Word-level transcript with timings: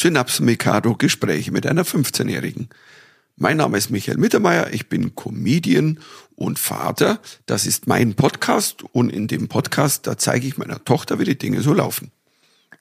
Synapsen 0.00 0.46
Mikado 0.46 0.94
Gespräche 0.94 1.50
mit 1.50 1.66
einer 1.66 1.82
15-Jährigen. 1.82 2.68
Mein 3.34 3.56
Name 3.56 3.76
ist 3.78 3.90
Michael 3.90 4.16
Mittermeier, 4.16 4.72
ich 4.72 4.88
bin 4.88 5.16
Comedian 5.16 5.98
und 6.36 6.60
Vater. 6.60 7.18
Das 7.46 7.66
ist 7.66 7.88
mein 7.88 8.14
Podcast 8.14 8.84
und 8.92 9.10
in 9.10 9.26
dem 9.26 9.48
Podcast, 9.48 10.06
da 10.06 10.16
zeige 10.16 10.46
ich 10.46 10.56
meiner 10.56 10.84
Tochter, 10.84 11.18
wie 11.18 11.24
die 11.24 11.36
Dinge 11.36 11.62
so 11.62 11.74
laufen. 11.74 12.12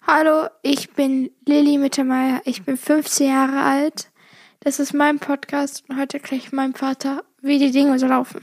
Hallo, 0.06 0.48
ich 0.62 0.92
bin 0.92 1.32
Lilly 1.48 1.80
Mittermeier, 1.80 2.44
ich 2.46 2.62
bin 2.62 2.78
15 2.78 3.29
Jahre 3.29 3.63
alt. 3.63 4.12
Das 4.60 4.79
ist 4.79 4.94
mein 4.94 5.18
Podcast 5.18 5.86
und 5.90 5.99
heute 5.99 6.18
erkläre 6.18 6.44
ich 6.44 6.52
meinem 6.52 6.76
Vater, 6.76 7.24
wie 7.42 7.58
die 7.58 7.72
Dinge 7.72 7.97
so 7.97 8.06
laufen. 8.06 8.42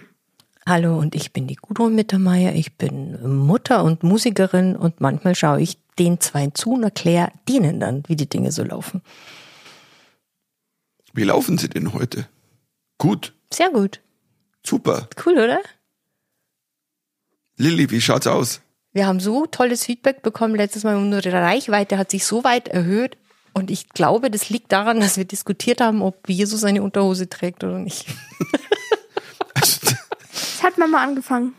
Hallo 0.67 0.99
und 0.99 1.15
ich 1.15 1.33
bin 1.33 1.47
die 1.47 1.55
Gudrun 1.55 1.95
Mittermeier. 1.95 2.57
Ich 2.57 2.77
bin 2.77 3.37
Mutter 3.37 3.85
und 3.85 4.03
Musikerin 4.03 4.75
und 4.75 5.01
manchmal 5.01 5.37
schaue 5.37 5.61
ich 5.61 5.79
den 5.99 6.21
zwei 6.21 6.49
zu 6.49 6.73
und 6.73 6.83
erkläre 6.83 7.33
denen 7.49 7.81
dann, 7.81 8.03
wie 8.09 8.17
die 8.17 8.29
Dinge 8.29 8.53
so 8.53 8.65
laufen. 8.65 9.03
Wie 11.13 11.25
laufen 11.25 11.59
sie 11.59 11.69
denn 11.69 11.93
heute? 11.93 12.29
Gut, 12.99 13.35
Sehr 13.53 13.71
gut. 13.71 14.01
super. 14.67 15.09
Cool, 15.25 15.35
oder? 15.35 15.61
Lilly, 17.57 17.91
wie 17.91 18.01
schaut's 18.01 18.27
aus? 18.27 18.61
Wir 18.93 19.07
haben 19.07 19.21
so 19.21 19.47
tolles 19.47 19.85
Feedback 19.85 20.23
bekommen 20.23 20.55
letztes 20.55 20.85
Mal. 20.85 20.97
Unsere 20.97 21.33
Reichweite 21.33 21.99
hat 21.99 22.11
sich 22.11 22.25
so 22.25 22.45
weit 22.45 22.69
erhöht. 22.69 23.17
Und 23.53 23.71
ich 23.71 23.89
glaube, 23.91 24.31
das 24.31 24.51
liegt 24.51 24.73
daran, 24.73 24.99
dass 25.01 25.17
wir 25.17 25.25
diskutiert 25.25 25.81
haben, 25.81 26.03
ob 26.03 26.29
Jesus 26.29 26.65
eine 26.65 26.83
Unterhose 26.83 27.29
trägt 27.29 27.63
oder 27.63 27.79
nicht. 27.79 28.07
Also, 29.55 29.79
Das 30.33 30.63
hat 30.65 30.79
Mama 30.79 31.03
angefangen. 31.03 31.55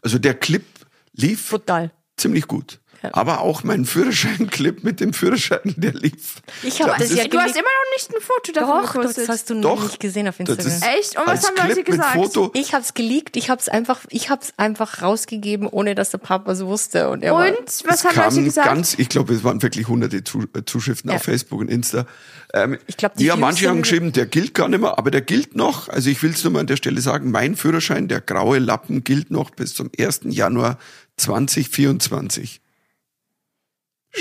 also 0.00 0.18
der 0.18 0.34
Clip 0.34 0.64
lief 1.12 1.50
Total. 1.50 1.90
ziemlich 2.16 2.46
gut. 2.46 2.80
Aber 3.12 3.40
auch 3.40 3.64
mein 3.64 3.84
Führerschein-Clip 3.84 4.82
mit 4.84 5.00
dem 5.00 5.12
Führerschein, 5.12 5.74
der 5.76 5.92
lief. 5.92 6.36
Ich 6.62 6.80
habe 6.80 6.92
Das 6.98 7.08
das 7.10 7.18
ja 7.18 7.24
Du 7.28 7.38
hast 7.38 7.54
immer 7.56 7.62
noch 7.62 7.96
nicht 7.96 8.10
ein 8.14 8.20
Foto 8.20 8.52
davon 8.52 8.82
Doch, 8.82 8.92
gepostet. 8.94 9.24
das 9.24 9.28
hast 9.28 9.50
du 9.50 9.60
Doch. 9.60 9.76
noch 9.76 9.82
nicht 9.84 10.00
gesehen 10.00 10.28
auf 10.28 10.36
Das 10.38 10.48
Instagram. 10.48 10.72
ist 10.72 10.86
Echt? 10.98 11.18
Und 11.18 11.26
was 11.26 11.46
haben 11.46 11.56
Leute 11.56 11.66
Clip 11.74 11.76
mit 11.76 11.86
gesagt? 11.86 12.14
Foto. 12.14 12.50
Ich 12.54 12.72
habe 12.74 12.82
es 12.84 12.94
geleakt, 12.94 13.36
ich 13.36 13.50
habe 13.50 13.60
es 13.60 13.68
einfach, 13.68 14.00
ich 14.10 14.30
habe 14.30 14.42
es 14.42 14.52
einfach 14.56 15.02
rausgegeben, 15.02 15.66
ohne 15.66 15.94
dass 15.94 16.10
der 16.10 16.18
Papa 16.18 16.52
es 16.52 16.64
wusste. 16.64 17.10
Und 17.10 17.22
er 17.22 17.34
war, 17.34 17.46
Und 17.48 17.56
was 17.86 18.04
haben 18.04 18.14
Leute 18.16 18.28
kam 18.36 18.44
gesagt? 18.44 18.66
ganz, 18.68 18.94
ich 18.98 19.08
glaube, 19.08 19.34
es 19.34 19.44
waren 19.44 19.60
wirklich 19.62 19.88
hunderte 19.88 20.16
äh, 20.18 20.64
Zuschriften 20.64 21.10
Ja. 21.10 21.16
auf 21.16 21.22
Facebook 21.22 21.60
und 21.60 21.68
Insta. 21.70 22.06
Ähm, 22.52 22.78
Ich 22.86 22.96
glaub, 22.96 23.16
die 23.16 23.24
ja, 23.24 23.36
manche 23.36 23.68
haben 23.68 23.82
geschrieben, 23.82 24.12
der 24.12 24.26
gilt 24.26 24.54
gar 24.54 24.68
nicht 24.68 24.80
mehr, 24.80 24.96
aber 24.98 25.10
der 25.10 25.20
gilt 25.22 25.56
noch. 25.56 25.88
Also 25.88 26.08
ich 26.10 26.22
will 26.22 26.30
es 26.30 26.44
nur 26.44 26.52
mal 26.52 26.60
an 26.60 26.66
der 26.66 26.76
Stelle 26.76 27.00
sagen, 27.00 27.30
mein 27.30 27.56
Führerschein, 27.56 28.08
der 28.08 28.20
graue 28.20 28.58
Lappen, 28.58 29.02
gilt 29.04 29.30
noch 29.30 29.50
bis 29.50 29.74
zum 29.74 29.90
1. 29.98 30.20
Januar 30.24 30.78
2024. 31.16 32.60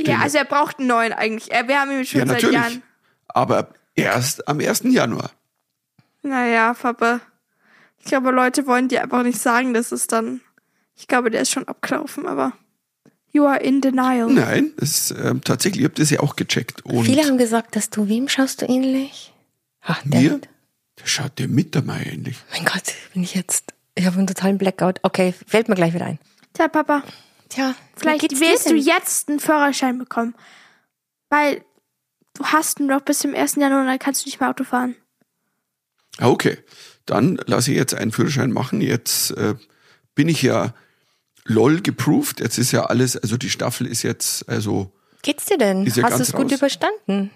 ja, 0.06 0.20
also 0.20 0.38
er 0.38 0.46
braucht 0.46 0.80
einen 0.80 0.88
neuen 0.88 1.14
eigentlich. 1.14 1.52
Er- 1.52 1.68
Wir 1.68 1.80
haben 1.80 1.92
ihn 1.92 2.06
schon 2.06 2.22
Ja, 2.22 2.26
seit 2.28 2.36
natürlich. 2.38 2.56
Jahren. 2.56 2.82
Aber 3.28 3.70
erst 3.96 4.48
am 4.48 4.60
1. 4.60 4.84
Januar. 4.92 5.32
Naja, 6.22 6.74
Papa. 6.74 7.22
Ich 8.00 8.06
glaube, 8.06 8.32
Leute 8.32 8.66
wollen 8.68 8.88
dir 8.90 9.02
einfach 9.04 9.24
nicht 9.24 9.40
sagen, 9.40 9.74
dass 9.74 9.92
es 9.92 10.08
dann. 10.08 10.42
Ich 10.96 11.08
glaube, 11.08 11.32
der 11.32 11.42
ist 11.42 11.52
schon 11.52 11.68
abgelaufen, 11.68 12.26
aber. 12.28 12.54
You 13.32 13.46
are 13.48 13.60
in 13.60 13.82
denial. 13.82 14.28
Nein, 14.32 14.74
das, 14.78 15.10
ähm, 15.10 15.42
tatsächlich, 15.44 15.80
ich 15.82 15.86
habe 15.86 15.96
das 16.00 16.12
ja 16.12 16.20
auch 16.20 16.36
gecheckt. 16.36 16.86
Und 16.86 17.06
viele 17.06 17.24
haben 17.24 17.40
gesagt, 17.40 17.76
dass 17.76 17.90
du, 17.90 18.08
wem 18.08 18.30
schaust 18.30 18.62
du 18.62 18.66
ähnlich? 18.68 19.34
Ach, 19.82 20.00
der, 20.06 20.22
mir, 20.22 20.40
der 21.00 21.06
schaut 21.08 21.40
der 21.40 21.48
Mittermeier 21.48 22.06
ähnlich. 22.06 22.38
Mein 22.52 22.64
Gott, 22.66 22.94
bin 23.14 23.24
ich 23.24 23.34
jetzt, 23.34 23.74
ich 23.96 24.06
habe 24.06 24.18
einen 24.20 24.28
totalen 24.28 24.60
Blackout. 24.60 25.00
Okay, 25.02 25.34
fällt 25.48 25.68
mir 25.68 25.74
gleich 25.74 25.96
wieder 25.96 26.06
ein. 26.06 26.20
Tja, 26.54 26.68
Papa, 26.68 27.02
Tja, 27.54 27.76
vielleicht 27.96 28.40
wirst 28.40 28.70
du 28.70 28.76
jetzt 28.76 29.30
einen 29.30 29.40
Führerschein 29.40 30.00
bekommen. 30.00 30.34
Weil 31.30 31.64
du 32.34 32.46
hast 32.46 32.80
ihn 32.80 32.88
doch 32.88 33.02
bis 33.02 33.20
zum 33.20 33.36
1. 33.36 33.56
Januar 33.56 33.82
und 33.82 33.88
dann 33.88 34.00
kannst 34.00 34.26
du 34.26 34.30
nicht 34.30 34.40
mehr 34.40 34.50
Auto 34.50 34.64
fahren. 34.64 34.96
Ah, 36.18 36.30
Okay, 36.30 36.58
dann 37.06 37.40
lasse 37.46 37.72
ich 37.72 37.78
jetzt 37.78 37.94
einen 37.94 38.12
Führerschein 38.12 38.52
machen. 38.52 38.82
Jetzt 38.82 39.32
äh, 39.32 39.56
bin 40.16 40.30
ich 40.30 40.42
ja 40.42 40.74
LOL 41.46 41.82
geproved. 41.82 42.40
Jetzt 42.40 42.58
ist 42.58 42.72
ja 42.72 42.86
alles, 42.86 43.18
also 43.18 43.38
die 43.38 43.50
Staffel 43.50 43.86
ist 43.86 44.02
jetzt, 44.02 44.50
also 44.50 44.92
Geht's 45.22 45.46
dir 45.46 45.58
denn? 45.58 45.86
Ist 45.86 45.98
ja 45.98 46.04
Hast 46.04 46.20
du 46.20 46.24
es 46.24 46.34
gut 46.34 46.52
überstanden? 46.52 47.30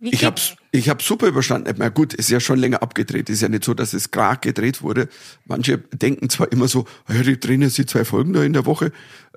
Wie 0.00 0.10
ich 0.10 0.24
hab's, 0.24 0.54
ich 0.70 0.88
hab's 0.88 1.06
super 1.06 1.26
überstanden. 1.26 1.74
Na 1.78 1.88
gut, 1.88 2.14
ist 2.14 2.30
ja 2.30 2.38
schon 2.38 2.58
länger 2.58 2.82
abgedreht. 2.82 3.28
Ist 3.30 3.42
ja 3.42 3.48
nicht 3.48 3.64
so, 3.64 3.74
dass 3.74 3.94
es 3.94 4.12
gerade 4.12 4.40
gedreht 4.40 4.82
wurde. 4.82 5.08
Manche 5.44 5.78
denken 5.78 6.30
zwar 6.30 6.52
immer 6.52 6.68
so, 6.68 6.84
ah 7.06 7.14
ja, 7.14 7.22
die 7.22 7.40
drehen 7.40 7.62
jetzt 7.62 7.78
die 7.78 7.86
zwei 7.86 8.04
Folgen 8.04 8.32
da 8.32 8.44
in 8.44 8.52
der 8.52 8.64
Woche. 8.64 8.92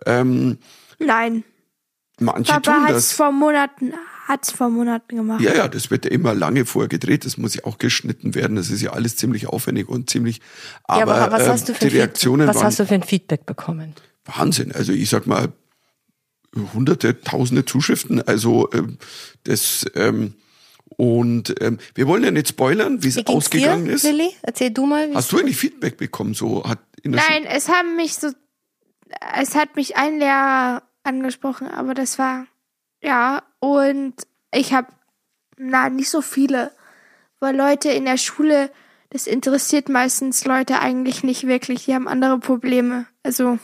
Ähm, 0.06 0.60
Nein. 1.00 1.44
manche 2.20 2.54
Papa 2.54 2.74
tun 2.74 2.86
das. 2.90 3.12
vor 3.12 3.32
Monaten, 3.32 3.94
hat's 4.28 4.52
vor 4.52 4.70
Monaten 4.70 5.16
gemacht. 5.16 5.42
Ja, 5.42 5.56
ja, 5.56 5.68
das 5.68 5.90
wird 5.90 6.06
ja 6.06 6.12
immer 6.12 6.36
lange 6.36 6.66
vorgedreht. 6.66 7.26
Das 7.26 7.38
muss 7.38 7.56
ja 7.56 7.64
auch 7.64 7.80
geschnitten 7.80 8.36
werden. 8.36 8.56
Das 8.56 8.70
ist 8.70 8.82
ja 8.82 8.92
alles 8.92 9.16
ziemlich 9.16 9.48
aufwendig 9.48 9.90
und 9.90 10.12
ziemlich. 10.12 10.42
Aber, 10.84 11.00
ja, 11.00 11.26
aber 11.26 11.32
was 11.34 11.44
ähm, 11.44 11.50
hast 11.50 11.70
du 11.70 11.74
für 11.74 11.90
die 11.90 11.98
Reaktionen 11.98 12.48
Feedback, 12.48 12.56
was 12.56 12.64
hast 12.64 12.80
du 12.80 12.86
für 12.86 12.94
ein 12.94 13.04
Feedback 13.04 13.48
bekommen? 13.48 13.96
Wahnsinn. 14.26 14.72
Also 14.74 14.94
ich 14.94 15.10
sag 15.10 15.26
mal, 15.26 15.54
hunderte, 16.74 17.22
tausende 17.22 17.66
Zuschriften. 17.66 18.22
Also 18.22 18.70
ähm, 18.74 19.00
das 19.44 19.86
ähm, 19.96 20.36
und 21.02 21.56
ähm, 21.62 21.80
wir 21.96 22.06
wollen 22.06 22.24
ja 22.24 22.30
nicht 22.30 22.50
spoilern, 22.50 23.02
wie 23.02 23.08
es 23.08 23.26
ausgegangen 23.26 23.86
dir, 23.86 23.94
ist. 23.94 24.04
Lilly? 24.04 24.36
Erzähl 24.44 24.70
du 24.70 24.86
mal. 24.86 25.10
Hast 25.16 25.32
du 25.32 25.40
eigentlich 25.40 25.58
Feedback 25.58 25.98
bekommen? 25.98 26.36
So 26.36 26.64
hat 26.64 26.78
in 27.02 27.14
der 27.14 27.24
Nein, 27.28 27.46
es 27.46 27.70
haben 27.70 27.96
mich 27.96 28.14
so, 28.14 28.28
es 29.36 29.56
hat 29.56 29.76
mich 29.76 29.98
ein 29.98 30.20
Lehrer 30.20 30.84
angesprochen, 31.02 31.70
aber 31.70 31.96
das 31.96 32.20
war, 32.20 32.46
ja, 33.02 33.42
und 33.58 34.14
ich 34.54 34.74
habe, 34.74 34.90
na, 35.58 35.90
nicht 35.90 36.12
so 36.12 36.22
viele, 36.22 36.70
weil 37.40 37.56
Leute 37.56 37.90
in 37.90 38.06
der 38.06 38.18
Schule, 38.18 38.70
das 39.10 39.26
interessiert 39.26 39.90
meistens 39.90 40.46
Leute 40.46 40.82
eigentlich 40.82 41.24
nicht 41.24 41.48
wirklich, 41.48 41.86
die 41.86 41.96
haben 41.96 42.08
andere 42.08 42.38
Probleme. 42.38 43.08
Also? 43.24 43.58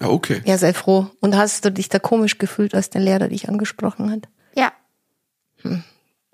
Ah, 0.00 0.08
okay. 0.08 0.40
Ja, 0.46 0.56
sei 0.56 0.72
froh. 0.72 1.10
Und 1.20 1.36
hast 1.36 1.62
du 1.62 1.70
dich 1.70 1.90
da 1.90 1.98
komisch 1.98 2.38
gefühlt, 2.38 2.74
als 2.74 2.88
der 2.88 3.02
Lehrer 3.02 3.28
dich 3.28 3.50
angesprochen 3.50 4.10
hat? 4.10 4.28
ja, 4.54 4.72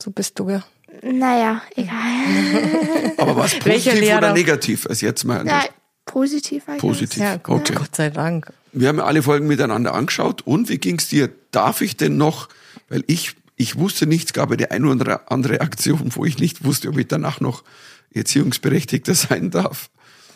So 0.01 0.11
bist 0.11 0.39
du 0.39 0.51
ja. 0.51 0.65
naja, 1.03 1.63
egal. 1.75 3.13
Aber 3.19 3.37
was 3.37 3.59
positiv 3.59 3.93
oder 3.93 4.01
Lehrer? 4.01 4.33
negativ? 4.33 4.87
Also 4.87 5.07
jetzt 5.07 5.25
mal 5.25 5.47
Ja, 5.47 5.65
positiv 6.05 6.69
eigentlich. 6.69 6.81
positiv. 6.81 7.23
Ja, 7.23 7.37
gut, 7.37 7.61
okay. 7.71 7.75
Gott 7.75 7.97
sei 7.97 8.11
Dank. 8.11 8.53
Wir 8.73 8.89
haben 8.89 8.99
ja 8.99 9.05
alle 9.05 9.23
Folgen 9.23 9.47
miteinander 9.47 9.95
angeschaut. 9.95 10.43
Und 10.43 10.69
wie 10.69 10.79
ging's 10.79 11.09
dir? 11.09 11.31
Darf 11.51 11.81
ich 11.81 11.97
denn 11.97 12.17
noch? 12.17 12.49
Weil 12.89 13.05
ich 13.07 13.35
ich 13.59 13.79
wusste 13.79 14.07
nichts, 14.07 14.35
gab 14.35 14.51
ja 14.51 14.57
die 14.57 14.71
eine 14.71 14.87
oder 14.91 15.33
andere 15.33 15.63
Aktion, 15.63 16.11
wo 16.15 16.27
ich 16.27 16.39
nicht 16.39 16.65
wusste, 16.65 16.91
ob 16.91 16.99
ich 16.99 17.09
danach 17.09 17.41
noch 17.41 17.65
Erziehungsberechtigter 18.13 19.15
sein 19.15 19.51
darf. 19.51 19.89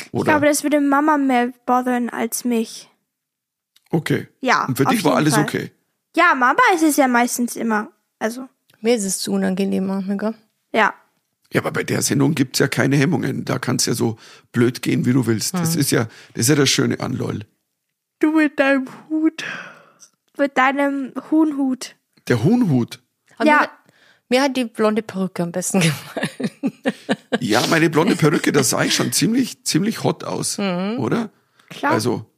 Ich 0.06 0.14
Oder? 0.14 0.24
glaube, 0.32 0.46
das 0.46 0.62
würde 0.62 0.80
Mama 0.80 1.18
mehr 1.18 1.52
bothern 1.66 2.08
als 2.08 2.44
mich. 2.44 2.88
okay. 3.90 4.28
Ja, 4.40 4.64
Und 4.64 4.78
für 4.78 4.86
auf 4.86 4.92
dich 4.92 5.04
war 5.04 5.16
alles 5.16 5.34
Fall. 5.34 5.42
okay. 5.44 5.70
Ja, 6.16 6.34
Mama 6.34 6.60
ist 6.74 6.82
es 6.82 6.96
ja 6.96 7.08
meistens 7.08 7.56
immer. 7.56 7.88
Also, 8.18 8.48
Mir 8.80 8.94
ist 8.94 9.04
es 9.04 9.18
zu 9.18 9.32
unangenehm, 9.32 9.86
manchmal, 9.86 10.16
gell? 10.16 10.34
ja. 10.72 10.94
Ja, 11.52 11.62
aber 11.62 11.72
bei 11.72 11.82
der 11.82 12.00
Sendung 12.00 12.36
gibt's 12.36 12.60
ja 12.60 12.68
keine 12.68 12.96
Hemmungen. 12.96 13.44
Da 13.44 13.58
kannst 13.58 13.88
ja 13.88 13.94
so 13.94 14.16
blöd 14.52 14.82
gehen, 14.82 15.04
wie 15.04 15.12
du 15.12 15.26
willst. 15.26 15.52
Das 15.54 15.74
ist 15.74 15.90
ja, 15.90 16.04
das 16.34 16.42
ist 16.42 16.48
ja 16.48 16.54
das 16.54 16.70
Schöne 16.70 17.00
an 17.00 17.12
LOL. 17.12 17.40
Du 18.20 18.30
mit 18.36 18.56
deinem 18.60 18.86
Hut. 19.08 19.42
Mit 20.38 20.56
deinem 20.56 21.12
Huhnhut. 21.32 21.96
Der 22.28 22.44
Huhnhut. 22.44 23.00
Aber 23.36 23.46
Ja. 23.48 23.54
Mir, 23.56 23.60
hat- 23.62 23.70
mir 24.28 24.42
hat 24.42 24.56
die 24.56 24.64
blonde 24.66 25.02
Perücke 25.02 25.42
am 25.42 25.50
besten 25.50 25.80
gefallen. 25.80 26.72
Ja, 27.40 27.66
meine 27.68 27.90
blonde 27.90 28.14
Perücke, 28.14 28.52
da 28.52 28.62
sah 28.62 28.84
ich 28.84 28.94
schon 28.94 29.10
ziemlich, 29.12 29.64
ziemlich 29.64 30.04
hot 30.04 30.22
aus, 30.22 30.56
oder? 30.56 31.30
Klar. 31.68 31.90
Also, 31.94 32.29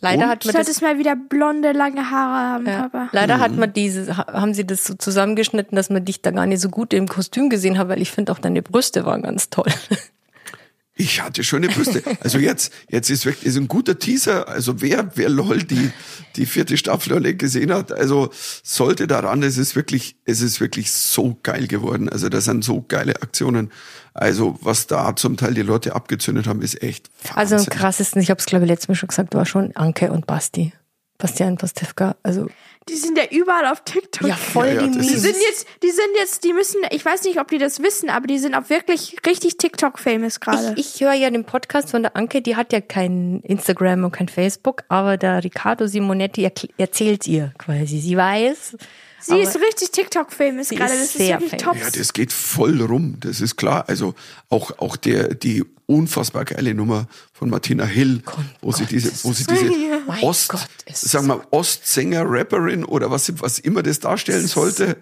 Leider 0.00 0.24
Und? 0.24 0.28
hat 0.30 0.44
du 0.44 0.48
man 0.48 0.54
das 0.54 0.66
solltest 0.66 0.82
mal 0.82 0.98
wieder 0.98 1.16
blonde, 1.16 1.72
lange 1.72 2.10
Haare 2.10 2.52
haben, 2.52 2.66
Ja. 2.66 2.88
Papa. 2.88 3.08
Leider 3.12 3.36
Mhm. 3.38 3.40
hat 3.40 3.56
man 3.56 3.72
diese, 3.72 4.16
ha- 4.16 4.26
haben 4.32 4.52
sie 4.54 4.66
das 4.66 4.84
so 4.84 4.94
zusammengeschnitten, 4.94 5.74
dass 5.74 5.88
man 5.90 6.04
dich 6.04 6.20
da 6.22 6.30
gar 6.32 6.46
nicht 6.46 6.60
so 6.60 6.68
gut 6.68 6.92
im 6.92 7.08
Kostüm 7.08 7.48
gesehen 7.50 7.78
hat, 7.78 7.88
weil 7.88 8.02
ich 8.02 8.10
finde 8.10 8.32
auch 8.32 8.38
deine 8.38 8.62
Brüste 8.62 9.04
waren 9.06 9.22
ganz 9.22 9.48
toll. 9.50 9.66
ich 10.98 11.20
hatte 11.20 11.44
schöne 11.44 11.68
Brüste. 11.68 12.02
Also 12.20 12.38
jetzt, 12.38 12.72
jetzt 12.90 13.10
ist 13.10 13.26
wirklich, 13.26 13.44
ist 13.46 13.56
ein 13.56 13.68
guter 13.68 13.98
Teaser. 13.98 14.48
Also 14.48 14.80
wer, 14.80 15.10
wer 15.14 15.28
LOL 15.28 15.62
die, 15.62 15.90
die 16.36 16.46
vierte 16.46 16.76
Staffel 16.78 17.20
nicht 17.20 17.38
gesehen 17.38 17.70
hat, 17.72 17.92
also 17.92 18.30
sollte 18.62 19.06
daran, 19.06 19.42
es 19.42 19.58
ist 19.58 19.76
wirklich, 19.76 20.16
es 20.24 20.40
ist 20.40 20.58
wirklich 20.60 20.90
so 20.90 21.38
geil 21.42 21.66
geworden. 21.68 22.08
Also 22.08 22.30
das 22.30 22.44
sind 22.46 22.64
so 22.64 22.82
geile 22.88 23.16
Aktionen. 23.22 23.70
Also 24.16 24.56
was 24.60 24.86
da 24.86 25.14
zum 25.14 25.36
Teil 25.36 25.54
die 25.54 25.62
Leute 25.62 25.94
abgezündet 25.94 26.46
haben, 26.46 26.62
ist 26.62 26.82
echt 26.82 27.10
Also 27.34 27.56
Wahnsinn. 27.56 27.72
am 27.72 27.78
krassesten, 27.78 28.22
ich 28.22 28.30
habe 28.30 28.38
es 28.40 28.46
glaube 28.46 28.64
ich 28.64 28.70
letztes 28.70 28.88
Mal 28.88 28.94
schon 28.94 29.08
gesagt, 29.08 29.34
war 29.34 29.46
schon 29.46 29.74
Anke 29.76 30.10
und 30.10 30.26
Basti. 30.26 30.72
Bastian 31.18 31.56
Pastewka, 31.56 32.14
also 32.22 32.46
Die 32.90 32.94
sind 32.94 33.16
ja 33.16 33.24
überall 33.30 33.66
auf 33.72 33.82
TikTok. 33.84 34.28
ja 34.28 34.34
voll 34.36 34.66
Ja, 34.66 34.72
ja, 34.74 34.82
die 34.86 34.98
das 34.98 35.06
Die 35.06 35.16
sind 35.16 35.36
jetzt, 35.48 35.66
die 35.82 35.90
sind 35.90 36.08
jetzt, 36.18 36.44
die 36.44 36.52
müssen, 36.52 36.80
ich 36.90 37.02
weiß 37.02 37.24
nicht, 37.24 37.40
ob 37.40 37.48
die 37.48 37.56
das 37.56 37.82
wissen, 37.82 38.10
aber 38.10 38.26
die 38.26 38.38
sind 38.38 38.54
auch 38.54 38.68
wirklich 38.68 39.16
richtig 39.26 39.56
TikTok-famous 39.56 40.40
gerade. 40.40 40.74
Ich, 40.76 40.96
ich 40.96 41.00
höre 41.00 41.14
ja 41.14 41.30
den 41.30 41.44
Podcast 41.44 41.90
von 41.90 42.02
der 42.02 42.16
Anke, 42.16 42.42
die 42.42 42.54
hat 42.54 42.70
ja 42.74 42.82
kein 42.82 43.40
Instagram 43.44 44.04
und 44.04 44.12
kein 44.12 44.28
Facebook, 44.28 44.82
aber 44.88 45.16
der 45.16 45.42
Riccardo 45.42 45.86
Simonetti 45.86 46.50
erzählt 46.76 47.26
ihr 47.26 47.50
quasi. 47.56 47.98
Sie 48.00 48.14
weiß, 48.16 48.76
Sie 49.26 49.32
Aber 49.32 49.42
ist 49.42 49.56
richtig 49.56 49.90
TikTok-famous 49.90 50.68
gerade. 50.68 50.92
Das 50.92 51.00
ist 51.00 51.14
sehr 51.14 51.40
wirklich 51.40 51.60
famous. 51.60 51.64
top. 51.64 51.76
Ja, 51.76 51.90
das 51.90 52.12
geht 52.12 52.32
voll 52.32 52.80
rum, 52.80 53.16
das 53.18 53.40
ist 53.40 53.56
klar. 53.56 53.88
Also 53.88 54.14
auch, 54.50 54.78
auch 54.78 54.96
der, 54.96 55.34
die 55.34 55.64
unfassbar 55.86 56.44
geile 56.44 56.74
Nummer 56.74 57.08
von 57.32 57.50
Martina 57.50 57.84
Hill, 57.84 58.22
wo 58.60 58.70
sie 58.70 58.86
diese, 58.86 59.10
wo 59.24 59.32
sie 59.32 59.44
diese 59.44 59.72
Mein 60.06 60.22
Ost, 60.22 60.48
Gott, 60.48 60.68
ist 60.84 61.00
sagen 61.00 61.26
wir, 61.26 61.42
Ostsänger-Rapperin 61.50 62.84
oder 62.84 63.10
was, 63.10 63.32
was 63.40 63.58
immer 63.58 63.82
das 63.82 63.98
darstellen 63.98 64.46
sollte. 64.46 64.96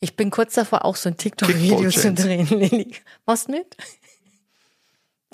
Ich 0.00 0.16
bin 0.16 0.30
kurz 0.30 0.54
davor, 0.54 0.84
auch 0.84 0.96
so 0.96 1.08
ein 1.08 1.16
TikTok-Video 1.16 1.88
zu 1.90 2.12
drehen, 2.12 2.48
Lilly. 2.48 2.96
Machst 3.26 3.46
du 3.46 3.52
mit? 3.52 3.76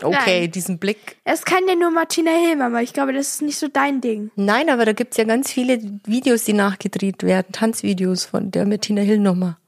Okay, 0.03 0.41
Nein. 0.43 0.51
diesen 0.51 0.79
Blick. 0.79 1.17
Es 1.25 1.45
kann 1.45 1.67
ja 1.69 1.75
nur 1.75 1.91
Martina 1.91 2.31
Hill, 2.31 2.61
aber 2.63 2.83
ich 2.83 2.93
glaube, 2.93 3.13
das 3.13 3.35
ist 3.35 3.43
nicht 3.43 3.59
so 3.59 3.69
dein 3.69 4.01
Ding. 4.01 4.31
Nein, 4.37 4.71
aber 4.71 4.85
da 4.85 4.93
gibt's 4.93 5.17
ja 5.17 5.25
ganz 5.25 5.51
viele 5.51 5.81
Videos, 6.05 6.45
die 6.45 6.53
nachgedreht 6.53 7.23
werden. 7.23 7.53
Tanzvideos 7.53 8.25
von 8.25 8.51
der 8.51 8.65
Bettina 8.65 9.03
Hill 9.03 9.19
Nummer. 9.19 9.59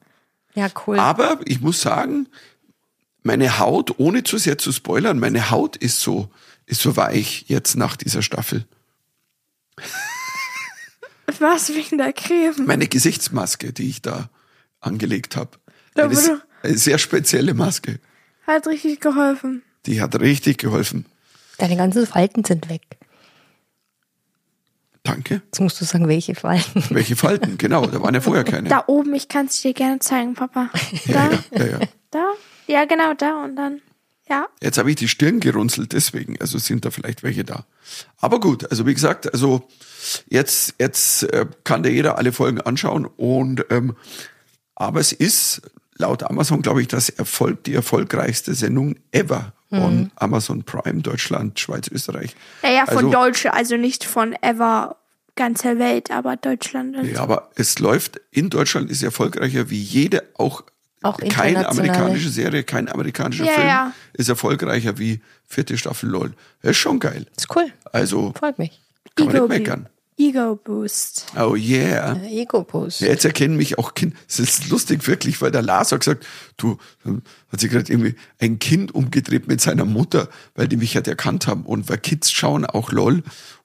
Ja, 0.54 0.68
cool. 0.86 0.98
Aber 0.98 1.40
ich 1.44 1.60
muss 1.60 1.80
sagen, 1.80 2.28
meine 3.22 3.58
Haut, 3.58 3.98
ohne 3.98 4.24
zu 4.24 4.38
sehr 4.38 4.58
zu 4.58 4.72
spoilern, 4.72 5.18
meine 5.18 5.50
Haut 5.50 5.76
ist 5.76 6.00
so, 6.00 6.28
ist 6.66 6.80
so 6.80 6.96
weich 6.96 7.44
jetzt 7.48 7.76
nach 7.76 7.96
dieser 7.96 8.22
Staffel. 8.22 8.64
Was 11.38 11.74
wegen 11.74 11.98
der 11.98 12.12
Creme? 12.12 12.66
Meine 12.66 12.88
Gesichtsmaske, 12.88 13.72
die 13.72 13.88
ich 13.88 14.02
da 14.02 14.30
angelegt 14.80 15.36
habe. 15.36 15.58
Eine, 15.94 16.42
eine 16.62 16.76
sehr 16.76 16.98
spezielle 16.98 17.54
Maske. 17.54 18.00
Hat 18.46 18.66
richtig 18.66 19.00
geholfen. 19.00 19.62
Die 19.86 20.00
hat 20.00 20.18
richtig 20.20 20.58
geholfen. 20.58 21.06
Deine 21.58 21.76
ganzen 21.76 22.06
Falten 22.06 22.44
sind 22.44 22.68
weg. 22.68 22.82
Danke. 25.02 25.42
Jetzt 25.46 25.60
musst 25.60 25.80
du 25.80 25.84
sagen, 25.84 26.08
welche 26.08 26.34
Falten. 26.34 26.84
Welche 26.90 27.16
Falten? 27.16 27.56
Genau, 27.56 27.86
da 27.86 28.02
waren 28.02 28.14
ja 28.14 28.20
vorher 28.20 28.44
keine. 28.44 28.68
Da 28.68 28.84
oben, 28.86 29.14
ich 29.14 29.28
kann 29.28 29.46
es 29.46 29.60
dir 29.62 29.72
gerne 29.72 29.98
zeigen, 29.98 30.34
Papa. 30.34 30.70
Ja, 31.06 31.30
Da, 31.30 31.58
ja, 31.58 31.64
ja, 31.64 31.78
ja. 31.78 31.86
da, 32.10 32.32
ja 32.66 32.84
genau, 32.84 33.14
da 33.14 33.42
und 33.44 33.56
dann, 33.56 33.80
ja. 34.28 34.46
Jetzt 34.60 34.76
habe 34.76 34.90
ich 34.90 34.96
die 34.96 35.08
Stirn 35.08 35.40
gerunzelt, 35.40 35.92
deswegen. 35.92 36.38
Also 36.40 36.58
sind 36.58 36.84
da 36.84 36.90
vielleicht 36.90 37.22
welche 37.22 37.44
da. 37.44 37.64
Aber 38.18 38.40
gut, 38.40 38.70
also 38.70 38.86
wie 38.86 38.94
gesagt, 38.94 39.32
also 39.32 39.66
jetzt, 40.28 40.74
jetzt 40.78 41.22
äh, 41.32 41.46
kann 41.64 41.82
dir 41.82 41.90
jeder 41.90 42.18
alle 42.18 42.32
Folgen 42.32 42.60
anschauen 42.60 43.06
und 43.06 43.64
ähm, 43.70 43.96
aber 44.74 45.00
es 45.00 45.12
ist 45.12 45.62
laut 45.96 46.22
Amazon, 46.22 46.62
glaube 46.62 46.80
ich, 46.82 46.88
das 46.88 47.08
Erfolg, 47.08 47.64
die 47.64 47.74
erfolgreichste 47.74 48.54
Sendung 48.54 48.96
ever 49.12 49.52
on 49.70 50.11
Amazon 50.17 50.62
Prime, 50.64 51.00
Deutschland, 51.02 51.58
Schweiz, 51.61 51.88
Österreich. 51.88 52.34
Naja, 52.62 52.87
von 52.87 52.96
Also- 52.96 53.11
Deutsche, 53.11 53.52
also 53.52 53.76
nicht 53.76 54.05
von 54.05 54.34
ever 54.43 54.96
ganzer 55.37 55.78
Welt, 55.78 56.11
aber 56.11 56.37
Deutschland. 56.37 56.96
Und 56.96 57.06
Ja, 57.11 57.20
aber 57.20 57.50
es 57.55 57.78
läuft 57.78 58.20
in 58.31 58.50
Deutschland 58.50 58.90
ist 58.90 59.02
erfolgreicher 59.02 59.70
wie 59.70 59.81
jede, 59.81 60.25
auch, 60.34 60.64
Auch 61.02 61.19
keine 61.19 61.67
amerikanische 61.69 62.28
Serie, 62.28 62.62
kein 62.64 62.88
amerikanischer 62.88 63.44
Ja, 63.44 63.52
Film 63.52 63.67
ja. 63.69 63.93
ist 64.12 64.28
erfolgreicher 64.28 64.99
wie 64.99 65.20
vierte 65.46 65.78
Staffel 65.78 66.11
LOL. 66.11 66.32
Das 66.62 66.73
ist 66.73 66.76
schon 66.78 66.99
geil. 66.99 67.26
Ist 67.37 67.55
cool. 67.56 67.73
Also 67.93 68.34
Freut 68.38 68.58
mich. 68.58 68.81
kann 69.14 69.26
man 69.28 69.37
nicht 69.37 69.49
meckern. 69.49 69.88
Ego 70.20 70.56
Boost. 70.56 71.26
Oh 71.38 71.55
yeah. 71.56 72.20
Ego-Post. 72.25 73.00
Ja, 73.00 73.08
Jetzt 73.08 73.25
erkennen 73.25 73.56
mich 73.56 73.78
auch 73.78 73.94
Kinder. 73.94 74.14
Es 74.28 74.38
ist 74.38 74.69
lustig 74.69 75.06
wirklich, 75.06 75.40
weil 75.40 75.50
der 75.50 75.62
Lars 75.62 75.93
hat 75.93 76.00
gesagt, 76.00 76.26
du, 76.58 76.76
ähm, 77.06 77.22
hat 77.50 77.61
sich 77.61 77.70
gerade 77.70 77.90
irgendwie 77.90 78.14
ein 78.38 78.58
Kind 78.58 78.94
umgedreht 78.94 79.49
mit 79.49 79.61
seiner 79.62 79.87
Mutter, 79.87 80.28
weil 80.55 80.69
die 80.69 80.76
mich 80.76 80.94
halt 80.94 81.08
erkannt 81.08 81.46
haben. 81.46 81.64
Und 81.64 81.88
weil 81.88 81.96
Kids 81.99 82.31
schauen 82.31 82.67
auch 82.67 82.93
LOL 82.93 83.22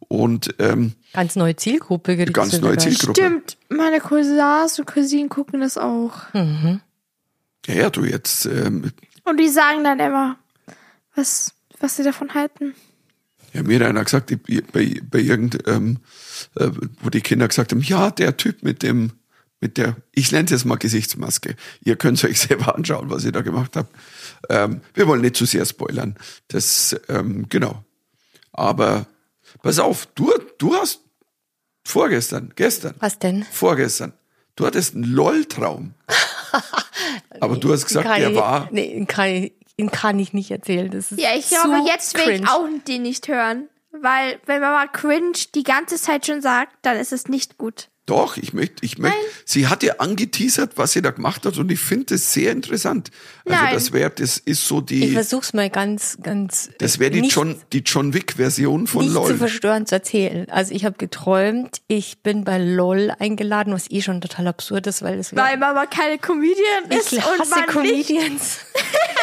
und 0.08 0.56
ähm, 0.60 0.94
Ganz 1.14 1.36
neue 1.36 1.56
Zielgruppe. 1.58 2.14
gerichtet 2.16 2.36
ganz 2.36 2.60
neue. 2.62 2.78
Zielgruppe. 2.78 3.20
Stimmt, 3.20 3.58
meine 3.70 4.00
Cousins 4.00 4.80
und 4.80 4.86
Cousinen 4.86 5.28
gucken 5.30 5.60
das 5.60 5.78
auch. 5.78 6.14
Ja, 6.34 7.74
ja, 7.74 7.90
du 7.90 8.06
jetzt, 8.06 8.46
ähm, 8.46 8.92
Und 9.26 9.38
die 9.40 9.50
sagen 9.50 9.84
dann 9.84 10.00
immer, 10.00 10.38
was, 11.16 11.52
was 11.82 11.98
sie 11.98 12.04
davon 12.04 12.34
halten. 12.34 12.76
ja, 13.54 13.64
mir 13.64 13.80
hat 13.80 13.88
einer 13.88 14.04
gesagt, 14.06 14.32
bei, 14.72 15.02
bei 15.10 15.20
irgend, 15.20 15.68
ähm, 15.68 15.98
äh, 16.56 16.70
wo 17.02 17.10
die 17.10 17.22
Kinder 17.22 17.48
gesagt 17.48 17.72
haben, 17.72 17.82
ja, 17.82 18.12
der 18.12 18.38
Typ 18.38 18.64
mit 18.64 18.84
dem, 18.84 19.12
mit 19.60 19.78
der, 19.78 19.96
ich 20.12 20.32
nenne 20.32 20.46
es 20.46 20.52
jetzt 20.52 20.66
mal 20.66 20.78
Gesichtsmaske. 20.78 21.56
Ihr 21.84 21.96
könnt 21.96 22.24
euch 22.24 22.40
selber 22.40 22.76
anschauen, 22.76 23.10
was 23.10 23.24
ihr 23.26 23.32
da 23.32 23.42
gemacht 23.42 23.76
habt. 23.76 23.94
Ähm, 24.50 24.82
wir 24.94 25.08
wollen 25.08 25.22
nicht 25.22 25.36
zu 25.36 25.46
sehr 25.46 25.66
spoilern. 25.66 26.16
Das, 26.50 26.96
ähm, 27.10 27.48
genau. 27.50 27.84
Aber 28.52 29.06
pass 29.64 29.80
auf, 29.80 30.08
du, 30.16 30.32
du 30.58 30.76
hast 30.76 31.02
vorgestern, 31.84 32.54
gestern, 32.56 32.96
Was 33.00 33.20
denn? 33.20 33.44
vorgestern, 33.52 34.14
du 34.56 34.66
hattest 34.66 34.96
einen 34.96 35.04
LOL-Traum. 35.06 35.94
Aber 37.42 37.58
du 37.58 37.72
hast 37.74 37.86
gesagt, 37.86 38.08
Kann 38.08 38.20
der 38.20 38.30
ich, 38.32 38.36
war, 38.36 38.70
Nee, 38.72 39.06
kann 39.06 39.28
ich, 39.30 39.54
ihn 39.78 39.92
kann 39.92 40.18
ich 40.20 40.32
nicht 40.34 40.52
erzählen. 40.52 40.90
Das 40.90 41.12
ist 41.12 41.20
Ja, 41.20 41.30
ich 41.36 41.48
zu 41.48 41.56
glaube, 41.56 41.88
jetzt 41.88 42.14
will 42.16 42.22
ich 42.22 42.28
cringe. 42.42 42.50
auch 42.52 42.68
den 42.88 43.02
nicht 43.02 43.28
hören. 43.28 43.68
Weil, 44.02 44.40
wenn 44.46 44.62
man 44.62 44.72
mal 44.72 44.88
cringe 44.88 45.38
die 45.54 45.64
ganze 45.64 45.96
Zeit 45.96 46.26
schon 46.26 46.42
sagt, 46.42 46.74
dann 46.82 46.98
ist 46.98 47.14
es 47.14 47.28
nicht 47.28 47.58
gut. 47.58 47.90
Doch, 48.06 48.38
ich 48.38 48.54
möchte, 48.54 48.86
ich 48.86 49.00
möchte. 49.00 49.18
Sie 49.46 49.68
hat 49.68 49.82
ja 49.82 49.96
angeteasert, 49.98 50.74
was 50.76 50.92
sie 50.92 51.02
da 51.02 51.10
gemacht 51.10 51.44
hat, 51.44 51.58
und 51.58 51.72
ich 51.72 51.80
finde 51.80 52.14
das 52.14 52.34
sehr 52.34 52.52
interessant. 52.52 53.10
Also 53.46 53.64
Nein. 53.64 53.74
das 53.74 53.94
wäre, 53.94 54.12
das 54.12 54.38
ist 54.38 54.68
so 54.68 54.78
Ich 54.82 54.86
die, 54.86 55.12
versuch's 55.12 55.54
mal 55.54 55.72
ganz, 55.72 56.16
ganz. 56.22 56.70
das 56.78 57.00
wäre 57.00 57.10
die 57.10 57.22
nicht, 57.22 57.36
John, 57.36 57.60
die 57.74 57.80
John 57.80 58.14
Wick-Version 58.14 58.86
von 58.86 59.06
nicht 59.06 59.14
zu 59.14 59.20
LOL. 59.20 59.38
verstörend 59.38 59.88
zu 59.88 59.96
erzählen. 59.96 60.48
Also 60.52 60.76
ich 60.76 60.86
habe 60.86 60.98
geträumt, 61.00 61.82
ich 61.88 62.20
bin 62.20 62.44
bei 62.44 62.60
LOL 62.60 63.12
eingeladen, 63.18 63.74
was 63.74 63.90
eh 63.90 64.04
schon 64.04 64.22
total 64.22 64.50
absurd 64.50 64.86
ist, 64.86 65.02
weil 65.02 65.18
es 65.18 65.36
Weil 65.36 65.62
aber 65.64 65.88
keine 65.88 66.20
Comedian 66.20 66.86
ist 66.90 67.12
ich 67.12 67.26
und 67.26 67.40
hasse 67.40 67.74
man 67.74 67.82
nicht. 67.82 68.12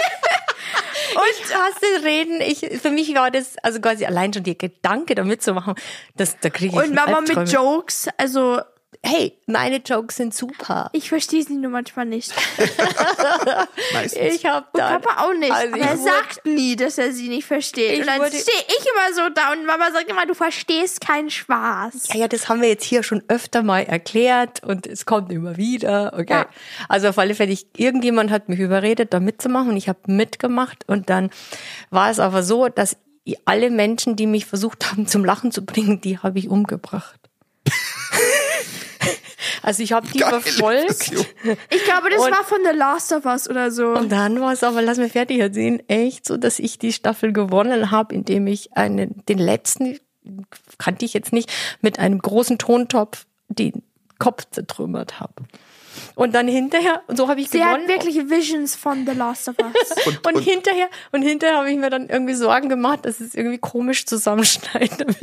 Comedians. 1.14 1.50
ich 1.50 1.54
hasse 1.54 2.04
Reden. 2.04 2.40
Ich, 2.40 2.80
für 2.80 2.90
mich 2.90 3.14
war 3.14 3.30
das, 3.30 3.56
also 3.62 3.80
quasi 3.80 4.04
allein 4.04 4.32
schon 4.32 4.42
der 4.44 4.54
Gedanke, 4.54 5.14
da 5.14 5.24
mitzumachen, 5.24 5.74
das, 6.16 6.38
da 6.40 6.50
kriege 6.50 6.76
ich 6.76 6.82
Und 6.88 6.94
Mama 6.94 7.20
mit. 7.20 7.52
Jokes, 7.52 8.08
also 8.16 8.60
Hey, 9.04 9.36
meine 9.46 9.78
Jokes 9.78 10.16
sind 10.16 10.32
super. 10.32 10.88
ich 10.92 11.08
verstehe 11.08 11.42
sie 11.42 11.54
nur 11.56 11.72
manchmal 11.72 12.06
nicht. 12.06 12.32
Meistens. 13.92 14.34
Ich 14.36 14.46
habe 14.46 14.66
Und 14.72 14.78
da. 14.80 14.98
Papa 14.98 15.24
auch 15.24 15.34
nicht. 15.34 15.50
Also 15.50 15.74
aber 15.74 15.82
er 15.82 15.98
wurde- 15.98 16.02
sagt 16.10 16.46
nie, 16.46 16.76
dass 16.76 16.98
er 16.98 17.12
sie 17.12 17.28
nicht 17.28 17.44
versteht. 17.46 17.92
Ich 17.94 18.00
und 18.00 18.06
dann 18.06 18.26
stehe 18.28 18.40
ich 18.40 18.86
immer 18.86 19.14
so 19.14 19.28
da 19.34 19.52
und 19.52 19.66
Mama 19.66 19.90
sagt 19.92 20.08
immer, 20.08 20.24
du 20.24 20.34
verstehst 20.34 21.00
keinen 21.00 21.30
Spaß. 21.30 22.10
Ja, 22.12 22.20
ja, 22.20 22.28
das 22.28 22.48
haben 22.48 22.60
wir 22.60 22.68
jetzt 22.68 22.84
hier 22.84 23.02
schon 23.02 23.22
öfter 23.26 23.62
mal 23.64 23.80
erklärt 23.82 24.62
und 24.62 24.86
es 24.86 25.04
kommt 25.04 25.32
immer 25.32 25.56
wieder. 25.56 26.12
Okay. 26.14 26.32
Ja. 26.32 26.46
Also 26.88 27.08
auf 27.08 27.18
alle 27.18 27.34
Fälle, 27.34 27.52
ich, 27.52 27.66
irgendjemand 27.76 28.30
hat 28.30 28.48
mich 28.48 28.60
überredet, 28.60 29.12
da 29.12 29.18
mitzumachen 29.20 29.70
und 29.70 29.76
ich 29.76 29.88
habe 29.88 29.98
mitgemacht 30.06 30.84
und 30.88 31.10
dann 31.10 31.30
war 31.90 32.08
es 32.10 32.20
aber 32.20 32.44
so, 32.44 32.68
dass 32.68 32.96
alle 33.46 33.70
Menschen, 33.70 34.14
die 34.14 34.26
mich 34.28 34.46
versucht 34.46 34.90
haben 34.92 35.06
zum 35.08 35.24
Lachen 35.24 35.50
zu 35.50 35.64
bringen, 35.64 36.00
die 36.00 36.18
habe 36.18 36.38
ich 36.38 36.48
umgebracht. 36.48 37.18
also 39.62 39.82
ich 39.82 39.92
habe 39.92 40.06
die 40.08 40.18
Geile 40.18 40.40
verfolgt. 40.40 41.04
Version. 41.04 41.26
Ich 41.70 41.84
glaube, 41.84 42.10
das 42.10 42.20
Und- 42.24 42.30
war 42.32 42.44
von 42.44 42.58
The 42.70 42.76
Last 42.76 43.12
of 43.12 43.24
Us 43.24 43.48
oder 43.48 43.70
so. 43.70 43.88
Und 43.88 44.10
dann 44.12 44.40
war 44.40 44.52
es 44.52 44.62
aber, 44.62 44.82
lass 44.82 44.98
mich 44.98 45.12
fertig 45.12 45.38
erzählen, 45.38 45.82
echt 45.88 46.26
so, 46.26 46.36
dass 46.36 46.58
ich 46.58 46.78
die 46.78 46.92
Staffel 46.92 47.32
gewonnen 47.32 47.90
habe, 47.90 48.14
indem 48.14 48.46
ich 48.46 48.76
einen, 48.76 49.22
den 49.28 49.38
letzten, 49.38 49.98
kannte 50.78 51.04
ich 51.04 51.14
jetzt 51.14 51.32
nicht, 51.32 51.50
mit 51.80 51.98
einem 51.98 52.18
großen 52.18 52.58
Tontopf 52.58 53.26
den 53.48 53.82
Kopf 54.18 54.44
zertrümmert 54.50 55.18
habe. 55.20 55.34
Und 56.14 56.34
dann 56.34 56.48
hinterher, 56.48 57.02
und 57.06 57.16
so 57.18 57.28
habe 57.28 57.40
ich 57.42 57.50
Sie 57.50 57.58
gewonnen. 57.58 57.82
hat 57.82 57.88
wirklich 57.88 58.16
Visions 58.30 58.74
von 58.76 59.04
The 59.06 59.12
Last 59.12 59.48
of 59.48 59.56
Us. 59.58 59.72
Und, 60.06 60.26
und, 60.26 60.36
und, 60.36 60.42
hinterher, 60.42 60.88
und 61.10 61.20
hinterher 61.22 61.58
habe 61.58 61.70
ich 61.70 61.76
mir 61.76 61.90
dann 61.90 62.08
irgendwie 62.08 62.32
Sorgen 62.34 62.70
gemacht, 62.70 63.00
dass 63.04 63.20
es 63.20 63.34
irgendwie 63.34 63.58
komisch 63.58 64.06
zusammenschneidet. 64.06 65.16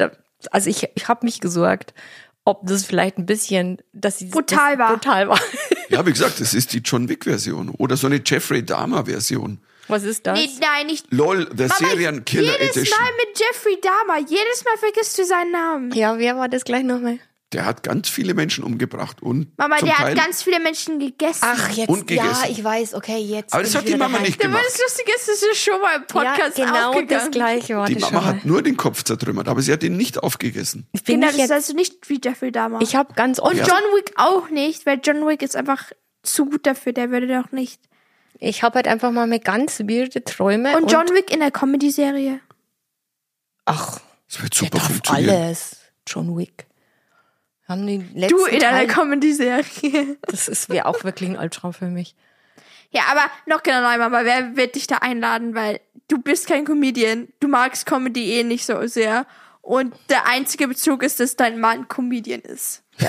Also 0.50 0.68
ich, 0.70 0.88
ich 0.96 1.06
habe 1.06 1.24
mich 1.24 1.38
gesorgt, 1.40 1.94
ob 2.44 2.66
das 2.66 2.84
vielleicht 2.84 3.18
ein 3.18 3.26
bisschen, 3.26 3.78
dass 3.92 4.18
sie 4.18 4.26
Brutal 4.26 4.76
das 4.76 4.78
war. 4.78 4.92
Brutal 4.92 5.28
war. 5.28 5.40
ja, 5.88 6.04
wie 6.06 6.12
gesagt, 6.12 6.40
das 6.40 6.54
ist 6.54 6.72
die 6.72 6.78
John 6.78 7.08
Wick-Version. 7.08 7.70
Oder 7.78 7.96
so 7.96 8.06
eine 8.06 8.20
Jeffrey 8.24 8.64
Dahmer-Version. 8.64 9.60
Was 9.88 10.04
ist 10.04 10.26
das? 10.26 10.38
nee, 10.38 10.48
nein, 10.60 10.86
nicht. 10.86 11.06
LOL, 11.12 11.48
The 11.56 11.64
Mama, 11.64 11.74
Serial 11.74 12.20
Killer 12.22 12.52
jedes 12.60 12.76
Edition. 12.76 12.98
Mal 13.00 13.10
mit 13.16 13.38
Jeffrey 13.38 13.78
Dahmer. 13.80 14.18
Jedes 14.20 14.64
Mal 14.64 14.76
vergisst 14.78 15.18
du 15.18 15.24
seinen 15.24 15.52
Namen. 15.52 15.92
Ja, 15.92 16.18
wer 16.18 16.36
war 16.36 16.48
das 16.48 16.64
gleich 16.64 16.84
nochmal? 16.84 17.18
Der 17.52 17.64
hat 17.66 17.82
ganz 17.82 18.08
viele 18.08 18.34
Menschen 18.34 18.64
umgebracht 18.64 19.22
und 19.22 19.56
Mama, 19.58 19.76
zum 19.78 19.88
der 19.88 19.96
Teil, 19.96 20.16
hat 20.16 20.24
ganz 20.24 20.42
viele 20.42 20.58
Menschen 20.60 20.98
gegessen. 20.98 21.40
Ach, 21.42 21.70
jetzt, 21.70 21.88
Und 21.88 22.10
ja, 22.10 22.22
gegessen. 22.22 22.46
ich 22.50 22.64
weiß, 22.64 22.94
okay, 22.94 23.18
jetzt. 23.18 23.52
Aber 23.52 23.62
das 23.62 23.72
ich 23.72 23.76
hat 23.76 23.88
die 23.88 23.96
Mama 23.96 24.14
dabei. 24.14 24.26
nicht 24.28 24.40
gemacht. 24.40 24.62
das 24.66 24.80
Lustige 24.80 25.12
ist, 25.14 25.28
es 25.28 25.42
ist 25.42 25.58
schon 25.62 25.80
mal 25.80 25.96
im 25.96 26.06
Podcast 26.06 26.56
ja, 26.58 26.64
genau 26.66 26.88
aufgegangen. 26.90 27.08
das 27.26 27.30
gleiche 27.30 27.76
war 27.76 27.86
Die 27.86 27.94
das 27.96 28.10
Mama 28.10 28.24
hat 28.24 28.44
nur 28.44 28.62
den 28.62 28.76
Kopf 28.76 29.02
zertrümmert, 29.04 29.48
aber 29.48 29.60
sie 29.62 29.72
hat 29.72 29.82
ihn 29.82 29.96
nicht 29.96 30.22
aufgegessen. 30.22 30.86
Ich 30.92 31.02
bin 31.04 31.14
Kinder, 31.14 31.26
nicht 31.28 31.38
das 31.38 31.44
ist 31.44 31.50
also 31.52 31.74
nicht 31.74 32.08
wie 32.08 32.20
Jeffrey 32.24 32.52
Dahmer. 32.52 32.80
ich 32.80 32.96
habe 32.96 33.12
ganz 33.14 33.38
Und 33.38 33.56
John 33.56 33.66
Wick 33.68 34.12
auch 34.16 34.48
nicht, 34.50 34.86
weil 34.86 35.00
John 35.04 35.26
Wick 35.28 35.42
ist 35.42 35.54
einfach 35.56 35.92
zu 36.22 36.46
gut 36.46 36.66
dafür. 36.66 36.92
Der 36.92 37.10
würde 37.10 37.26
doch 37.28 37.52
nicht. 37.52 37.80
ich 38.38 38.62
habe 38.62 38.76
halt 38.76 38.88
einfach 38.88 39.10
mal 39.12 39.26
mit 39.26 39.44
ganz 39.44 39.80
weirde 39.80 40.24
Träume. 40.24 40.76
Und 40.76 40.90
John 40.90 41.06
Wick 41.08 41.30
in 41.32 41.40
der 41.40 41.50
Comedy-Serie. 41.50 42.40
ach, 43.66 44.00
Das 44.28 44.42
wird 44.42 44.54
der 44.54 44.58
super 44.58 44.78
darf 44.78 44.86
funktionieren. 44.86 45.30
alles. 45.36 45.76
John 46.06 46.36
Wick. 46.36 46.66
Haben 47.72 47.86
die 47.86 48.04
letzten 48.14 48.36
Du 48.36 48.44
in 48.44 48.62
einer 48.62 48.86
Comedy-Serie. 48.86 50.18
Das 50.26 50.68
wäre 50.68 50.84
auch 50.84 51.04
wirklich 51.04 51.30
ein 51.30 51.36
Albtraum 51.38 51.72
für 51.72 51.86
mich. 51.86 52.14
Ja, 52.90 53.04
aber 53.10 53.24
noch 53.46 53.62
genau 53.62 53.80
neu, 53.80 53.96
Mama, 53.96 54.24
wer 54.24 54.56
wird 54.56 54.74
dich 54.74 54.86
da 54.86 54.96
einladen? 54.96 55.54
Weil 55.54 55.80
du 56.08 56.18
bist 56.18 56.46
kein 56.46 56.66
Comedian. 56.66 57.28
Du 57.40 57.48
magst 57.48 57.86
Comedy 57.86 58.32
eh 58.34 58.44
nicht 58.44 58.66
so 58.66 58.86
sehr. 58.86 59.26
Und 59.62 59.94
der 60.10 60.26
einzige 60.26 60.68
Bezug 60.68 61.02
ist, 61.02 61.18
dass 61.18 61.36
dein 61.36 61.60
Mann 61.60 61.88
Comedian 61.88 62.40
ist. 62.40 62.82
Ja. 62.98 63.08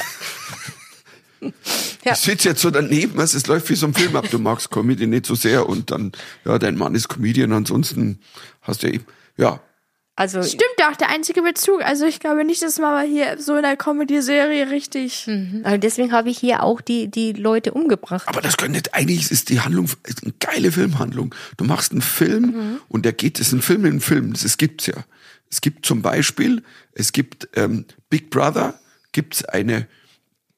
Ich 2.05 2.19
sitze 2.19 2.49
jetzt 2.49 2.61
so 2.61 2.71
daneben, 2.71 3.19
also 3.19 3.35
es 3.37 3.47
läuft 3.47 3.69
wie 3.69 3.75
so 3.75 3.85
ein 3.85 3.93
Film 3.93 4.15
ab. 4.15 4.29
Du 4.31 4.39
magst 4.39 4.71
Comedy 4.71 5.07
nicht 5.07 5.25
so 5.25 5.35
sehr 5.35 5.67
und 5.67 5.91
dann, 5.91 6.13
ja, 6.45 6.57
dein 6.57 6.77
Mann 6.77 6.95
ist 6.95 7.09
Comedian, 7.09 7.51
ansonsten 7.51 8.21
hast 8.61 8.83
du 8.83 8.87
ja 8.87 8.93
eben, 8.93 9.05
ja. 9.35 9.59
Also 10.15 10.43
Stimmt 10.43 10.63
auch, 10.87 10.95
der 10.95 11.09
einzige 11.09 11.41
Bezug. 11.41 11.81
Also 11.83 12.05
ich 12.05 12.19
glaube 12.19 12.45
nicht, 12.45 12.61
dass 12.61 12.77
Mama 12.77 13.01
hier 13.01 13.39
so 13.39 13.55
in 13.55 13.63
der 13.63 13.75
Comedy-Serie 13.75 14.69
richtig. 14.69 15.27
Also 15.63 15.77
deswegen 15.77 16.11
habe 16.11 16.29
ich 16.29 16.37
hier 16.37 16.61
auch 16.61 16.81
die, 16.81 17.09
die 17.09 17.33
Leute 17.33 17.73
umgebracht. 17.73 18.27
Aber 18.27 18.41
das 18.41 18.57
könnte 18.57 18.73
nicht, 18.73 18.93
eigentlich 18.93 19.31
ist 19.31 19.49
die 19.49 19.61
Handlung 19.61 19.89
ist 20.03 20.23
eine 20.23 20.33
geile 20.39 20.71
Filmhandlung. 20.71 21.33
Du 21.57 21.65
machst 21.65 21.91
einen 21.91 22.03
Film 22.03 22.79
und 22.89 23.05
der 23.05 23.13
geht, 23.13 23.39
das 23.39 23.47
ist 23.47 23.53
ein 23.53 23.61
Film 23.63 23.85
in 23.85 23.91
einem 23.93 24.01
Film, 24.01 24.33
das 24.33 24.57
gibt's 24.57 24.85
ja. 24.85 25.03
Es 25.49 25.61
gibt 25.61 25.85
zum 25.85 26.01
Beispiel, 26.01 26.63
es 26.93 27.11
gibt 27.11 27.47
ähm, 27.55 27.85
Big 28.09 28.29
Brother, 28.29 28.79
gibt's 29.13 29.43
eine, 29.45 29.87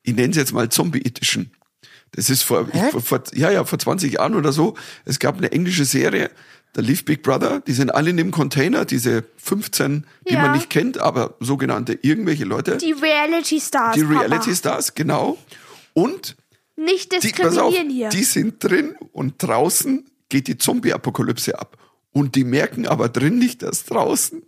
ich 0.03 0.15
nenne 0.15 0.31
es 0.31 0.37
jetzt 0.37 0.53
mal 0.53 0.69
Zombie 0.69 1.01
Edition. 1.01 1.51
Das 2.11 2.29
ist 2.29 2.43
vor, 2.43 2.67
ich, 2.73 2.81
vor, 2.91 3.01
vor, 3.01 3.23
ja, 3.33 3.51
ja, 3.51 3.65
vor 3.65 3.77
20 3.77 4.13
Jahren 4.13 4.35
oder 4.35 4.53
so. 4.53 4.75
Es 5.03 5.19
gab 5.19 5.37
eine 5.37 5.51
englische 5.51 5.83
Serie, 5.83 6.31
da 6.75 6.81
lief 6.81 7.05
Big 7.05 7.23
Brother, 7.23 7.61
die 7.61 7.71
sind 7.71 7.89
alle 7.95 8.09
in 8.09 8.17
dem 8.17 8.31
Container, 8.31 8.83
diese 8.83 9.23
15, 9.37 10.05
die 10.29 10.33
Ja. 10.33 10.41
man 10.41 10.51
nicht 10.51 10.69
kennt, 10.69 10.97
aber 10.97 11.35
sogenannte 11.39 11.97
irgendwelche 12.01 12.43
Leute, 12.43 12.75
Die 12.77 12.91
Reality-Stars. 12.91 13.95
die 13.95 14.03
Papa. 14.03 14.19
Reality 14.19 14.53
Stars, 14.53 14.93
genau. 14.93 15.37
Und 15.93 16.35
Nicht 16.75 17.13
die, 17.13 17.31
pass 17.31 17.57
auf, 17.57 17.69
diskriminieren 17.73 17.89
hier. 17.89 18.09
die 18.09 18.23
sind 18.25 18.61
drin 18.61 18.95
und 19.13 19.35
draußen 19.41 20.03
geht 20.27 20.47
die 20.47 20.57
Zombie-Apokalypse 20.57 21.57
ab. 21.57 21.77
Und 22.11 22.35
die 22.35 22.43
merken 22.43 22.85
aber 22.87 23.07
drin 23.07 23.39
nicht, 23.39 23.61
dass 23.61 23.85
draußen 23.85 24.41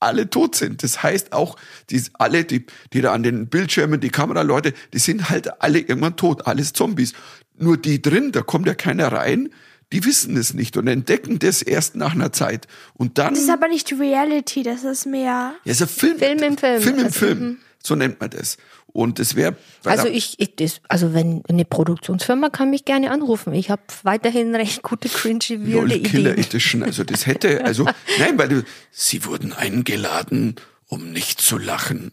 alle 0.00 0.28
tot 0.30 0.56
sind. 0.56 0.82
Das 0.82 1.02
heißt 1.04 1.32
auch, 1.32 1.56
die, 1.90 2.02
alle, 2.14 2.44
die, 2.44 2.66
die 2.92 3.00
da 3.02 3.12
an 3.12 3.22
den 3.22 3.46
Bildschirmen, 3.48 4.00
die 4.00 4.10
Kameraleute, 4.10 4.72
die 4.92 4.98
sind 4.98 5.30
halt 5.30 5.60
alle 5.62 5.78
irgendwann 5.78 6.16
tot, 6.16 6.46
alles 6.48 6.72
Zombies. 6.72 7.12
Nur 7.56 7.76
die 7.76 8.02
drin, 8.02 8.32
da 8.32 8.42
kommt 8.42 8.66
ja 8.66 8.74
keiner 8.74 9.12
rein, 9.12 9.50
die 9.92 10.04
wissen 10.04 10.36
es 10.36 10.52
nicht 10.54 10.76
und 10.76 10.86
entdecken 10.86 11.38
das 11.38 11.62
erst 11.62 11.96
nach 11.96 12.14
einer 12.14 12.32
Zeit. 12.32 12.66
Und 12.94 13.18
dann, 13.18 13.34
Das 13.34 13.42
ist 13.44 13.50
aber 13.50 13.68
nicht 13.68 13.92
Reality, 13.92 14.62
das 14.62 14.84
ist 14.84 15.06
mehr. 15.06 15.54
ja, 15.64 15.72
ist 15.72 15.82
ein 15.82 15.88
Film, 15.88 16.18
Film 16.18 16.38
im 16.42 16.58
Film. 16.58 16.82
Film 16.82 16.98
im 16.98 17.04
Also, 17.06 17.18
Film. 17.18 17.58
So 17.82 17.94
nennt 17.94 18.20
man 18.20 18.30
das. 18.30 18.56
Und 18.92 19.18
das 19.18 19.36
wäre, 19.36 19.54
Also 19.84 20.08
ich, 20.08 20.34
ich 20.38 20.56
das, 20.56 20.80
also 20.88 21.14
wenn 21.14 21.42
eine 21.48 21.64
Produktionsfirma 21.64 22.48
kann 22.50 22.70
mich 22.70 22.84
gerne 22.84 23.10
anrufen. 23.10 23.52
Ich 23.54 23.70
habe 23.70 23.82
weiterhin 24.02 24.54
recht 24.54 24.82
gute 24.82 25.08
cringy 25.08 25.56
LOL 25.56 25.88
Killer 26.00 26.32
Ideen. 26.32 26.44
Edition. 26.44 26.82
Also 26.82 27.04
das 27.04 27.26
hätte, 27.26 27.64
also 27.64 27.84
nein, 28.18 28.36
weil 28.38 28.48
du, 28.48 28.62
sie 28.90 29.24
wurden 29.26 29.52
eingeladen, 29.52 30.56
um 30.88 31.12
nicht 31.12 31.40
zu 31.40 31.58
lachen, 31.58 32.12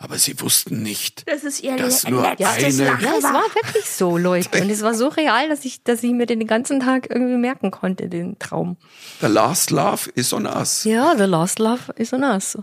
aber 0.00 0.16
sie 0.16 0.40
wussten 0.40 0.82
nicht, 0.82 1.28
Das 1.28 1.42
ist 1.44 1.60
ihr 1.62 1.76
dass 1.76 2.04
le- 2.04 2.10
nur 2.12 2.22
eine, 2.26 2.36
Lachen 2.38 2.40
Ja, 2.40 2.56
es 3.16 3.22
war. 3.24 3.42
wirklich 3.54 3.84
so, 3.90 4.16
Leute. 4.16 4.62
Und 4.62 4.70
es 4.70 4.82
war 4.82 4.94
so 4.94 5.08
real, 5.08 5.48
dass 5.48 5.64
ich, 5.64 5.82
dass 5.82 6.02
ich 6.04 6.12
mir 6.12 6.26
den 6.26 6.46
ganzen 6.46 6.78
Tag 6.80 7.08
irgendwie 7.10 7.36
merken 7.36 7.70
konnte, 7.72 8.08
den 8.08 8.38
Traum. 8.38 8.76
the 9.20 9.26
last 9.26 9.70
love 9.70 10.08
is 10.14 10.32
on 10.32 10.46
us. 10.46 10.84
Ja, 10.84 11.14
The 11.16 11.24
Last 11.24 11.58
Love 11.58 11.92
is 11.96 12.12
on 12.12 12.22
us. 12.22 12.56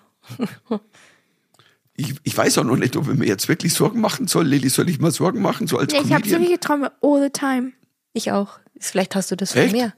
Ich, 1.97 2.13
ich 2.23 2.35
weiß 2.37 2.57
auch 2.57 2.63
noch 2.65 2.75
nicht, 2.75 2.95
ob 2.97 3.07
ich 3.09 3.17
mir 3.17 3.25
jetzt 3.27 3.47
wirklich 3.47 3.73
Sorgen 3.73 4.01
machen 4.01 4.27
soll. 4.27 4.45
Lilly, 4.45 4.69
soll 4.69 4.89
ich 4.89 4.99
mal 4.99 5.11
Sorgen 5.11 5.41
machen, 5.41 5.67
so 5.67 5.77
als 5.77 5.93
Nee, 5.93 5.99
ich 6.03 6.13
habe 6.13 6.27
ziemliche 6.27 6.59
Träume 6.59 6.91
all 7.01 7.21
the 7.21 7.29
time. 7.29 7.71
Ich 8.13 8.31
auch. 8.31 8.59
Vielleicht 8.79 9.15
hast 9.15 9.31
du 9.31 9.37
das 9.37 9.53
von 9.53 9.61
Echt? 9.61 9.71
mir. 9.73 9.93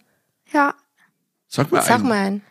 Ja, 0.54 0.76
Sag 1.48 1.72
mal 1.72 1.82
Sag 1.82 1.96
einen. 2.00 2.08
mal 2.08 2.14
einen. 2.18 2.42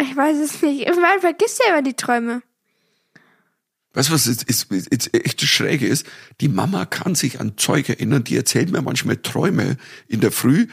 ich 0.00 0.16
weiß 0.16 0.38
es 0.38 0.62
nicht. 0.62 0.86
Man 0.88 1.20
vergisst 1.20 1.60
ja 1.64 1.72
immer 1.74 1.82
die 1.82 1.94
Träume. 1.94 2.42
Weißt 3.94 4.08
du, 4.08 4.12
was 4.12 4.26
jetzt, 4.26 4.42
ist, 4.44 4.66
jetzt 4.70 5.14
echt 5.14 5.40
das 5.40 5.48
Schräge 5.48 5.86
ist? 5.86 6.06
Die 6.40 6.48
Mama 6.48 6.84
kann 6.84 7.14
sich 7.14 7.40
an 7.40 7.56
Zeug 7.56 7.88
erinnern, 7.88 8.24
die 8.24 8.36
erzählt 8.36 8.70
mir 8.70 8.82
manchmal 8.82 9.16
Träume 9.16 9.76
in 10.08 10.20
der 10.20 10.32
Früh. 10.32 10.66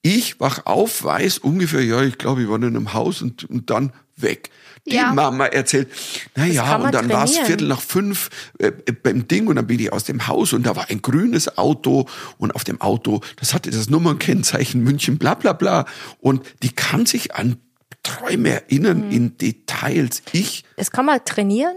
Ich 0.00 0.40
wach 0.40 0.66
auf, 0.66 1.04
weiß 1.04 1.38
ungefähr, 1.38 1.84
ja, 1.84 2.02
ich 2.02 2.18
glaube, 2.18 2.42
ich 2.42 2.48
war 2.48 2.56
in 2.56 2.64
einem 2.64 2.92
Haus 2.92 3.22
und, 3.22 3.44
und 3.44 3.70
dann 3.70 3.92
weg. 4.16 4.50
Die 4.86 4.94
Ja. 4.96 5.12
Mama 5.12 5.46
erzählt, 5.46 5.88
na 6.34 6.44
ja, 6.46 6.74
und 6.76 6.92
dann 6.92 7.08
war 7.08 7.24
es. 7.24 7.38
Viertel 7.38 7.68
nach 7.68 7.80
fünf 7.80 8.30
äh, 8.58 8.68
äh, 8.86 8.92
beim 8.92 9.28
Ding 9.28 9.46
und 9.46 9.54
dann 9.56 9.66
bin 9.68 9.78
ich 9.78 9.92
aus 9.92 10.02
dem 10.04 10.26
Haus 10.26 10.52
und 10.52 10.64
da 10.66 10.74
war 10.74 10.90
ein 10.90 11.02
grünes 11.02 11.56
Auto 11.56 12.08
und 12.38 12.52
auf 12.56 12.64
dem 12.64 12.80
Auto, 12.80 13.20
das 13.36 13.54
hatte 13.54 13.70
das 13.70 13.90
Nummernkennzeichen 13.90 14.82
München, 14.82 15.18
bla 15.18 15.34
bla 15.34 15.52
bla. 15.52 15.86
Und 16.18 16.42
die 16.64 16.70
kann 16.70 17.06
sich 17.06 17.34
an 17.36 17.58
Träume 18.02 18.50
erinnern 18.50 19.06
Mhm. 19.06 19.10
in 19.12 19.38
Details. 19.38 20.22
Ich 20.32 20.64
Das 20.76 20.90
kann 20.90 21.06
man 21.06 21.24
trainieren 21.24 21.76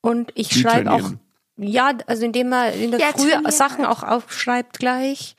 und 0.00 0.32
ich 0.34 0.58
schreibe 0.58 0.90
auch. 0.92 1.12
Ja, 1.56 1.92
also 2.06 2.24
indem 2.24 2.48
man 2.48 2.72
in 2.72 2.90
der 2.90 3.00
Ja, 3.00 3.12
Früh 3.14 3.30
Sachen 3.50 3.84
auch 3.84 4.02
aufschreibt 4.02 4.78
gleich. 4.78 5.36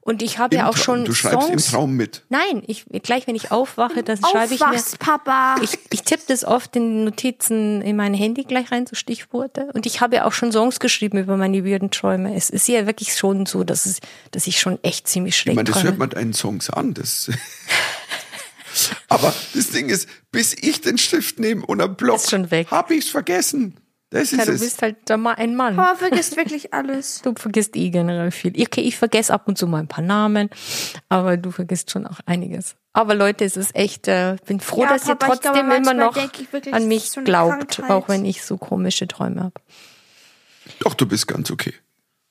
Und 0.00 0.22
ich 0.22 0.38
habe 0.38 0.56
ja 0.56 0.70
auch 0.70 0.76
schon 0.78 1.04
du 1.04 1.12
schreibst 1.12 1.48
Songs. 1.48 1.66
im 1.66 1.70
Traum 1.72 1.92
mit. 1.94 2.22
Nein, 2.30 2.62
ich 2.66 2.86
gleich 3.02 3.26
wenn 3.26 3.34
ich 3.34 3.50
aufwache, 3.50 4.02
dann 4.02 4.16
schreibe 4.16 4.54
ich 4.54 4.60
mir. 4.60 4.68
Aufwachst, 4.68 4.98
Papa. 4.98 5.56
Ich, 5.60 5.78
ich 5.92 6.02
tippe 6.02 6.22
das 6.28 6.46
oft 6.46 6.74
in 6.76 7.04
Notizen 7.04 7.82
in 7.82 7.96
mein 7.96 8.14
Handy 8.14 8.44
gleich 8.44 8.72
rein, 8.72 8.86
so 8.86 8.94
Stichworte. 8.96 9.68
Und 9.74 9.84
ich 9.84 10.00
habe 10.00 10.16
ja 10.16 10.24
auch 10.24 10.32
schon 10.32 10.50
Songs 10.50 10.80
geschrieben 10.80 11.18
über 11.18 11.36
meine 11.36 11.62
weirden 11.66 11.90
Träume. 11.90 12.34
Es 12.34 12.48
ist 12.48 12.66
ja 12.68 12.86
wirklich 12.86 13.14
schon 13.14 13.44
so, 13.44 13.64
dass, 13.64 13.84
es, 13.84 13.98
dass 14.30 14.46
ich 14.46 14.58
schon 14.60 14.82
echt 14.82 15.08
ziemlich 15.08 15.34
Ich 15.34 15.40
schlecht 15.40 15.56
meine, 15.56 15.66
das 15.66 15.74
träume. 15.74 15.88
hört 15.90 15.98
man 15.98 16.08
deinen 16.10 16.32
Songs 16.32 16.70
an. 16.70 16.94
Das 16.94 17.30
Aber 19.08 19.34
das 19.54 19.70
Ding 19.70 19.90
ist, 19.90 20.08
bis 20.30 20.54
ich 20.54 20.80
den 20.80 20.96
Stift 20.96 21.38
nehme 21.38 21.66
und 21.66 21.82
einen 21.82 21.96
Block, 21.96 22.16
Ist 22.16 22.30
schon 22.30 22.50
weg. 22.50 22.68
hab 22.70 22.90
ich's 22.90 23.08
vergessen. 23.10 23.74
Das 24.10 24.32
ist 24.32 24.38
ja, 24.38 24.46
du 24.46 24.52
es. 24.52 24.60
bist 24.60 24.80
halt 24.80 24.96
da 25.04 25.18
mal 25.18 25.34
ein 25.34 25.54
Mann. 25.54 25.76
Papa 25.76 25.96
vergisst 25.96 26.36
wirklich 26.36 26.72
alles. 26.72 27.20
Du 27.24 27.34
vergisst 27.36 27.76
eh 27.76 27.90
generell 27.90 28.30
viel. 28.30 28.52
Okay, 28.58 28.80
ich 28.80 28.96
vergesse 28.96 29.34
ab 29.34 29.46
und 29.46 29.58
zu 29.58 29.66
mal 29.66 29.80
ein 29.80 29.88
paar 29.88 30.04
Namen, 30.04 30.48
aber 31.10 31.36
du 31.36 31.50
vergisst 31.50 31.90
schon 31.90 32.06
auch 32.06 32.20
einiges. 32.24 32.76
Aber 32.94 33.14
Leute, 33.14 33.44
es 33.44 33.56
ist 33.58 33.74
echt, 33.76 34.08
äh, 34.08 34.36
bin 34.46 34.60
froh, 34.60 34.82
Ja, 34.84 34.88
dass 34.88 35.06
ihr 35.06 35.14
Papa, 35.14 35.34
ich 35.34 35.40
trotzdem 35.40 35.66
glaube, 35.66 35.76
immer 35.76 35.94
noch 35.94 36.16
wirklich, 36.16 36.72
an 36.72 36.88
mich 36.88 37.10
so 37.10 37.22
glaubt, 37.22 37.76
Krankheit. 37.76 37.90
auch 37.90 38.08
wenn 38.08 38.24
ich 38.24 38.42
so 38.42 38.56
komische 38.56 39.06
Träume 39.06 39.42
habe. 39.42 39.60
Doch, 40.80 40.94
du 40.94 41.06
bist 41.06 41.28
ganz 41.28 41.50
okay. 41.50 41.74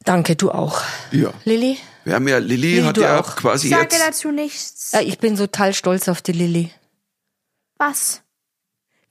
Danke, 0.03 0.35
du 0.35 0.51
auch. 0.51 0.81
Ja. 1.11 1.31
Lilly? 1.43 1.77
Wir 2.05 2.15
haben 2.15 2.27
ja, 2.27 2.37
Lilly 2.39 2.55
Lilly, 2.75 2.81
hat 2.83 2.97
du 2.97 3.01
ja 3.01 3.19
auch. 3.19 3.35
quasi 3.35 3.67
Ich 3.67 3.73
sage 3.73 3.89
jetzt, 3.91 4.07
dazu 4.07 4.31
nichts. 4.31 4.93
Äh, 4.93 5.03
ich 5.03 5.19
bin 5.19 5.35
total 5.35 5.73
stolz 5.73 6.07
auf 6.07 6.21
die 6.21 6.31
Lilly. 6.31 6.71
Was? 7.77 8.23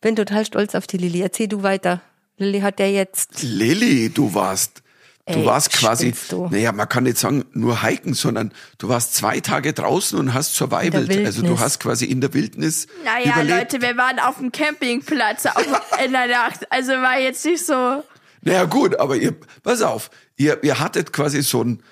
Bin 0.01 0.17
total 0.17 0.45
stolz 0.47 0.75
auf 0.75 0.87
die 0.87 0.97
Lilly. 0.97 1.21
Erzähl 1.21 1.49
du 1.49 1.63
weiter. 1.63 2.01
Lilly 2.39 2.61
hat 2.61 2.81
ja 2.81 2.87
jetzt, 2.87 3.43
Lilly, 3.43 4.11
du 4.11 4.35
warst, 4.35 4.83
du 5.27 5.39
Ey, 5.41 5.47
warst 5.47 5.73
quasi, 5.73 6.13
du? 6.29 6.49
naja, 6.51 6.73
man 6.73 6.89
kann 6.89 7.05
nicht 7.05 7.17
sagen 7.19 7.45
nur 7.53 7.83
hiken, 7.83 8.15
sondern 8.15 8.53
du 8.79 8.89
warst 8.89 9.15
zwei 9.15 9.41
Tage 9.41 9.73
draußen 9.73 10.19
und 10.19 10.35
hast 10.35 10.55
survived. 10.55 10.95
Also 11.25 11.43
du 11.43 11.59
hast 11.59 11.81
quasi 11.81 12.05
in 12.05 12.21
der 12.21 12.35
Wildnis 12.35 12.87
Naja, 13.05 13.33
überlebt. 13.33 13.73
Leute, 13.73 13.83
wir 13.83 13.97
waren 13.97 14.19
auf 14.19 14.37
dem 14.37 14.53
Campingplatz 14.53 15.47
auf, 15.47 15.65
in 16.05 16.13
der 16.13 16.29
Nacht. 16.29 16.71
Also 16.71 16.93
war 16.93 17.19
jetzt 17.19 17.45
nicht 17.45 17.65
so. 17.65 18.05
Naja, 18.43 18.65
gut, 18.65 18.99
aber 19.01 19.17
ihr, 19.17 19.35
pass 19.63 19.83
auf, 19.83 20.11
ihr, 20.37 20.63
ihr 20.63 20.79
hattet 20.79 21.13
quasi 21.13 21.43
so 21.43 21.65
ein, 21.65 21.83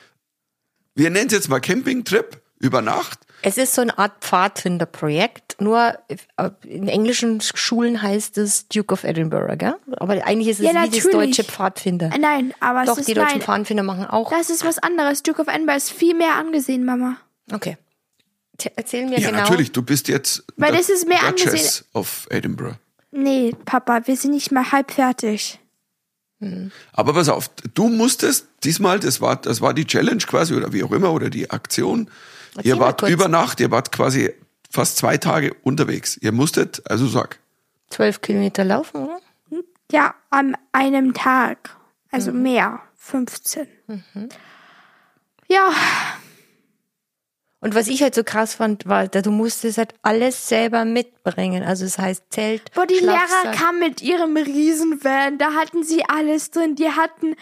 wir 0.95 1.11
nennen 1.11 1.27
es 1.27 1.33
jetzt 1.33 1.49
mal 1.49 1.61
Campingtrip 1.61 2.41
über 2.61 2.83
Nacht. 2.83 3.21
Es 3.45 3.59
ist 3.59 3.75
so 3.75 3.83
eine 3.83 3.97
Art 3.99 4.13
Pfadfinderprojekt, 4.21 5.61
nur 5.61 5.95
äh, 6.09 6.51
in 6.67 6.89
englischen 6.89 7.41
Schulen 7.41 8.01
heißt 8.03 8.39
es 8.39 8.69
Duke 8.69 8.93
of 8.93 9.05
Edinburgh, 9.05 9.57
gell? 9.57 9.77
Aber 9.99 10.15
eigentlich 10.27 10.49
ist 10.49 10.61
es 10.61 10.65
Ja, 10.67 10.71
wie 10.71 10.91
das 10.91 11.05
natürlich. 11.05 11.37
deutsche 11.37 11.45
Pfadfinder. 11.45 12.11
Äh, 12.15 12.19
Nein, 12.19 12.55
aber 12.61 12.85
Doch, 12.85 12.93
es 12.95 13.01
ist 13.01 13.09
die 13.09 13.15
deutschen 13.15 13.39
nein. 13.39 13.43
Pfadfinder 13.43 13.83
machen 13.83 14.07
auch. 14.07 14.31
Das 14.31 14.51
ist 14.51 14.65
was 14.65 14.79
anderes. 14.79 15.23
Duke 15.23 15.41
of 15.43 15.49
Edinburgh 15.49 15.77
ist 15.77 15.93
viel 15.93 16.15
mehr 16.15 16.35
angesehen, 16.37 16.85
Mama. 16.85 17.17
Okay. 17.53 17.77
T- 18.59 18.71
Erzähl 18.77 19.07
mir 19.07 19.19
Ja, 19.21 19.31
genau. 19.31 19.43
natürlich, 19.43 19.73
du 19.73 19.83
bist 19.83 20.09
jetzt 20.09 20.45
Weil 20.57 20.71
der 20.71 20.81
das 20.81 20.89
ist 20.89 21.07
mehr 21.09 21.19
Duchess 21.31 21.47
angesehen. 21.47 21.85
of 21.93 22.27
Edinburgh. 22.31 22.77
Nee, 23.13 23.55
Papa, 23.65 24.07
wir 24.07 24.17
sind 24.17 24.33
nicht 24.33 24.51
mal 24.53 24.73
halb 24.73 24.91
fertig. 24.91 25.61
Aber 26.93 27.15
pass 27.15 27.29
auf, 27.31 27.49
du 27.73 27.89
musstest 27.89 28.49
diesmal, 28.65 29.01
das 29.01 29.21
war, 29.23 29.37
das 29.37 29.63
war 29.63 29.73
die 29.73 29.87
Challenge 29.87 30.19
quasi 30.19 30.55
oder 30.55 30.73
wie 30.75 30.83
auch 30.85 30.93
immer 30.93 31.13
oder 31.13 31.31
die 31.31 31.51
Aktion. 31.51 32.11
Erzähl 32.57 32.67
ihr 32.67 32.79
wart 32.79 33.03
über 33.03 33.29
Nacht, 33.29 33.61
ihr 33.61 33.71
wart 33.71 33.93
quasi 33.93 34.33
fast 34.71 34.97
zwei 34.97 35.17
Tage 35.17 35.55
unterwegs. 35.63 36.17
Ihr 36.17 36.33
musstet, 36.33 36.83
also 36.91 37.07
sag, 37.07 37.39
Zwölf 37.91 38.21
Kilometer 38.21 38.65
laufen, 38.65 39.05
oder? 39.05 39.21
Ja, 39.93 40.15
an 40.31 40.57
einem 40.73 41.15
Tag. 41.15 41.77
Also 42.11 42.33
mehr. 42.33 42.81
15. 42.97 43.69
Ja, 45.49 45.71
Und 47.65 47.75
was 47.75 47.89
ich 47.89 48.03
halt 48.03 48.15
so 48.15 48.23
krass 48.25 48.55
fand, 48.57 48.87
war, 48.87 49.09
da 49.09 49.23
du 49.23 49.31
musstest 49.31 49.79
halt 49.79 49.95
alles 50.03 50.49
selber 50.49 50.85
mitbringen. 50.85 51.63
Also 51.65 51.85
das 51.87 51.97
heißt 51.99 52.25
Zelt, 52.29 52.71
Boah, 52.75 52.87
die 52.87 52.99
Lehrer 52.99 53.53
kamen 53.55 53.79
mit 53.79 54.03
ihrem 54.03 54.37
Riesenvan, 54.37 55.39
da 55.39 55.55
hatten 55.55 55.83
sie 55.83 56.05
alles 56.07 56.51
drin. 56.51 56.75
Die 56.75 56.91
hatten 56.91 57.37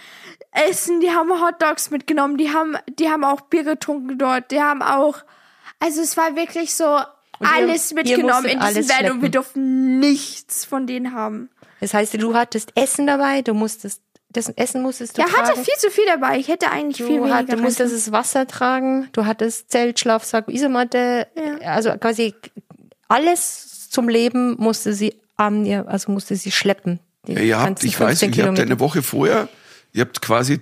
Essen, 0.52 1.00
die 1.00 1.10
haben 1.10 1.28
Hotdogs 1.44 1.90
mitgenommen, 1.90 2.36
die 2.38 2.50
haben, 2.52 2.76
die 2.98 3.08
haben 3.10 3.24
auch 3.24 3.40
Bier 3.40 3.64
getrunken 3.64 4.16
dort, 4.16 4.52
die 4.52 4.60
haben 4.60 4.80
auch, 4.82 5.16
also 5.80 6.00
es 6.00 6.16
war 6.16 6.36
wirklich 6.36 6.74
so 6.74 6.84
ihr- 6.84 7.06
alles 7.40 7.90
ihr 7.90 7.96
mitgenommen 7.96 8.42
musstet 8.44 8.52
in 8.52 8.60
diesem 8.74 8.88
Van 8.88 9.10
und 9.10 9.22
wir 9.22 9.28
durften 9.30 9.98
nichts 9.98 10.64
von 10.64 10.86
denen 10.86 11.14
haben. 11.14 11.50
Das 11.80 11.94
heißt, 11.94 12.22
du 12.22 12.34
hattest 12.36 12.70
Essen 12.76 13.08
dabei, 13.08 13.42
du 13.42 13.54
musstest, 13.54 14.00
das 14.32 14.48
Essen 14.50 14.82
musstest 14.82 15.16
du 15.18 15.22
Ja, 15.22 15.28
tragen. 15.28 15.48
hatte 15.48 15.60
viel 15.62 15.74
zu 15.78 15.90
viel 15.90 16.04
dabei. 16.06 16.38
Ich 16.38 16.48
hätte 16.48 16.70
eigentlich 16.70 16.96
viel 16.98 17.16
Du, 17.18 17.22
weniger 17.24 17.34
hat, 17.36 17.52
du 17.52 17.56
musstest 17.58 17.94
das 17.94 18.12
Wasser 18.12 18.46
tragen, 18.46 19.08
du 19.12 19.26
hattest 19.26 19.70
Zelt, 19.70 19.98
Schlafsack, 20.00 20.48
Isomatte, 20.48 21.26
Ja. 21.62 21.70
also 21.72 21.90
quasi 21.98 22.34
alles 23.08 23.88
zum 23.90 24.08
Leben 24.08 24.56
musste 24.58 24.92
sie 24.94 25.14
an 25.36 25.66
ihr, 25.66 25.86
also 25.88 26.12
musste 26.12 26.36
sie 26.36 26.50
schleppen. 26.50 26.98
Ja, 27.26 27.40
ihr 27.40 27.60
habt, 27.60 27.84
ich 27.84 27.98
weiß 28.00 28.20
15 28.20 28.30
nicht, 28.30 28.38
ihr 28.38 28.46
habt 28.46 28.58
eine 28.60 28.80
Woche 28.80 29.02
vorher, 29.02 29.48
ihr 29.92 30.00
habt 30.02 30.20
quasi 30.22 30.60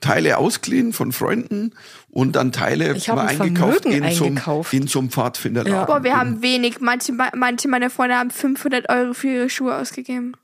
Teile 0.00 0.38
ausgeliehen 0.38 0.92
von 0.92 1.12
Freunden 1.12 1.72
und 2.10 2.36
dann 2.36 2.52
Teile 2.52 2.94
Ich 2.96 3.08
mal 3.08 3.26
ein 3.26 3.40
eingekauft 3.40 3.84
in, 3.84 4.10
zum, 4.12 4.26
eingekauft. 4.28 4.72
in 4.72 4.86
zum 4.86 5.10
Pfadfinderladen. 5.10 5.72
Ja. 5.80 5.84
Boah, 5.86 6.04
wir 6.04 6.16
haben 6.16 6.40
wenig. 6.42 6.80
Manche, 6.80 7.12
manche 7.34 7.68
meiner 7.68 7.90
Freunde 7.90 8.16
haben 8.16 8.30
500 8.30 8.88
Euro 8.90 9.12
für 9.14 9.28
ihre 9.28 9.50
Schuhe 9.50 9.74
ausgegeben. 9.76 10.34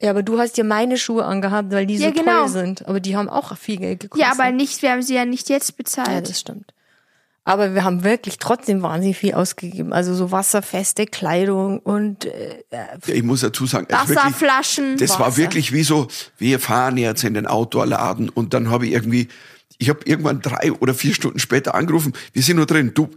Ja, 0.00 0.10
aber 0.10 0.22
du 0.22 0.38
hast 0.38 0.56
dir 0.56 0.64
meine 0.64 0.96
Schuhe 0.96 1.24
angehabt, 1.24 1.72
weil 1.72 1.84
die 1.86 1.96
Ja, 1.96 2.08
so 2.08 2.14
genau. 2.14 2.40
toll 2.42 2.48
sind. 2.48 2.86
Aber 2.86 3.00
die 3.00 3.16
haben 3.16 3.28
auch 3.28 3.56
viel 3.56 3.78
Geld 3.78 4.00
gekostet. 4.00 4.26
Ja, 4.26 4.32
aber 4.32 4.52
nicht, 4.52 4.80
wir 4.82 4.92
haben 4.92 5.02
sie 5.02 5.14
ja 5.16 5.24
nicht 5.24 5.48
jetzt 5.48 5.70
Ja, 5.70 5.74
bezahlt. 5.76 6.28
das 6.28 6.38
stimmt. 6.40 6.72
Aber 7.44 7.74
wir 7.74 7.82
haben 7.82 8.04
wirklich 8.04 8.38
trotzdem 8.38 8.82
wahnsinnig 8.82 9.16
viel 9.16 9.32
ausgegeben. 9.34 9.92
Also 9.94 10.14
so 10.14 10.30
wasserfeste 10.30 11.06
Kleidung 11.06 11.78
und 11.80 12.26
äh, 12.26 12.62
Ja, 12.70 12.86
ich 13.06 13.22
muss 13.22 13.40
dazu 13.40 13.64
sagen, 13.66 13.86
also 13.90 14.08
wirklich, 14.10 14.24
Wasserflaschen. 14.26 14.96
das 14.98 15.18
war 15.18 15.28
Wasser. 15.28 15.36
wirklich 15.38 15.72
wie 15.72 15.82
so, 15.82 16.08
wir 16.36 16.60
fahren 16.60 16.96
jetzt 16.98 17.24
in 17.24 17.32
den 17.34 17.46
Outdoor-Laden 17.46 18.28
und 18.28 18.52
dann 18.54 18.70
habe 18.70 18.86
ich 18.86 18.92
irgendwie, 18.92 19.28
ich 19.78 19.88
habe 19.88 20.00
irgendwann 20.04 20.40
drei 20.42 20.72
oder 20.72 20.92
vier 20.92 21.14
Stunden 21.14 21.38
später 21.38 21.74
angerufen, 21.74 22.12
wir 22.32 22.42
sind 22.42 22.56
nur 22.56 22.66
drin, 22.66 22.92
du, 22.94 23.08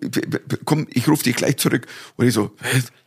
komm, 0.66 0.88
ich 0.92 1.08
rufe 1.08 1.24
dich 1.24 1.36
gleich 1.36 1.58
zurück. 1.58 1.88
Und 2.18 2.28
ich 2.28 2.34
so, 2.34 2.52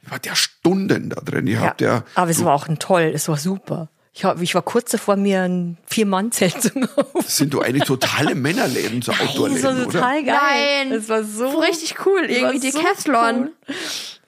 ich 0.02 0.10
war 0.10 0.18
der 0.18 0.34
Stunden 0.34 1.10
da 1.10 1.20
drin, 1.20 1.46
ich 1.46 1.56
hab 1.56 1.78
der, 1.78 2.04
aber 2.14 2.30
es 2.30 2.44
war 2.44 2.54
auch 2.54 2.68
ein 2.68 2.78
toll, 2.78 3.12
es 3.14 3.28
war 3.28 3.36
super. 3.36 3.88
Ich, 4.16 4.24
hab, 4.24 4.40
ich 4.40 4.54
war 4.54 4.62
kurz 4.62 4.92
davor, 4.92 5.16
mir 5.16 5.42
ein 5.42 5.76
Vier-Mann-Zelt 5.86 6.62
zu 6.62 6.70
kaufen. 6.70 7.10
das 7.14 7.36
sind 7.36 7.52
doch 7.52 7.62
eigentlich 7.62 7.82
totale 7.82 8.34
Männerläden, 8.36 9.02
so 9.02 9.10
Das 9.10 9.36
war 9.64 9.72
oder? 9.72 9.84
total 9.84 10.24
geil. 10.24 10.36
Nein. 10.86 10.90
Das 10.90 11.08
war 11.08 11.24
so 11.24 11.50
So 11.50 11.58
richtig 11.58 11.96
cool, 12.06 12.24
irgendwie 12.28 12.70
so 12.70 12.78
Decathlon. 12.78 13.50
Cool. 13.68 13.74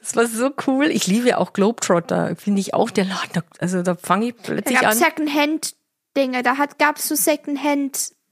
Das 0.00 0.16
war 0.16 0.26
so 0.26 0.50
cool. 0.66 0.86
Ich 0.86 1.06
liebe 1.06 1.28
ja 1.28 1.38
auch 1.38 1.52
Globetrotter. 1.52 2.34
Finde 2.36 2.60
ich 2.60 2.74
auch 2.74 2.90
der 2.90 3.04
Laden. 3.04 3.42
Also 3.58 3.82
da 3.82 3.94
fange 3.94 4.26
ich 4.28 4.34
Da 4.34 4.42
plötzlich 4.42 4.80
gab 4.80 4.90
an. 4.90 4.98
Secondhand-Dinge. 4.98 6.42
Da 6.42 6.58
hat, 6.58 6.78
gab's 6.80 7.06
so 7.08 7.14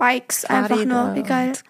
Secondhand-Bikes. 0.05 0.45
Einfach 0.47 0.85
nur, 0.85 1.15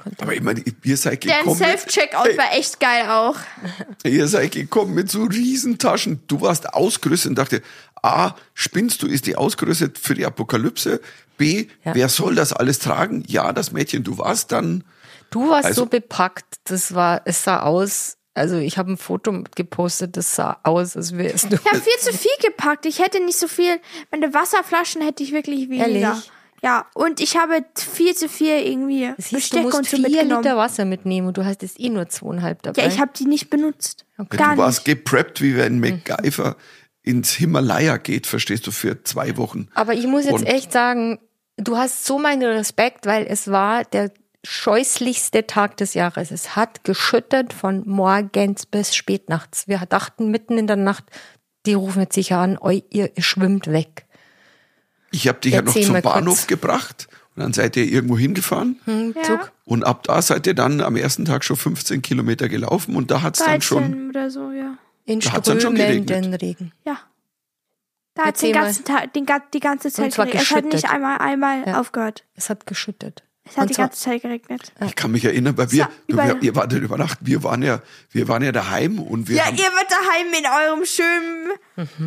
konnte- 0.03 0.23
Aber 0.23 0.35
ich 0.35 0.41
meine, 0.43 0.63
ihr 0.83 0.97
seid 0.97 1.25
Der 1.25 1.39
gekommen. 1.39 1.57
Self-Checkout 1.57 2.37
war 2.37 2.53
echt 2.57 2.81
geil 2.81 3.09
auch. 3.09 3.37
Ihr 4.05 4.27
seid 4.29 4.53
gekommen 4.53 4.95
mit 4.95 5.11
so 5.11 5.25
Riesentaschen. 5.25 6.21
Du 6.27 6.41
warst 6.41 6.73
ausgerüstet 6.75 7.31
und 7.31 7.37
dachte, 7.37 7.63
A, 8.03 8.35
spinnst 8.55 9.03
du, 9.03 9.07
ist 9.07 9.27
die 9.27 9.37
ausgerüstet 9.37 9.99
für 9.99 10.15
die 10.15 10.27
Apokalypse? 10.27 11.01
B, 11.37 11.67
Ja. 11.85 11.95
wer 11.95 12.09
soll 12.09 12.35
das 12.35 12.53
alles 12.53 12.79
tragen? 12.79 13.25
Ja, 13.27 13.53
das 13.53 13.73
Mädchen, 13.73 14.05
du 14.05 14.19
warst 14.19 14.53
dann. 14.53 14.85
Du 15.31 15.49
warst 15.49 15.65
Also- 15.67 15.83
so 15.83 15.87
bepackt. 15.87 16.45
Das 16.65 16.95
war, 16.95 17.23
es 17.25 17.43
sah 17.45 17.63
aus. 17.63 18.17
Also 18.37 18.57
ich 18.57 18.79
habe 18.79 18.91
ein 18.93 18.97
Foto 18.97 19.45
gepostet, 19.55 20.17
das 20.17 20.35
sah 20.35 20.59
aus, 20.65 20.97
als 20.97 21.17
wärst 21.17 21.53
du. 21.53 21.55
Ich 21.57 21.65
habe 21.67 21.81
viel 21.81 21.99
zu 22.01 22.13
viel 22.13 22.31
gepackt. 22.43 22.85
Ich 22.85 22.99
hätte 22.99 23.25
nicht 23.25 23.39
so 23.39 23.47
viel. 23.47 23.79
Meine 24.11 24.35
Wasserflaschen 24.35 25.03
hätte 25.03 25.23
ich 25.23 25.31
wirklich 25.33 25.69
weniger. 25.71 25.87
Ehrlich? 26.15 26.33
Ja, 26.65 26.87
und 26.95 27.21
ich 27.21 27.37
habe 27.37 27.63
viel 27.77 28.15
zu 28.15 28.29
viel 28.29 28.57
irgendwie 28.67 29.13
Siehst, 29.19 29.33
du 29.33 29.37
Besteck 29.37 29.63
musst 29.65 29.77
und 29.79 29.87
so 29.87 29.97
vier 29.99 30.09
mitgenommen. 30.09 30.43
Liter 30.43 30.57
Wasser 30.57 30.85
mitnehmen 30.87 31.27
und 31.29 31.37
du 31.37 31.45
hast 31.45 31.61
jetzt 31.63 31.79
eh 31.79 31.91
nur 31.91 32.09
zweieinhalb 32.09 32.63
dabei. 32.63 32.83
Ja, 32.83 32.89
ich 32.89 32.99
habe 32.99 33.13
die 33.15 33.27
nicht 33.27 33.51
benutzt. 33.51 34.07
Okay. 34.17 34.39
Gar 34.39 34.53
du 34.55 34.63
warst 34.63 34.87
nicht. 34.87 34.97
gepreppt, 35.05 35.43
wie 35.43 35.57
wenn 35.57 35.79
MacGyver 35.79 36.57
ins 37.03 37.33
Himalaya 37.33 37.99
geht, 37.99 38.27
verstehst 38.27 38.67
du, 38.67 38.71
für 38.71 39.05
zwei 39.05 39.37
Wochen. 39.37 39.69
Aber 39.75 39.93
ich 39.93 40.07
muss 40.07 40.25
jetzt 40.25 40.33
Und- 40.35 40.47
echt 40.47 40.73
sagen, 40.73 41.19
du 41.59 41.77
hast 41.77 42.07
so 42.07 42.19
meinen 42.19 42.43
Respekt, 42.43 43.05
weil 43.05 43.27
es 43.29 43.49
war 43.51 43.85
der 43.85 44.11
scheußlichste 44.43 45.47
Tag 45.47 45.77
des 45.77 45.93
Jahres. 45.95 46.31
Es 46.31 46.57
hat 46.57 46.85
geschüttet 46.85 47.53
von 47.53 47.83
morgens 47.87 48.65
bis 48.67 48.95
spätnachts. 48.95 49.69
Wir 49.69 49.79
dachten 49.87 50.31
mitten 50.31 50.57
in 50.59 50.67
der 50.67 50.77
Nacht, 50.77 51.05
die 51.67 51.75
rufen 51.75 52.01
jetzt 52.03 52.15
sicher 52.15 52.39
an, 52.39 52.57
"Oi, 52.59 52.83
ihr 52.91 53.11
schwimmt 53.19 53.67
weg. 53.71 54.07
Ich 55.15 55.29
habe 55.29 55.39
dich 55.41 55.53
ja 55.55 55.63
noch 55.63 55.73
zum 55.73 55.93
mal 55.93 56.03
kurz. 56.03 56.15
Bahnhof 56.15 56.47
gebracht 56.47 57.09
und 57.37 57.43
dann 57.43 57.53
seid 57.53 57.77
ihr 57.77 57.85
irgendwo 57.85 58.19
hingefahren. 58.19 58.81
Hm, 58.85 59.15
Ja. 59.27 59.49
Und 59.65 59.85
ab 59.85 60.03
da 60.03 60.21
seid 60.21 60.47
ihr 60.47 60.55
dann 60.55 60.81
am 60.81 60.97
ersten 60.97 61.25
Tag 61.25 61.45
schon 61.45 61.57
15 61.57 62.03
Kilometer 62.03 62.49
gelaufen 62.49 62.97
und 62.97 63.11
da 63.11 63.23
hat's 63.23 63.39
dann 63.39 63.61
13 63.61 63.63
schon. 63.63 64.09
oder 64.11 64.31
so, 64.31 64.51
ja. 64.51 64.77
In 65.07 65.21
Da 65.21 65.33
hat's 65.33 65.49
dann 65.49 65.61
schon 65.61 65.75
geregnet. 65.75 66.43
Regen. 66.43 66.73
Ja. 66.85 66.99
Da 68.15 68.23
hat 68.23 68.29
Erzähl 68.35 68.53
den 68.53 68.63
ganzen 68.63 68.85
Tag, 68.85 69.13
den, 69.13 69.27
die 69.53 69.61
ganze 69.61 69.91
Zeit 69.91 70.15
geregnet. 70.15 70.43
Es 70.43 70.51
hat 70.53 70.65
nicht 70.65 70.89
einmal, 70.91 71.19
einmal 71.19 71.65
Ja. 71.67 71.81
aufgehört. 71.81 72.25
Es 72.35 72.49
hat 72.51 72.67
geschüttet. 72.67 73.25
Es 73.47 73.59
hat 73.59 73.65
Und 73.65 73.71
die 73.71 73.75
ganze 73.75 74.01
Zeit 74.01 74.23
geregnet. 74.23 74.73
Ich 74.87 74.97
kann 74.97 75.11
mich 75.11 75.23
erinnern, 75.23 75.55
weil 75.59 75.71
wir, 75.71 75.81
Ja, 75.81 75.89
du, 76.09 76.15
überall. 76.15 76.37
wir 76.37 76.43
ihr 76.43 76.55
wart 76.57 76.73
ja 76.73 76.79
über 76.79 76.97
Nacht, 76.97 77.19
wir 77.21 77.43
waren 77.43 77.63
ja, 77.63 77.83
wir 78.11 78.27
waren 78.27 78.43
ja 78.43 78.53
daheim 78.53 78.99
und 78.99 79.29
wir 79.29 79.37
Ja, 79.37 79.45
haben, 79.45 79.57
ihr 79.57 79.65
wart 79.65 79.91
daheim 79.91 80.27
in 80.39 80.47
eurem 80.47 80.85
schönen 80.87 81.51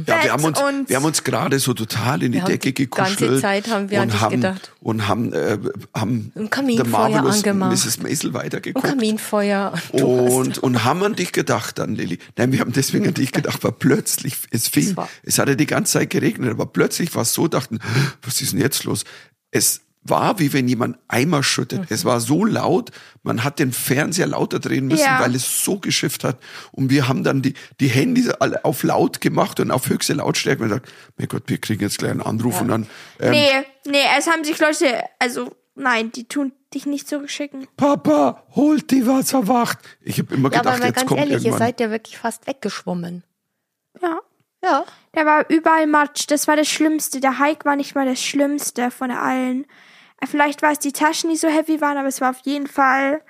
ja, 0.07 0.23
wir 0.23 0.31
haben 0.31 0.43
uns, 0.45 0.59
und 0.61 0.89
wir 0.89 0.95
haben 0.95 1.05
uns 1.05 1.23
gerade 1.25 1.59
so 1.59 1.73
total 1.73 2.23
in 2.23 2.31
die 2.31 2.37
Wir 2.39 2.45
Decke 2.45 2.71
die 2.73 2.89
ganze 2.89 3.15
gekuschelt. 3.17 3.41
Zeit 3.41 3.67
haben 3.69 3.89
wir 3.91 3.99
an 4.01 4.05
und 4.07 4.13
dich 4.13 4.21
haben, 4.21 4.31
gedacht. 4.37 4.71
Und 4.79 5.07
haben, 5.07 5.33
äh, 5.33 5.57
haben 5.93 6.31
Ein 6.35 6.49
Kaminfeuer 6.49 7.23
angemacht. 7.25 7.71
Mrs. 7.85 7.99
Maisel 8.01 8.29
Ein 8.29 8.33
weitergeguckt. 8.33 8.87
Kaminfeuer. 8.87 9.73
Du 9.91 10.05
Und, 10.07 10.49
hast- 10.51 10.57
und 10.59 10.83
haben 10.85 11.03
an 11.03 11.15
dich 11.15 11.33
gedacht 11.33 11.77
dann, 11.79 11.95
Lilly. 11.95 12.17
Nein, 12.37 12.51
wir 12.53 12.61
haben 12.61 12.71
deswegen 12.71 13.07
an 13.09 13.13
dich 13.13 13.31
gedacht, 13.33 13.61
weil 13.63 13.73
plötzlich, 13.73 14.37
es 14.51 14.69
fing, 14.69 14.95
es 15.23 15.37
hatte 15.37 15.55
die 15.57 15.65
ganze 15.67 15.93
Zeit 15.99 16.09
geregnet, 16.11 16.49
aber 16.51 16.65
plötzlich 16.65 17.13
war 17.13 17.23
es 17.23 17.33
so, 17.33 17.47
dachten, 17.49 17.79
was 18.23 18.41
ist 18.41 18.53
denn 18.53 18.61
jetzt 18.61 18.85
los? 18.85 19.03
Es 19.51 19.81
war 20.09 20.39
wie 20.39 20.53
wenn 20.53 20.67
jemand 20.67 20.97
Eimer 21.07 21.43
schüttet. 21.43 21.79
Mhm. 21.81 21.85
Es 21.89 22.05
war 22.05 22.19
so 22.19 22.45
laut, 22.45 22.91
man 23.23 23.43
hat 23.43 23.59
den 23.59 23.71
Fernseher 23.73 24.27
lauter 24.27 24.59
drehen 24.59 24.87
müssen, 24.87 25.03
Ja. 25.05 25.19
weil 25.19 25.35
es 25.35 25.63
so 25.63 25.79
geschifft 25.79 26.23
hat. 26.23 26.37
Und 26.71 26.89
wir 26.89 27.07
haben 27.07 27.23
dann 27.23 27.41
die, 27.41 27.53
die 27.79 27.87
Handys 27.87 28.29
alle 28.29 28.63
auf 28.65 28.83
laut 28.83 29.21
gemacht 29.21 29.59
und 29.59 29.71
auf 29.71 29.89
höchste 29.89 30.13
Lautstärke 30.13 30.63
und 30.63 30.69
gesagt, 30.69 30.91
mein 31.17 31.27
Gott, 31.27 31.43
wir 31.47 31.57
kriegen 31.59 31.81
jetzt 31.81 31.97
gleich 31.99 32.11
einen 32.11 32.21
Anruf 32.21 32.61
und 32.61 32.67
dann, 32.69 32.87
ähm, 33.19 33.31
Nee, 33.31 33.49
nee, 33.87 34.03
es 34.17 34.27
haben 34.27 34.43
sich 34.43 34.59
Leute, 34.59 35.01
also 35.19 35.55
nein, 35.75 36.11
die 36.11 36.25
tun 36.25 36.51
dich 36.73 36.85
nicht 36.85 37.07
zurückschicken. 37.07 37.67
Papa, 37.77 38.43
holt 38.55 38.91
die 38.91 39.07
Wasserwacht. 39.07 39.79
Ich 40.01 40.19
habe 40.19 40.33
immer 40.35 40.51
Ja, 40.51 40.59
aber 40.59 40.71
gedacht, 40.71 40.79
mal 40.79 40.85
jetzt 40.87 40.95
ganz 40.97 41.07
kommt 41.07 41.19
ehrlich, 41.21 41.35
ihr 41.37 41.45
irgendwann. 41.45 41.59
seid 41.59 41.79
ja 41.79 41.89
wirklich 41.91 42.17
fast 42.17 42.45
weggeschwommen. 42.47 43.23
Ja. 44.01 44.19
Ja. 44.63 44.85
Da 45.13 45.25
war 45.25 45.49
überall 45.49 45.87
Matsch. 45.87 46.25
Das 46.27 46.47
war 46.47 46.55
das 46.55 46.67
Schlimmste. 46.67 47.19
Der 47.21 47.39
Hike 47.39 47.63
war 47.65 47.75
nicht 47.75 47.95
mal 47.95 48.05
das 48.07 48.21
Schlimmste 48.21 48.89
von 48.91 49.11
allen. 49.11 49.65
Vielleicht 50.25 50.61
war 50.61 50.71
es 50.71 50.79
die 50.79 50.93
Taschen, 50.93 51.29
die 51.29 51.35
so 51.35 51.47
heavy 51.47 51.79
waren, 51.79 51.97
aber 51.97 52.07
es 52.07 52.21
war 52.21 52.31
auf 52.31 52.39
jeden 52.43 52.67
Fall, 52.67 53.21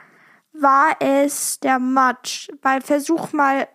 war 0.53 0.95
es 0.99 1.59
der 1.59 1.79
Matsch. 1.79 2.49
Weil 2.61 2.81
versuch 2.81 3.33
mal 3.33 3.67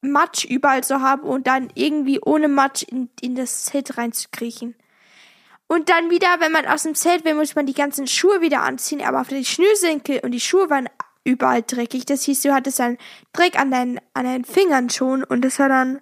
Matsch 0.00 0.44
überall 0.44 0.84
zu 0.84 1.00
haben 1.00 1.22
und 1.22 1.46
dann 1.46 1.70
irgendwie 1.74 2.20
ohne 2.20 2.48
Matsch 2.48 2.84
in, 2.84 3.10
in 3.20 3.34
das 3.34 3.64
Zelt 3.64 3.98
reinzukriechen. 3.98 4.76
Und 5.66 5.88
dann 5.88 6.10
wieder, 6.10 6.28
wenn 6.40 6.52
man 6.52 6.66
aus 6.66 6.82
dem 6.82 6.94
Zelt 6.94 7.24
will, 7.24 7.34
muss 7.34 7.54
man 7.54 7.66
die 7.66 7.74
ganzen 7.74 8.06
Schuhe 8.06 8.40
wieder 8.40 8.62
anziehen, 8.62 9.02
aber 9.02 9.20
auf 9.22 9.28
die 9.28 9.44
Schnürsenkel 9.44 10.20
und 10.22 10.32
die 10.32 10.40
Schuhe 10.40 10.70
waren 10.70 10.88
überall 11.24 11.62
dreckig. 11.62 12.04
Das 12.06 12.22
hieß, 12.22 12.42
du 12.42 12.54
hattest 12.54 12.78
dann 12.78 12.98
Dreck 13.32 13.58
an 13.58 13.70
deinen, 13.70 14.00
an 14.12 14.24
deinen 14.24 14.44
Fingern 14.44 14.90
schon 14.90 15.24
und 15.24 15.42
das 15.42 15.58
war 15.58 15.68
dann, 15.68 16.00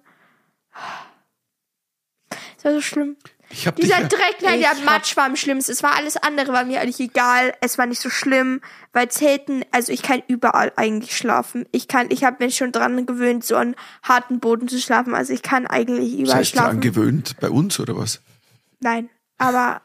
das 2.55 2.65
war 2.65 2.73
so 2.73 2.81
schlimm. 2.81 3.17
Ich 3.55 3.67
hab 3.67 3.75
dich 3.75 3.85
Dieser 3.85 4.03
Dreck, 4.07 4.37
nein, 4.41 4.59
der 4.61 4.73
Matsch 4.83 5.15
war 5.15 5.25
am 5.25 5.35
schlimmsten. 5.35 5.71
Es 5.71 5.83
war 5.83 5.95
alles 5.95 6.17
andere, 6.17 6.53
war 6.53 6.65
mir 6.65 6.81
eigentlich 6.81 6.99
egal. 6.99 7.53
Es 7.61 7.77
war 7.77 7.85
nicht 7.85 8.01
so 8.01 8.09
schlimm, 8.09 8.61
weil 8.93 9.09
Zelten, 9.09 9.63
also 9.71 9.91
ich 9.93 10.01
kann 10.01 10.23
überall 10.27 10.73
eigentlich 10.75 11.15
schlafen. 11.15 11.67
Ich 11.71 11.87
kann, 11.87 12.09
ich 12.09 12.23
habe 12.23 12.43
mich 12.43 12.57
schon 12.57 12.71
dran 12.71 13.05
gewöhnt, 13.05 13.45
so 13.45 13.55
an 13.55 13.75
harten 14.01 14.39
Boden 14.39 14.67
zu 14.67 14.79
schlafen. 14.79 15.13
Also 15.13 15.33
ich 15.33 15.43
kann 15.43 15.67
eigentlich 15.67 16.11
das 16.13 16.19
überall 16.21 16.39
heißt 16.39 16.55
dran 16.55 16.63
schlafen. 16.63 16.81
gewöhnt 16.81 17.35
bei 17.39 17.49
uns 17.51 17.79
oder 17.79 17.95
was? 17.95 18.21
Nein, 18.79 19.09
aber 19.37 19.81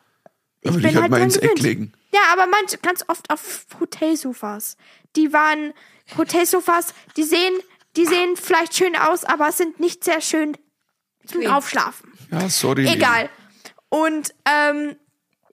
ich 0.63 0.71
Aber 0.71 0.79
bin 0.79 0.87
halt 0.87 0.97
halt 1.03 1.11
mal 1.11 1.17
dran 1.19 1.25
ins 1.27 1.37
Eck 1.37 1.43
gewöhnt. 1.43 1.61
legen. 1.61 1.93
Ja, 2.13 2.21
aber 2.33 2.47
manch, 2.47 2.81
ganz 2.81 3.05
oft 3.07 3.29
auf 3.29 3.67
Hotelsofas. 3.79 4.79
Die 5.15 5.33
waren 5.35 5.75
Hotelsofas, 6.17 6.95
die 7.19 7.23
sehen, 7.23 7.53
die 7.97 8.07
sehen 8.07 8.35
vielleicht 8.37 8.75
schön 8.75 8.97
aus, 8.97 9.25
aber 9.25 9.53
sind 9.53 9.79
nicht 9.79 10.05
sehr 10.05 10.23
schön 10.23 10.57
zum. 11.27 11.47
Aufschlafen. 11.47 12.11
Ja, 12.31 12.49
sorry. 12.49 12.89
Egal. 12.89 13.29
Und 13.89 14.35
ähm, 14.45 14.97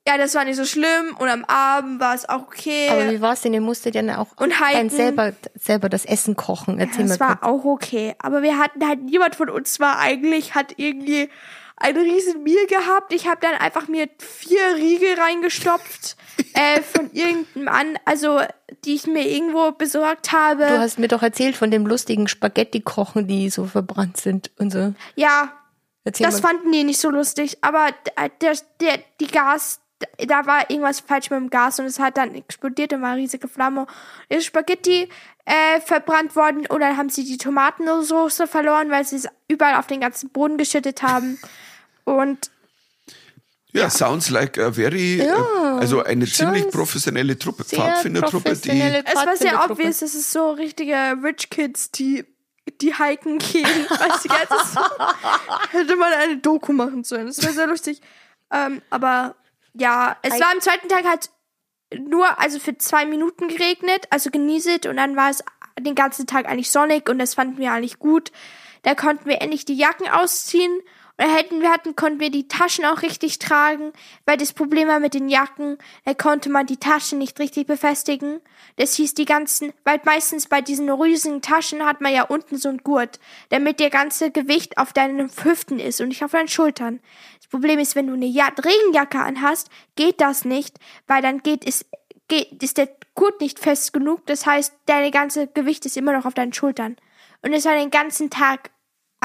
ja, 0.08 0.18
das 0.18 0.36
war 0.36 0.46
nicht 0.46 0.58
so 0.58 0.66
schlimm 0.66 1.16
und 1.18 1.30
am 1.30 1.44
Abend 1.46 2.00
war 2.00 2.14
es 2.14 2.30
auch 2.30 2.44
okay. 2.44 2.90
Aber 2.92 3.10
wie 3.10 3.22
war's 3.22 3.42
denn? 3.42 3.56
Ihr 3.56 3.62
musstet 3.62 3.96
ja 3.96 4.18
auch 4.20 4.28
Und 4.38 4.54
dann 4.60 4.90
selber, 4.90 5.34
selber 5.56 5.90
das 5.90 6.06
Essen 6.06 6.36
kochen. 6.36 6.80
Erzähl 6.80 7.08
das 7.08 7.20
war 7.20 7.38
kurz. 7.38 7.44
auch 7.44 7.66
okay. 7.66 8.16
Aber 8.20 8.44
wir 8.44 8.60
hatten 8.60 8.88
halt, 8.88 9.04
niemand 9.04 9.36
von 9.36 9.50
uns 9.50 9.80
war 9.80 9.98
eigentlich, 9.98 10.54
hat 10.54 10.76
irgendwie 10.78 11.30
ein 11.78 11.98
riesen 11.98 12.44
Meal 12.44 12.68
gehabt. 12.68 13.14
Ich 13.14 13.28
habe 13.28 13.40
dann 13.42 13.56
einfach 13.56 13.88
mir 13.88 14.08
vier 14.20 14.76
Riegel 14.76 15.20
reingestopft 15.20 16.18
äh, 16.54 16.82
von 16.82 17.10
irgendeinem 17.12 17.68
an, 17.68 18.00
also 18.06 18.42
die 18.86 18.94
ich 18.94 19.08
mir 19.08 19.28
irgendwo 19.28 19.72
besorgt 19.72 20.32
habe. 20.32 20.68
Du 20.68 20.80
hast 20.80 21.00
mir 21.00 21.08
doch 21.08 21.24
erzählt 21.24 21.56
von 21.56 21.72
dem 21.72 21.88
lustigen 21.88 22.28
Spaghetti-Kochen, 22.28 23.28
die 23.28 23.50
so 23.50 23.66
verbrannt 23.66 24.18
sind 24.18 24.52
und 24.60 24.72
so. 24.72 24.94
ja, 25.16 25.52
Erzähl 26.06 26.26
das 26.28 26.42
mal. 26.42 26.50
fanden 26.50 26.72
die 26.72 26.84
nicht 26.86 27.00
so 27.00 27.10
lustig. 27.10 27.58
Aber 27.62 27.90
d- 27.92 28.30
der, 28.42 28.58
der, 28.80 29.00
die 29.20 29.28
Gas, 29.28 29.82
da 30.26 30.46
war 30.46 30.70
irgendwas 30.70 31.00
falsch 31.02 31.30
mit 31.30 31.40
dem 31.40 31.50
Gas 31.50 31.80
und 31.80 31.86
es 31.86 32.00
hat 32.00 32.16
dann 32.18 32.34
explodiert 32.36 32.94
und 32.94 33.02
war 33.02 33.10
eine 33.12 33.22
riesige 33.22 33.48
Flamme. 33.48 33.88
Ist 34.30 34.46
Spaghetti 34.46 35.10
äh, 35.46 35.82
verbrannt 35.82 36.36
worden 36.36 36.66
und 36.68 36.80
dann 36.80 36.96
haben 36.98 37.10
sie 37.10 37.24
die 37.26 37.38
Tomatensauce 37.38 38.44
verloren, 38.46 38.90
weil 38.92 39.04
sie 39.06 39.18
es 39.18 39.28
überall 39.48 39.76
auf 39.76 39.88
den 39.88 40.00
ganzen 40.02 40.30
Boden 40.30 40.58
geschüttet 40.58 41.02
haben. 41.04 41.40
Und 42.04 42.52
Ja, 43.74 43.90
sounds 43.90 44.30
like 44.30 44.58
a 44.58 44.72
very, 44.72 45.22
äh, 45.22 45.30
also 45.32 46.04
eine 46.04 46.26
ziemlich 46.28 46.70
professionelle 46.70 47.38
Truppe, 47.38 47.64
Pfadfindertruppe, 47.66 48.56
die, 48.56 48.80
es 48.80 49.16
war 49.16 49.36
sehr 49.36 49.70
obvious, 49.70 50.02
es 50.02 50.14
ist 50.16 50.32
so 50.32 50.52
richtige 50.52 50.96
Rich 51.24 51.50
Kids, 51.50 51.92
die 51.92 52.26
die 52.82 52.96
hiken 52.96 53.38
gehen. 53.40 53.66
Weißt 53.90 54.26
du, 54.26 54.30
das 54.30 54.70
ist, 54.70 54.80
hätte 55.72 55.96
man 55.96 56.14
eine 56.14 56.38
Doku 56.38 56.74
machen 56.74 57.04
sollen. 57.04 57.28
Das 57.28 57.42
wäre 57.42 57.54
sehr 57.54 57.68
lustig. 57.68 58.02
Ähm, 58.52 58.82
aber 58.90 59.36
ja, 59.74 60.18
es 60.22 60.40
war 60.40 60.52
am 60.52 60.62
zweiten 60.62 60.88
Tag 60.88 61.06
halt 61.06 61.30
nur, 61.98 62.40
also 62.40 62.60
für 62.60 62.78
zwei 62.78 63.06
Minuten 63.06 63.48
geregnet, 63.48 64.08
also 64.10 64.32
genieselt 64.32 64.86
und 64.86 64.98
dann 64.98 65.16
war 65.16 65.30
es 65.30 65.44
den 65.80 65.96
ganzen 65.96 66.26
Tag 66.26 66.48
eigentlich 66.48 66.72
sonnig 66.72 67.10
und 67.10 67.20
das 67.20 67.34
fanden 67.34 67.58
wir 67.58 67.72
eigentlich 67.72 68.00
gut. 68.00 68.32
Da 68.84 68.96
konnten 68.96 69.28
wir 69.28 69.42
endlich 69.42 69.66
die 69.66 69.76
Jacken 69.76 70.08
ausziehen 70.08 70.82
hätten 71.24 71.62
wir 71.62 71.72
hatten, 71.72 71.96
konnten 71.96 72.20
wir 72.20 72.30
die 72.30 72.48
Taschen 72.48 72.86
auch 72.86 73.02
richtig 73.02 73.40
tragen, 73.40 73.94
weil 74.26 74.38
das 74.38 74.54
Problem 74.54 74.88
war 74.88 75.00
mit 75.00 75.14
den 75.14 75.30
Jacken, 75.30 75.78
da 76.04 76.14
konnte 76.14 76.50
man 76.50 76.66
die 76.66 76.78
Taschen 76.78 77.20
nicht 77.20 77.40
richtig 77.40 77.68
befestigen. 77.68 78.42
Das 78.76 78.96
hieß 78.96 79.14
die 79.14 79.26
ganzen, 79.26 79.72
weil 79.86 80.02
meistens 80.04 80.48
bei 80.48 80.62
diesen 80.62 80.90
riesigen 80.90 81.42
Taschen 81.42 81.86
hat 81.86 82.02
man 82.02 82.14
ja 82.14 82.24
unten 82.24 82.58
so 82.58 82.70
ein 82.70 82.80
Gurt, 82.80 83.20
damit 83.50 83.80
der 83.80 83.90
ganze 83.90 84.32
Gewicht 84.32 84.78
auf 84.78 84.92
deinen 84.92 85.30
Hüften 85.44 85.80
ist 85.80 86.02
und 86.02 86.10
nicht 86.10 86.24
auf 86.24 86.32
deinen 86.32 86.50
Schultern. 86.50 87.00
Das 87.38 87.48
Problem 87.48 87.80
ist, 87.80 87.96
wenn 87.96 88.08
du 88.08 88.14
eine 88.14 88.26
ja 88.26 88.48
Regenjacke 88.48 89.20
anhast, 89.20 89.70
geht 89.96 90.20
das 90.20 90.44
nicht, 90.44 90.78
weil 91.08 91.22
dann 91.22 91.40
geht 91.40 91.66
es 91.66 91.86
geht, 92.28 92.62
ist 92.62 92.78
der 92.78 92.90
Gurt 93.14 93.40
nicht 93.40 93.60
fest 93.60 93.94
genug. 93.94 94.26
Das 94.26 94.46
heißt, 94.46 94.74
deine 94.86 95.12
ganze 95.12 95.48
Gewicht 95.48 95.86
ist 95.86 95.98
immer 95.98 96.14
noch 96.14 96.26
auf 96.26 96.34
deinen 96.34 96.54
Schultern. 96.54 96.98
Und 97.42 97.54
es 97.54 97.66
war 97.66 97.76
den 97.76 97.92
ganzen 97.92 98.30
Tag 98.30 98.72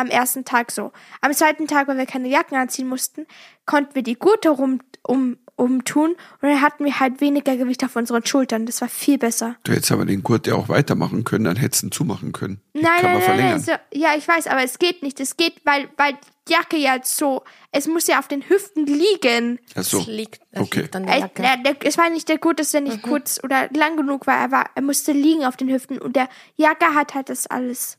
am 0.01 0.09
ersten 0.09 0.45
Tag 0.45 0.71
so. 0.71 0.93
Am 1.21 1.33
zweiten 1.33 1.67
Tag, 1.67 1.89
weil 1.89 1.99
wir 1.99 2.07
keine 2.07 2.29
Jacken 2.29 2.57
anziehen 2.57 2.89
mussten, 2.89 3.27
konnten 3.67 3.95
wir 3.95 4.03
die 4.03 4.15
Gurte 4.19 4.51
rum, 4.51 4.81
um, 5.03 5.39
umtun 5.57 6.11
und 6.13 6.49
dann 6.49 6.61
hatten 6.63 6.85
wir 6.85 6.99
halt 7.01 7.21
weniger 7.21 7.57
Gewicht 7.57 7.85
auf 7.85 7.95
unseren 7.97 8.25
Schultern. 8.25 8.67
Das 8.67 8.81
war 8.81 8.89
viel 8.89 9.19
besser. 9.19 9.57
du 9.65 9.73
hättest 9.73 9.93
aber 9.93 10.07
den 10.07 10.23
Gurt 10.23 10.47
ja 10.47 10.55
auch 10.55 10.69
weitermachen 10.69 11.25
können, 11.25 11.45
dann 11.45 11.57
hättest 11.57 11.83
du 11.83 11.87
ihn 11.89 11.93
zumachen 11.93 12.33
können. 12.33 12.61
Die 12.75 12.81
Nein, 12.81 12.93
kann 13.01 13.03
nein, 13.03 13.05
man 13.05 13.13
nein, 13.15 13.23
verlängern. 13.23 13.63
nein. 13.67 13.79
So, 13.93 13.99
ja, 13.99 14.15
ich 14.17 14.27
weiß, 14.27 14.47
aber 14.47 14.63
es 14.63 14.79
geht 14.79 15.03
nicht. 15.03 15.21
Es 15.21 15.37
geht, 15.37 15.55
weil, 15.65 15.89
weil 15.99 16.15
die 16.49 16.53
Jacke 16.55 16.77
ja 16.79 16.97
so, 17.03 17.43
es 17.73 17.87
muss 17.87 18.07
ja 18.07 18.19
auf 18.19 18.27
den 18.29 18.49
Hüften 18.49 18.87
liegen. 18.87 19.59
Ach 19.77 19.83
so. 19.85 19.99
Das 19.99 20.07
liegt, 20.07 20.41
das 20.53 20.63
Okay. 20.63 20.81
liegt 20.83 20.97
an 20.97 21.07
der 21.07 21.19
Jacke. 21.19 21.43
der, 21.43 21.57
der, 21.59 21.77
es 21.85 21.99
war 21.99 22.09
nicht 22.11 22.29
der 22.29 22.39
Gurt, 22.39 22.59
dass 22.59 22.71
der 22.73 22.81
nicht 22.81 23.03
kurz 23.03 23.39
oder 23.45 23.69
lang 23.77 23.97
genug 23.97 24.27
war. 24.27 24.37
Er, 24.39 24.51
war. 24.51 24.71
er 24.75 24.83
musste 24.83 25.13
liegen 25.13 25.45
auf 25.45 25.57
den 25.57 25.69
Hüften 25.69 25.99
und 25.99 26.17
der 26.17 26.29
Jacke 26.57 26.95
hat 26.95 27.15
halt 27.15 27.29
das 27.29 27.47
alles. 27.47 27.99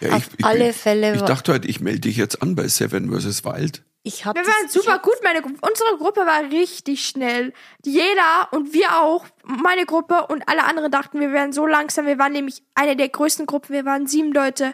Ja, 0.00 0.16
Auf 0.16 0.28
alle 0.42 0.72
Fälle 0.72 1.14
Ich 1.14 1.22
dachte 1.22 1.52
halt, 1.52 1.64
ich 1.64 1.80
melde 1.80 2.00
dich 2.00 2.16
jetzt 2.16 2.42
an 2.42 2.54
bei 2.54 2.68
Seven 2.68 3.10
vs. 3.10 3.44
Wild. 3.44 3.82
Ich 4.02 4.24
hab 4.24 4.34
Wir 4.34 4.46
waren 4.46 4.66
ich 4.66 4.72
super 4.72 4.98
gut. 4.98 5.16
Meine, 5.22 5.42
unsere 5.42 5.96
Gruppe 5.98 6.20
war 6.20 6.42
richtig 6.50 7.04
schnell. 7.04 7.52
Jeder 7.84 8.48
und 8.52 8.72
wir 8.72 8.98
auch, 8.98 9.26
meine 9.44 9.84
Gruppe 9.84 10.26
und 10.28 10.48
alle 10.48 10.64
anderen 10.64 10.90
dachten, 10.90 11.20
wir 11.20 11.32
wären 11.32 11.52
so 11.52 11.66
langsam. 11.66 12.06
Wir 12.06 12.18
waren 12.18 12.32
nämlich 12.32 12.62
eine 12.74 12.96
der 12.96 13.10
größten 13.10 13.46
Gruppen. 13.46 13.74
Wir 13.74 13.84
waren 13.84 14.06
sieben 14.06 14.32
Leute. 14.32 14.72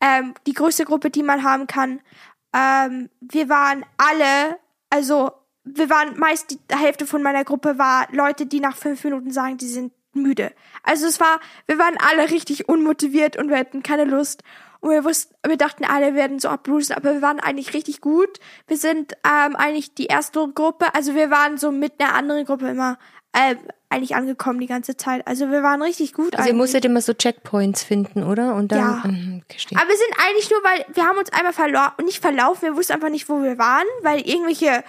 Ähm, 0.00 0.34
die 0.46 0.52
größte 0.52 0.84
Gruppe, 0.84 1.08
die 1.08 1.22
man 1.22 1.42
haben 1.42 1.66
kann. 1.66 2.00
Ähm, 2.54 3.08
wir 3.20 3.48
waren 3.48 3.84
alle, 3.96 4.58
also 4.90 5.32
wir 5.64 5.88
waren 5.88 6.18
meist 6.18 6.50
die 6.50 6.58
Hälfte 6.70 7.06
von 7.06 7.22
meiner 7.22 7.44
Gruppe 7.44 7.78
war 7.78 8.06
Leute, 8.12 8.46
die 8.46 8.60
nach 8.60 8.76
fünf 8.76 9.02
Minuten 9.04 9.30
sagen, 9.30 9.56
die 9.56 9.68
sind 9.68 9.92
müde. 10.12 10.52
Also 10.86 11.06
es 11.06 11.20
war, 11.20 11.40
wir 11.66 11.78
waren 11.78 11.96
alle 11.98 12.30
richtig 12.30 12.68
unmotiviert 12.68 13.36
und 13.36 13.50
wir 13.50 13.58
hatten 13.58 13.82
keine 13.82 14.04
Lust. 14.04 14.42
Und 14.80 14.90
wir 14.90 15.04
wussten, 15.04 15.34
wir 15.46 15.56
dachten, 15.56 15.84
alle 15.84 16.14
werden 16.14 16.38
so 16.38 16.48
abblusen, 16.48 16.94
aber 16.94 17.14
wir 17.14 17.22
waren 17.22 17.40
eigentlich 17.40 17.74
richtig 17.74 18.00
gut. 18.00 18.38
Wir 18.66 18.76
sind 18.76 19.14
ähm, 19.24 19.56
eigentlich 19.56 19.94
die 19.94 20.06
erste 20.06 20.46
Gruppe, 20.48 20.94
also 20.94 21.14
wir 21.14 21.30
waren 21.30 21.58
so 21.58 21.72
mit 21.72 21.94
einer 21.98 22.14
anderen 22.14 22.44
Gruppe 22.44 22.68
immer 22.68 22.98
äh, 23.32 23.56
eigentlich 23.88 24.16
angekommen 24.16 24.60
die 24.60 24.66
ganze 24.66 24.96
Zeit. 24.96 25.26
Also 25.26 25.50
wir 25.50 25.62
waren 25.62 25.82
richtig 25.82 26.12
gut. 26.12 26.34
Also 26.34 26.36
ihr 26.36 26.50
eigentlich. 26.50 26.56
musstet 26.56 26.84
immer 26.84 27.00
so 27.00 27.14
Checkpoints 27.14 27.84
finden, 27.84 28.22
oder? 28.24 28.54
Und 28.54 28.72
dann, 28.72 28.78
Ja. 28.78 29.42
Verstehe. 29.48 29.78
Aber 29.78 29.88
wir 29.88 29.96
sind 29.96 30.12
eigentlich 30.18 30.50
nur, 30.50 30.62
weil 30.64 30.86
wir 30.94 31.06
haben 31.06 31.18
uns 31.18 31.32
einmal 31.32 31.52
verloren, 31.52 31.92
nicht 32.04 32.20
verlaufen, 32.20 32.62
wir 32.62 32.76
wussten 32.76 32.94
einfach 32.94 33.10
nicht, 33.10 33.28
wo 33.28 33.42
wir 33.42 33.58
waren, 33.58 33.86
weil 34.02 34.20
irgendwelche, 34.20 34.82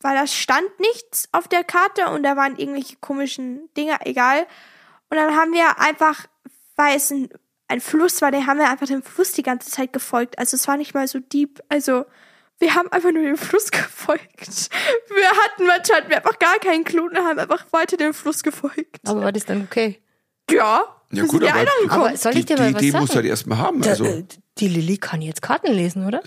weil 0.00 0.16
da 0.16 0.26
stand 0.26 0.68
nichts 0.80 1.28
auf 1.32 1.48
der 1.48 1.64
Karte 1.64 2.10
und 2.10 2.22
da 2.22 2.36
waren 2.36 2.56
irgendwelche 2.56 2.96
komischen 2.96 3.68
Dinge, 3.76 3.96
egal. 4.04 4.46
Und 5.10 5.16
dann 5.16 5.36
haben 5.36 5.52
wir 5.52 5.78
einfach, 5.78 6.26
weil 6.76 6.96
es 6.96 7.10
ein, 7.10 7.28
ein 7.68 7.80
Fluss 7.80 8.22
war, 8.22 8.30
den 8.30 8.46
haben 8.46 8.58
wir 8.58 8.68
einfach 8.70 8.86
dem 8.86 9.02
Fluss 9.02 9.32
die 9.32 9.42
ganze 9.42 9.70
Zeit 9.70 9.92
gefolgt. 9.92 10.38
Also 10.38 10.56
es 10.56 10.66
war 10.68 10.76
nicht 10.76 10.94
mal 10.94 11.06
so 11.08 11.18
deep, 11.18 11.60
also 11.68 12.04
wir 12.58 12.74
haben 12.74 12.90
einfach 12.90 13.12
nur 13.12 13.22
dem 13.22 13.36
Fluss 13.36 13.70
gefolgt. 13.70 14.70
Wir 15.14 15.28
hatten 15.28 15.66
manchmal 15.66 15.98
hatten 15.98 16.10
wir 16.10 16.16
einfach 16.18 16.38
gar 16.38 16.58
keinen 16.58 16.84
Clou 16.84 17.04
und 17.06 17.16
haben 17.18 17.38
einfach 17.38 17.64
weiter 17.72 17.96
dem 17.96 18.14
Fluss 18.14 18.42
gefolgt. 18.42 19.00
Aber 19.06 19.22
war 19.24 19.32
das 19.32 19.44
dann 19.44 19.62
okay? 19.62 20.00
Ja, 20.50 20.82
Ja 21.12 21.24
gut, 21.24 21.42
ja 21.42 21.54
aber-. 21.54 21.92
Aber 21.92 22.16
soll 22.16 22.32
Die, 22.32 22.40
ich 22.40 22.46
dir 22.46 22.56
die 22.56 22.62
mal 22.62 22.74
was 22.74 22.80
Idee 22.82 22.90
sagen? 22.92 23.04
muss 23.04 23.14
halt 23.16 23.26
erstmal 23.26 23.58
haben. 23.58 23.80
Da- 23.82 23.90
Also, 23.90 24.04
äh, 24.04 24.24
die 24.58 24.68
Lilly 24.68 24.96
kann 24.98 25.20
jetzt 25.22 25.42
Karten 25.42 25.72
lesen, 25.72 26.06
oder? 26.06 26.22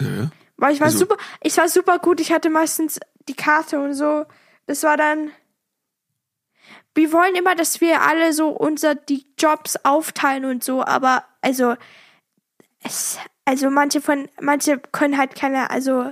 Weil 0.58 0.74
ich 0.74 0.80
war 0.80 0.88
Also- 0.88 1.00
super, 1.00 1.18
ich 1.42 1.58
war 1.58 1.68
super 1.70 2.00
gut. 2.00 2.20
Ich 2.22 2.32
hatte 2.32 2.50
meistens 2.50 3.00
die 3.28 3.34
Karte 3.36 3.80
und 3.80 3.94
so. 3.94 4.26
Das 4.68 4.84
war 4.84 4.98
dann. 4.98 5.32
Wir 7.00 7.14
wollen 7.14 7.34
immer, 7.36 7.56
dass 7.56 7.80
wir 7.80 8.02
alle 8.02 8.34
so 8.34 8.50
unser 8.50 8.94
die 8.94 9.26
Jobs 9.38 9.78
aufteilen 9.84 10.44
und 10.44 10.66
so, 10.66 10.84
aber 10.84 11.24
also 11.40 11.76
es, 12.84 13.18
also 13.46 13.70
manche 13.70 14.02
von 14.02 14.28
manche 14.42 14.80
können 14.92 15.18
halt 15.18 15.34
keine, 15.34 15.70
also 15.70 16.12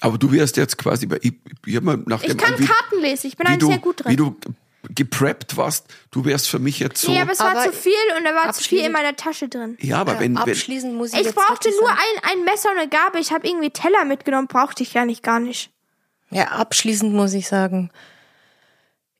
aber 0.00 0.18
du 0.18 0.30
wärst 0.30 0.56
jetzt 0.56 0.78
quasi 0.78 1.06
bei, 1.06 1.18
ich, 1.20 1.34
ich 1.66 1.80
nach 1.80 2.22
ich 2.22 2.28
dem 2.28 2.36
kann 2.36 2.54
an, 2.54 2.60
wie, 2.60 2.64
Karten 2.64 3.00
lesen. 3.00 3.26
Ich 3.26 3.36
bin 3.36 3.48
eigentlich 3.48 3.58
du, 3.58 3.66
sehr 3.66 3.78
gut 3.78 4.04
drin. 4.04 4.12
wie 4.12 4.16
du 4.16 4.36
gepreppt 4.94 5.56
warst, 5.56 5.88
du 6.12 6.24
wärst 6.24 6.48
für 6.48 6.60
mich 6.60 6.78
jetzt 6.78 7.02
so. 7.02 7.10
nee, 7.10 7.20
aber 7.20 7.32
es 7.32 7.40
war 7.40 7.50
Aber 7.50 7.64
zu 7.64 7.72
viel 7.72 7.92
und 8.16 8.24
da 8.24 8.32
war 8.32 8.52
zu 8.52 8.62
viel 8.62 8.84
in 8.84 8.92
meiner 8.92 9.16
Tasche 9.16 9.48
drin. 9.48 9.76
ja, 9.80 9.98
aber 9.98 10.20
wenn, 10.20 10.36
wenn, 10.36 10.38
Abschließend 10.38 10.94
muss 10.94 11.12
ich 11.12 11.18
Ich 11.18 11.26
jetzt 11.26 11.34
brauchte 11.34 11.70
nur 11.70 11.90
ein, 11.90 12.30
ein 12.30 12.44
Messer 12.44 12.70
und 12.70 12.78
eine 12.78 12.88
Gabel. 12.88 13.20
Ich 13.20 13.32
habe 13.32 13.48
irgendwie 13.48 13.70
Teller 13.70 14.04
mitgenommen, 14.04 14.46
brauchte 14.46 14.84
ich 14.84 14.94
ja 14.94 15.04
nicht 15.04 15.24
gar 15.24 15.40
nicht. 15.40 15.70
Ja, 16.30 16.44
abschließend 16.44 17.12
muss 17.12 17.34
ich 17.34 17.48
sagen, 17.48 17.90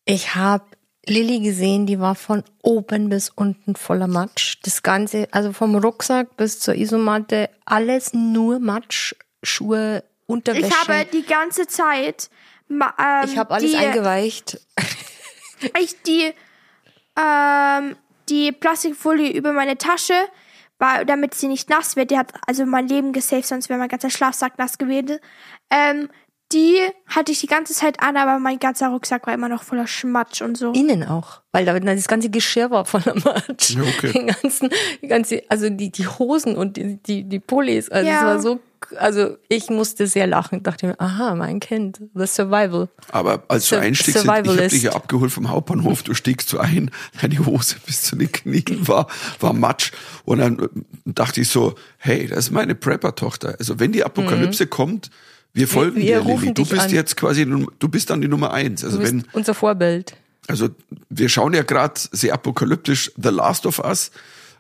ich 0.05 0.37
habe 0.37 0.65
Lilly 1.11 1.41
gesehen, 1.41 1.87
die 1.87 2.01
war 2.01 2.15
von 2.15 2.43
oben 2.63 3.09
bis 3.09 3.29
unten 3.29 3.77
voller 3.77 4.07
Matsch. 4.07 4.59
Das 4.63 4.83
Ganze, 4.83 5.29
also 5.33 5.53
vom 5.53 5.75
Rucksack 5.75 6.37
bis 6.37 6.61
zur 6.61 6.75
Isomatte, 6.75 7.51
alles 7.67 8.15
nur 8.15 8.59
Matsch, 8.61 9.15
Schuhe, 9.43 10.05
Unterwäsche. 10.27 10.67
Ich 10.67 10.89
habe 10.89 11.07
die 11.13 11.25
ganze 11.25 11.67
Zeit 11.67 12.31
ähm, 12.71 12.83
ich 13.25 13.37
habe 13.37 13.55
alles 13.55 13.71
die, 13.71 13.77
eingeweicht. 13.77 14.61
ich 15.81 16.01
die, 16.03 16.33
ähm, 17.21 17.97
die 18.29 18.53
Plastikfolie 18.53 19.33
über 19.33 19.53
meine 19.53 19.77
Tasche, 19.77 20.15
war, 20.81 21.05
damit 21.05 21.35
sie 21.35 21.49
nicht 21.49 21.69
nass 21.69 21.95
wird. 21.97 22.11
Die 22.11 22.19
hat 22.19 22.33
also 22.47 22.65
mein 22.67 22.89
Leben 22.89 23.13
gesaved, 23.13 23.47
sonst 23.47 23.69
wäre 23.69 23.79
mein 23.79 23.89
ganzer 23.89 24.11
Schlafsack 24.11 24.59
nass 24.59 24.79
gewesen. 24.79 25.19
Ähm, 25.71 26.09
die 26.53 26.79
hatte 27.07 27.33
ich 27.33 27.41
die 27.41 27.47
ganze 27.47 27.73
Zeit 27.75 28.01
an, 28.03 28.17
aber 28.17 28.39
mein 28.39 28.59
ganzer 28.59 28.89
Rucksack 28.89 29.27
war 29.27 29.35
immer 29.35 29.49
noch 29.49 29.63
voller 29.63 29.87
Schmatsch 29.87 30.43
und 30.43 30.57
so. 30.57 30.73
Innen 30.73 31.05
auch, 31.05 31.41
weil 31.53 31.65
da 31.65 31.79
das 31.79 32.09
ganze 32.09 32.31
Geschirr 32.31 32.71
war 32.71 32.85
voller 32.85 33.15
Matsch. 33.15 33.71
Ja, 33.71 33.83
okay. 33.83 34.13
Den 34.13 34.27
ganzen, 34.29 34.71
die 35.03 35.07
ganze, 35.09 35.43
also 35.49 35.71
die, 35.71 35.91
die 35.93 36.07
Hosen 36.07 36.57
und 36.57 36.77
die, 36.77 36.97
die, 37.03 37.25
die 37.25 37.39
Pullis. 37.41 37.89
Also 37.89 38.09
Ja. 38.09 38.19
es 38.19 38.25
war 38.25 38.41
so, 38.41 38.61
also 38.97 39.37
ich 39.49 39.71
musste 39.71 40.07
sehr 40.07 40.27
lachen. 40.27 40.63
Dachte 40.63 40.87
mir, 40.89 41.01
aha, 41.01 41.35
mein 41.37 41.61
Kind, 41.61 42.01
the 42.15 42.27
survival. 42.27 42.89
aber 43.13 43.45
als 43.49 43.69
du 43.69 43.77
Sur- 43.77 43.81
einstiegst, 43.85 44.25
ich 44.25 44.29
habe 44.29 44.69
dich 44.69 44.83
ja 44.83 44.93
abgeholt 44.93 45.31
vom 45.31 45.51
Hauptbahnhof, 45.51 46.03
du 46.03 46.15
stiegst 46.15 46.49
so 46.49 46.59
ein, 46.59 46.91
deine 47.21 47.45
Hose 47.47 47.77
bis 47.87 48.03
zu 48.03 48.17
den 48.17 48.33
Knien 48.33 48.89
war, 48.89 49.07
war 49.39 49.53
Matsch. 49.53 49.93
Und 50.25 50.39
dann 50.39 50.69
dachte 51.05 51.41
ich 51.43 51.49
so, 51.49 51.75
hey, 51.99 52.27
das 52.27 52.39
ist 52.47 52.51
meine 52.51 52.75
Prepper-Tochter. 52.75 53.55
Also 53.59 53.79
wenn 53.79 53.93
die 53.93 54.03
Apokalypse 54.05 54.65
Mhm. 54.65 54.71
kommt, 54.71 55.11
Wir 55.53 55.67
folgen 55.69 55.97
wir 55.97 56.05
dir, 56.05 56.19
rufen 56.21 56.41
Lilly. 56.43 56.55
Du 56.55 56.65
bist 56.65 56.83
an. 56.83 56.91
jetzt 56.91 57.17
quasi, 57.17 57.45
du 57.45 57.89
bist 57.89 58.11
dann 58.11 58.21
die 58.21 58.29
Nummer 58.29 58.53
eins. 58.53 58.85
Also 58.85 59.03
wenn, 59.03 59.25
unser 59.33 59.55
Vorbild. 59.55 60.15
also 60.49 60.69
wir 61.09 61.29
schauen 61.29 61.55
ja 61.55 61.63
gerade 61.63 61.95
sehr 62.13 62.33
apokalyptisch 62.35 63.11
The 63.17 63.31
Last 63.31 63.67
of 63.67 63.79
Us, 63.81 64.11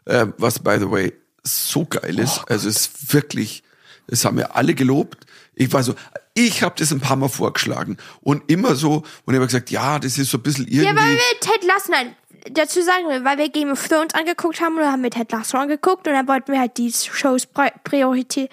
äh, 0.07 0.26
was 0.38 0.59
by 0.59 0.76
the 0.81 0.90
way 0.90 1.12
so 1.44 1.85
geil 1.87 2.16
Oh 2.18 2.22
ist. 2.22 2.42
also 2.48 2.68
es 2.68 2.76
ist 2.87 3.12
wirklich, 3.14 3.62
das 4.09 4.24
haben 4.24 4.37
wir 4.37 4.57
alle 4.57 4.74
gelobt. 4.74 5.26
Ich 5.55 5.72
war 5.72 5.83
so, 5.83 5.94
ich 6.35 6.62
habe 6.62 6.74
das 6.79 6.90
ein 6.92 7.00
paar 7.00 7.16
Mal 7.16 7.29
vorgeschlagen 7.29 7.96
und 8.22 8.50
immer 8.50 8.74
so 8.74 9.05
und 9.24 9.35
ich 9.35 9.37
habe 9.37 9.46
gesagt, 9.46 9.70
ja, 9.70 9.98
das 9.98 10.18
ist 10.18 10.31
so 10.31 10.38
ein 10.38 10.42
bisschen 10.42 10.66
irgendwie. 10.66 10.85
Ja, 10.87 10.96
weil 10.96 11.14
wir 11.14 11.40
Ted 11.40 11.64
Lasso, 11.66 11.92
nein, 11.92 12.14
dazu 12.53 12.83
sagen 12.83 13.09
wir, 13.09 13.24
weil 13.24 13.38
wir 13.38 13.48
Game 13.48 13.70
of 13.70 13.87
Thrones 13.87 14.14
angeguckt 14.14 14.61
haben, 14.61 14.76
oder 14.76 14.90
haben 14.90 15.03
wir 15.03 15.11
Ted 15.11 15.31
Lasso 15.33 15.57
angeguckt 15.59 16.07
und 16.09 16.14
dann 16.14 16.26
wollten 16.29 16.50
wir 16.53 16.59
halt 16.61 16.76
die 16.79 16.90
Shows 16.92 17.46
pri- 17.46 17.72
Priorität 17.85 18.50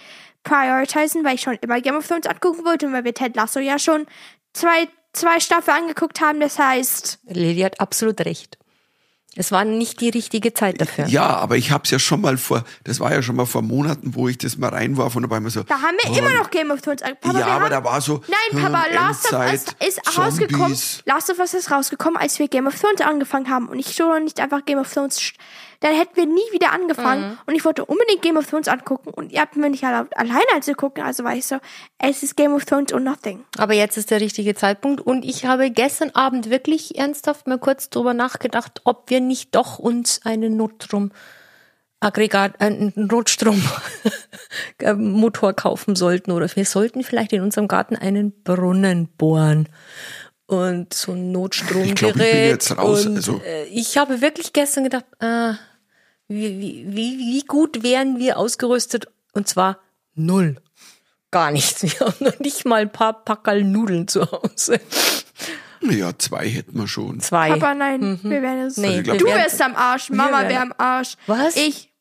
prioritizen, 0.48 1.24
weil 1.24 1.36
ich 1.36 1.42
schon 1.42 1.58
immer 1.62 1.82
Game 1.82 1.96
of 1.96 2.08
Thrones 2.08 2.26
angucken 2.26 2.66
wollte 2.66 2.88
und 2.88 2.94
weil 2.94 3.04
wir 3.04 3.14
Ted 3.14 3.36
Lasso 3.36 3.60
ja 3.60 3.80
schon 3.80 4.06
zwei, 4.54 4.88
zwei 5.14 5.40
Staffeln 5.40 5.78
angeguckt 5.78 6.22
haben, 6.22 6.40
das 6.40 6.60
heißt, 6.60 7.20
Lilly 7.28 7.62
hat 7.62 7.80
absolut 7.80 8.20
recht. 8.22 8.58
Es 9.40 9.52
war 9.52 9.66
nicht 9.66 10.02
die 10.02 10.10
richtige 10.10 10.52
Zeit 10.54 10.82
dafür. 10.82 11.06
ja, 11.06 11.28
aber 11.28 11.58
ich 11.58 11.70
habe 11.70 11.84
es 11.84 11.92
ja 11.92 12.00
schon 12.00 12.22
mal 12.22 12.38
vor, 12.38 12.64
das 12.86 13.00
war 13.00 13.14
ja 13.14 13.22
schon 13.22 13.36
mal 13.36 13.46
vor 13.46 13.62
Monaten, 13.62 14.16
wo 14.16 14.28
ich 14.28 14.40
das 14.40 14.58
mal 14.58 14.70
reinwarf 14.70 15.16
und 15.16 15.22
dabei 15.22 15.38
immer 15.38 15.52
so. 15.52 15.62
da 15.62 15.80
haben 15.80 15.96
wir 16.02 16.18
immer 16.18 16.34
noch 16.34 16.50
Game 16.50 16.72
of 16.72 16.82
Thrones 16.82 17.04
angeguckt. 17.04 17.36
Oh. 17.36 17.38
ja, 17.38 17.46
aber 17.46 17.66
haben, 17.66 17.70
da 17.70 17.84
war 17.84 18.02
so. 18.02 18.24
Nein, 18.28 18.64
Papa, 18.64 18.86
hm, 18.86 18.96
Last 18.96 19.32
of 19.32 19.40
Us 19.40 19.66
ist 19.88 20.18
rausgekommen. 20.18 20.76
Zombies. 20.76 21.04
Last 21.06 21.30
of 21.30 21.38
Us 21.38 21.54
ist 21.54 21.70
rausgekommen, 21.70 22.18
als 22.20 22.40
wir 22.40 22.48
Game 22.48 22.66
of 22.66 22.80
Thrones 22.80 23.02
angefangen 23.02 23.50
haben. 23.50 23.70
Und 23.70 23.78
ich 23.78 23.94
schon 23.94 24.24
nicht 24.24 24.40
einfach 24.40 24.66
Game 24.66 24.80
of 24.80 24.92
Thrones. 24.92 25.34
Dann 25.80 25.96
hätten 25.96 26.16
wir 26.16 26.26
nie 26.26 26.42
wieder 26.52 26.72
angefangen. 26.72 27.32
Mhm. 27.32 27.38
Und 27.46 27.56
ich 27.56 27.66
wollte 27.66 27.86
unbedingt 27.86 28.22
Game 28.22 28.38
of 28.38 28.50
Thrones 28.50 28.68
angucken. 28.68 29.10
Und 29.10 29.32
ihr 29.32 29.42
habt 29.42 29.56
mir 29.56 29.70
nicht 29.70 29.84
erlaubt, 29.84 30.18
alleine 30.18 30.46
anzugucken. 30.56 31.04
Also 31.04 31.24
war 31.24 31.36
ich 31.36 31.46
so, 31.46 31.58
es 32.00 32.24
ist 32.24 32.36
Game 32.36 32.54
of 32.54 32.66
Thrones 32.66 32.92
und 32.94 33.04
nothing. 33.04 33.44
Aber 33.58 33.74
jetzt 33.74 33.98
ist 33.98 34.12
der 34.12 34.22
richtige 34.22 34.56
Zeitpunkt 34.56 35.02
und 35.02 35.24
ich 35.24 35.46
habe 35.46 35.70
gestern 35.72 36.12
Abend 36.12 36.50
wirklich 36.50 36.98
ernsthaft 36.98 37.48
mal 37.48 37.60
kurz 37.60 37.90
drüber 37.90 38.13
nachgedacht, 38.13 38.82
ob 38.86 39.10
wir 39.10 39.22
nicht 39.22 39.56
doch 39.56 39.80
uns 39.80 40.22
einen 40.24 40.58
Notstromaggregat, 40.58 42.60
einen 42.60 42.94
Notstrommotor 42.96 45.54
kaufen 45.54 45.96
sollten 45.96 46.32
oder 46.32 46.54
wir 46.56 46.66
sollten 46.66 47.04
vielleicht 47.04 47.34
in 47.34 47.42
unserem 47.42 47.68
Garten 47.68 47.96
einen 47.96 48.44
Brunnen 48.44 49.08
bohren 49.18 49.70
und 50.48 50.94
so 50.94 51.12
ein 51.12 51.32
Notstromgerät. 51.32 51.90
Ich 51.90 51.96
glaub, 51.96 52.16
ich 52.16 52.32
bin 52.32 52.46
jetzt 52.46 52.78
raus, 52.78 53.06
Und, 53.06 53.18
also- 53.18 53.42
äh, 53.46 53.66
ich 53.66 53.98
habe 53.98 54.22
wirklich 54.22 54.54
gestern 54.54 54.86
gedacht, 54.86 55.06
äh, 55.20 55.54
wie, 56.28 56.86
wie, 56.88 57.18
wie, 57.18 57.44
gut 57.46 57.84
wären 57.84 58.20
wir 58.20 58.38
ausgerüstet 58.38 59.08
und 59.34 59.48
zwar 59.48 59.80
null. 60.13 60.58
Gar 61.32 61.52
nichts. 61.52 61.84
Wir 61.84 62.00
haben 62.00 62.16
noch 62.20 62.40
nicht 62.40 62.66
mal 62.66 62.82
ein 62.82 62.92
paar 62.92 63.24
Packerl 63.26 63.63
Nudeln 63.63 64.08
zu 64.08 64.30
Hause. 64.32 64.80
Ja, 65.82 66.18
zwei 66.18 66.48
hätten 66.48 66.78
wir 66.78 66.88
schon. 66.88 67.20
Zwei. 67.20 67.52
Aber 67.52 67.74
nein, 67.74 68.20
wir 68.24 68.42
werden 68.42 68.62
es. 68.62 68.78
Nee, 68.78 68.88
Also 68.88 68.98
ich 69.00 69.04
glaub, 69.04 69.18
du 69.20 69.26
wärst 69.26 69.62
am 69.62 69.76
Arsch, 69.76 70.10
Mama 70.10 70.48
wäre 70.48 70.62
am 70.62 70.74
Arsch. 70.78 71.16
Was? 71.28 71.56
Ich. 71.56 71.94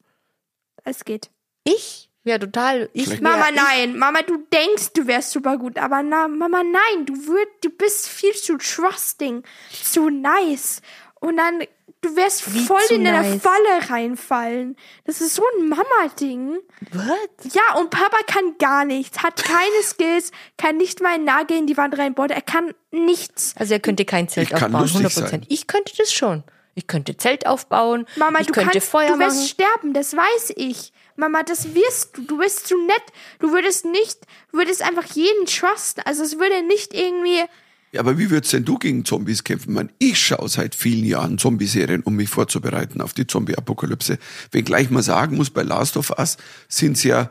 Es 0.85 1.05
geht. 1.05 1.31
Ich? 1.65 2.11
Ja, 2.25 2.39
total. 2.39 2.91
Ich 2.93 3.09
wär, 3.09 3.23
Mama, 3.23 3.49
ich, 3.51 3.55
nein. 3.55 3.99
Mama, 3.99 4.23
du 4.23 4.39
denkst, 4.53 4.93
du 4.95 5.07
wärst 5.07 5.31
super 5.31 5.59
gut, 5.59 5.79
aber 5.79 6.03
na, 6.03 6.27
Mama, 6.27 6.63
nein. 6.65 7.07
Du 7.07 7.15
würd, 7.27 7.49
du 7.63 7.71
bist 7.71 8.09
viel 8.09 8.35
zu 8.35 8.57
trusting, 8.57 9.45
zu 9.71 10.09
nice. 10.09 10.83
Und 11.21 11.37
dann, 11.37 11.63
du 12.07 12.17
wirst 12.17 12.53
Wie 12.55 12.61
voll 12.65 12.81
in 12.91 13.07
eine 13.07 13.21
nice? 13.31 13.43
Falle 13.43 13.91
reinfallen. 13.91 14.77
Das 15.05 15.21
ist 15.21 15.35
so 15.35 15.43
ein 15.59 15.69
Mama-Ding. 15.69 16.57
What? 16.93 17.53
Ja, 17.55 17.79
und 17.79 17.91
Papa 17.91 18.19
kann 18.27 18.57
gar 18.59 18.85
nichts, 18.85 19.23
hat 19.23 19.43
keine 19.45 19.83
Skills, 19.83 20.31
kann 20.57 20.77
nicht 20.77 21.01
mal 21.01 21.15
einen 21.15 21.25
Nagel 21.25 21.57
in 21.59 21.67
die 21.67 21.77
Wand 21.77 21.97
reinbohren, 21.99 22.31
er 22.31 22.43
kann 22.43 22.75
nichts. 22.91 23.55
Also 23.59 23.75
er 23.75 23.81
könnte 23.81 24.05
kein 24.05 24.29
Zelt 24.29 24.51
Ich 24.51 24.57
kann 24.59 24.75
aufbauen, 24.75 24.83
lustig 24.83 24.97
100 25.01 25.13
sein. 25.13 25.23
Prozent. 25.25 25.47
Ich 25.49 25.67
könnte 25.67 25.93
das 25.97 26.13
schon. 26.13 26.45
Ich 26.75 26.87
könnte 26.87 27.17
Zelt 27.17 27.47
aufbauen. 27.47 28.07
Mama, 28.17 28.41
ich 28.41 28.49
du 28.49 28.53
könnte 28.53 28.73
kannst, 28.73 28.89
Feuer 28.91 29.09
du 29.09 29.19
wirst 29.19 29.37
machen. 29.37 29.49
sterben, 29.49 29.93
das 29.95 30.15
weiß 30.15 30.53
ich. 30.57 30.93
Mama, 31.17 31.43
das 31.43 31.75
wirst 31.75 32.19
du. 32.19 32.23
Du 32.23 32.37
bist 32.39 32.67
zu 32.69 32.77
nett. 32.85 33.03
Du 33.39 33.51
würdest 33.53 33.87
nicht, 33.87 34.19
du 34.53 34.59
würdest 34.59 34.83
einfach 34.83 35.05
jeden 35.07 35.47
trusten. 35.47 36.03
Also 36.05 36.23
es 36.23 36.39
würde 36.39 36.63
nicht 36.63 36.93
irgendwie. 36.93 37.43
Ja, 37.97 38.01
aber 38.01 38.19
wie 38.19 38.29
würdest 38.31 38.53
denn 38.53 38.65
du 38.67 38.77
gegen 38.79 39.05
Zombies 39.07 39.43
kämpfen? 39.43 39.73
Man, 39.73 39.91
ich 39.99 40.19
schaue 40.21 40.49
seit 40.51 40.75
vielen 40.75 41.05
Jahren 41.07 41.39
Zombie-Serien, 41.39 42.03
um 42.03 42.15
mich 42.15 42.29
vorzubereiten 42.29 43.01
auf 43.01 43.15
die 43.15 43.27
Zombie-Apokalypse. 43.27 44.19
Wenngleich 44.53 44.91
man 44.91 45.03
sagen 45.03 45.37
muss, 45.37 45.49
bei 45.49 45.63
Last 45.63 45.97
of 45.97 46.11
Us 46.19 46.37
sind's 46.69 47.03
ja, 47.05 47.31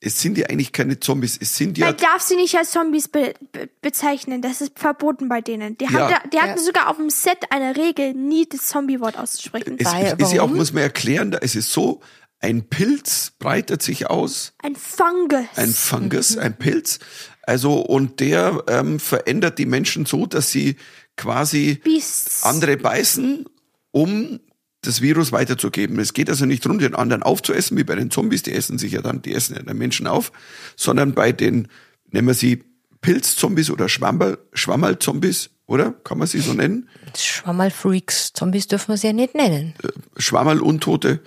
es 0.00 0.20
sind 0.20 0.38
ja 0.38 0.46
eigentlich 0.46 0.70
keine 0.72 1.00
Zombies, 1.00 1.36
es 1.40 1.56
sind 1.56 1.78
ja, 1.78 1.86
Man 1.86 1.96
darf 1.96 2.22
sie 2.22 2.36
nicht 2.36 2.56
als 2.56 2.70
Zombies 2.70 3.08
be 3.08 3.34
be 3.52 3.68
bezeichnen. 3.80 4.40
Das 4.40 4.60
ist 4.60 4.78
verboten 4.78 5.28
bei 5.28 5.40
denen. 5.40 5.76
Die, 5.78 5.84
Ja. 5.84 5.90
haben 5.92 6.10
da, 6.12 6.28
die 6.32 6.38
hatten 6.38 6.58
Ja. 6.58 6.64
sogar 6.64 6.88
auf 6.88 6.96
dem 6.96 7.10
Set 7.10 7.38
eine 7.50 7.76
Regel, 7.76 8.14
nie 8.14 8.46
das 8.48 8.66
Zombie-Wort 8.66 9.16
auszusprechen. 9.18 9.76
es 9.78 9.86
Weil- 9.86 10.14
ist 10.18 10.32
ja 10.32 10.42
auch, 10.42 10.50
muss 10.50 10.72
man 10.72 10.84
erklären, 10.84 11.32
da 11.32 11.38
es 11.38 11.56
ist 11.56 11.70
so, 11.72 12.00
ein 12.40 12.68
Pilz 12.68 13.32
breitet 13.38 13.82
sich 13.82 14.08
aus, 14.10 14.52
Ein 14.62 14.74
Fungus. 14.74 15.44
ein 15.56 15.72
Fungus, 15.72 16.36
ein 16.36 16.56
Pilz, 16.56 16.98
also, 17.42 17.80
und 17.80 18.20
der 18.20 18.64
ähm, 18.68 19.00
verändert 19.00 19.58
die 19.58 19.66
Menschen 19.66 20.06
so, 20.06 20.26
dass 20.26 20.50
sie 20.50 20.76
quasi 21.16 21.80
Beasts. 21.82 22.44
andere 22.44 22.76
beißen, 22.76 23.46
um 23.90 24.40
das 24.82 25.00
Virus 25.00 25.32
weiterzugeben. 25.32 25.98
Es 25.98 26.12
geht 26.12 26.28
also 26.28 26.44
nicht 26.44 26.64
darum, 26.64 26.78
den 26.78 26.94
anderen 26.94 27.22
aufzuessen, 27.22 27.76
wie 27.76 27.84
bei 27.84 27.94
den 27.94 28.10
Zombies, 28.10 28.42
die 28.42 28.52
essen 28.52 28.78
sich 28.78 28.92
ja 28.92 29.02
dann, 29.02 29.22
die 29.22 29.34
essen 29.34 29.54
ja 29.56 29.62
den 29.62 29.78
Menschen 29.78 30.06
auf, 30.06 30.32
sondern 30.76 31.14
bei 31.14 31.32
den, 31.32 31.68
nennen 32.10 32.26
wir 32.26 32.34
sie 32.34 32.64
Pilzzombies 33.00 33.70
oder 33.70 33.88
Schwammerl, 33.88 34.38
Schwammerl-Zombies, 34.52 35.50
oder? 35.66 35.92
Kann 36.04 36.18
man 36.18 36.28
sie 36.28 36.40
so 36.40 36.52
nennen? 36.52 36.88
Schwammerl-Freaks. 37.16 38.32
Zombies 38.32 38.66
dürfen 38.68 38.88
wir 38.88 38.96
sie 38.96 39.08
ja 39.08 39.12
nicht 39.12 39.34
nennen. 39.34 39.74
Schwammerl-Untote, 40.16 41.20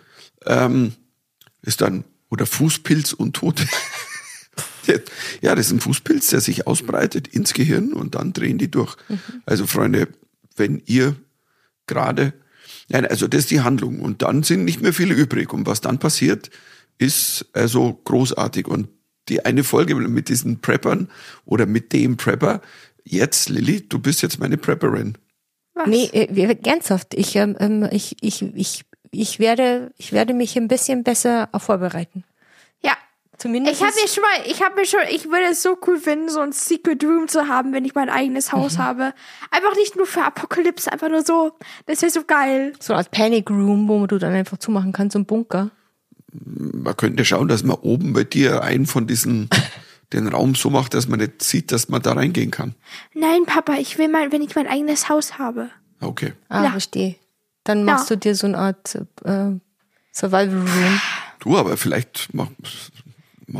ähm, 0.45 0.93
ist 1.61 1.81
dann, 1.81 2.03
oder 2.29 2.45
Fußpilz-Untote. 2.45 3.65
Ja, 5.41 5.55
das 5.55 5.67
ist 5.67 5.71
ein 5.73 5.79
Fußpilz, 5.79 6.29
der 6.29 6.41
sich 6.41 6.67
ausbreitet 6.67 7.27
ins 7.27 7.53
Gehirn 7.53 7.93
und 7.93 8.15
dann 8.15 8.33
drehen 8.33 8.57
die 8.57 8.69
durch. 8.71 8.95
Also 9.45 9.65
Freunde, 9.67 10.07
wenn 10.55 10.81
ihr 10.85 11.15
gerade, 11.87 12.33
nein, 12.89 13.05
also 13.05 13.27
das 13.27 13.41
ist 13.41 13.51
die 13.51 13.61
Handlung 13.61 13.99
und 13.99 14.21
dann 14.21 14.43
sind 14.43 14.65
nicht 14.65 14.81
mehr 14.81 14.93
viele 14.93 15.13
übrig 15.13 15.53
und 15.53 15.65
was 15.67 15.81
dann 15.81 15.99
passiert, 15.99 16.49
ist 16.97 17.45
also 17.53 17.99
großartig 18.05 18.67
und 18.67 18.87
die 19.29 19.43
eine 19.45 19.63
Folge 19.63 19.95
mit 19.95 20.29
diesen 20.29 20.61
Preppern 20.61 21.09
oder 21.45 21.65
mit 21.65 21.93
dem 21.93 22.15
Prepper, 22.17 22.61
jetzt 23.03 23.49
Lilly, 23.49 23.87
du 23.87 23.99
bist 23.99 24.21
jetzt 24.21 24.39
meine 24.39 24.57
Prepperin. 24.57 25.17
Was? 25.73 25.87
Nee, 25.87 26.05
äh, 26.13 26.27
wir- 26.33 26.57
ernsthaft. 26.65 27.13
Ich, 27.15 27.35
ähm, 27.35 27.55
ähm, 27.59 27.87
ich, 27.91 28.15
ich, 28.21 28.41
ich, 28.55 28.85
ich 29.11 29.39
werde, 29.39 29.91
ich 29.97 30.11
werde 30.13 30.33
mich 30.33 30.55
ein 30.57 30.67
bisschen 30.67 31.03
besser 31.03 31.49
vorbereiten. 31.57 32.23
Zumindest. 33.37 33.75
Ich 33.81 33.85
habe 33.85 33.93
mir 34.01 34.07
schon 34.07 34.21
mal, 34.23 34.49
ich 34.51 34.63
habe 34.63 34.75
mir 34.75 34.85
schon, 34.85 34.99
ich 35.09 35.25
würde 35.25 35.45
es 35.51 35.61
so 35.61 35.77
cool 35.87 35.99
finden, 35.99 36.29
so 36.29 36.39
ein 36.39 36.51
Secret 36.53 37.03
Room 37.03 37.27
zu 37.27 37.47
haben, 37.47 37.73
wenn 37.73 37.83
ich 37.85 37.93
mein 37.93 38.09
eigenes 38.09 38.51
Mhm. 38.51 38.57
Haus 38.57 38.77
habe. 38.77 39.13
Einfach 39.51 39.75
nicht 39.75 39.95
nur 39.97 40.05
für 40.05 40.23
Apokalypse, 40.23 40.91
einfach 40.91 41.09
nur 41.09 41.21
so. 41.23 41.51
Das 41.85 42.01
wäre 42.01 42.11
so 42.11 42.23
geil. 42.23 42.73
so 42.79 42.93
eine 42.93 42.99
Art 42.99 43.11
Panic 43.11 43.49
Room, 43.49 43.87
wo 43.89 44.07
du 44.07 44.17
dann 44.17 44.33
einfach 44.33 44.57
zumachen 44.57 44.93
kannst, 44.93 45.13
so 45.13 45.19
ein 45.19 45.25
Bunker. 45.25 45.71
man 46.31 46.95
könnte 46.97 47.23
schauen, 47.25 47.47
dass 47.47 47.63
man 47.63 47.77
oben 47.77 48.13
bei 48.13 48.23
dir 48.23 48.61
einen 48.63 48.85
von 48.85 49.05
diesen, 49.07 49.49
den 50.13 50.27
Raum 50.27 50.55
so 50.55 50.69
macht, 50.69 50.93
dass 50.93 51.07
man 51.07 51.19
nicht 51.19 51.41
sieht, 51.43 51.71
dass 51.71 51.89
man 51.89 52.01
da 52.01 52.13
reingehen 52.13 52.51
kann. 52.51 52.75
Nein, 53.13 53.45
Papa, 53.45 53.73
ich 53.75 53.97
will 53.97 54.07
mal, 54.07 54.31
wenn 54.31 54.41
ich 54.41 54.55
mein 54.55 54.67
eigenes 54.67 55.09
Haus 55.09 55.37
habe. 55.39 55.69
Okay. 56.01 56.33
Ah, 56.49 56.63
Ja. 56.65 56.71
verstehe. 56.71 57.15
Dann 57.63 57.83
machst 57.83 58.09
Ja. 58.09 58.15
du 58.15 58.19
dir 58.21 58.35
so 58.35 58.47
eine 58.47 58.57
Art 58.57 58.95
äh, 59.23 59.51
Survival 60.13 60.49
Room. 60.59 61.01
Du, 61.39 61.57
aber 61.57 61.77
vielleicht 61.77 62.29
mach 62.33 62.47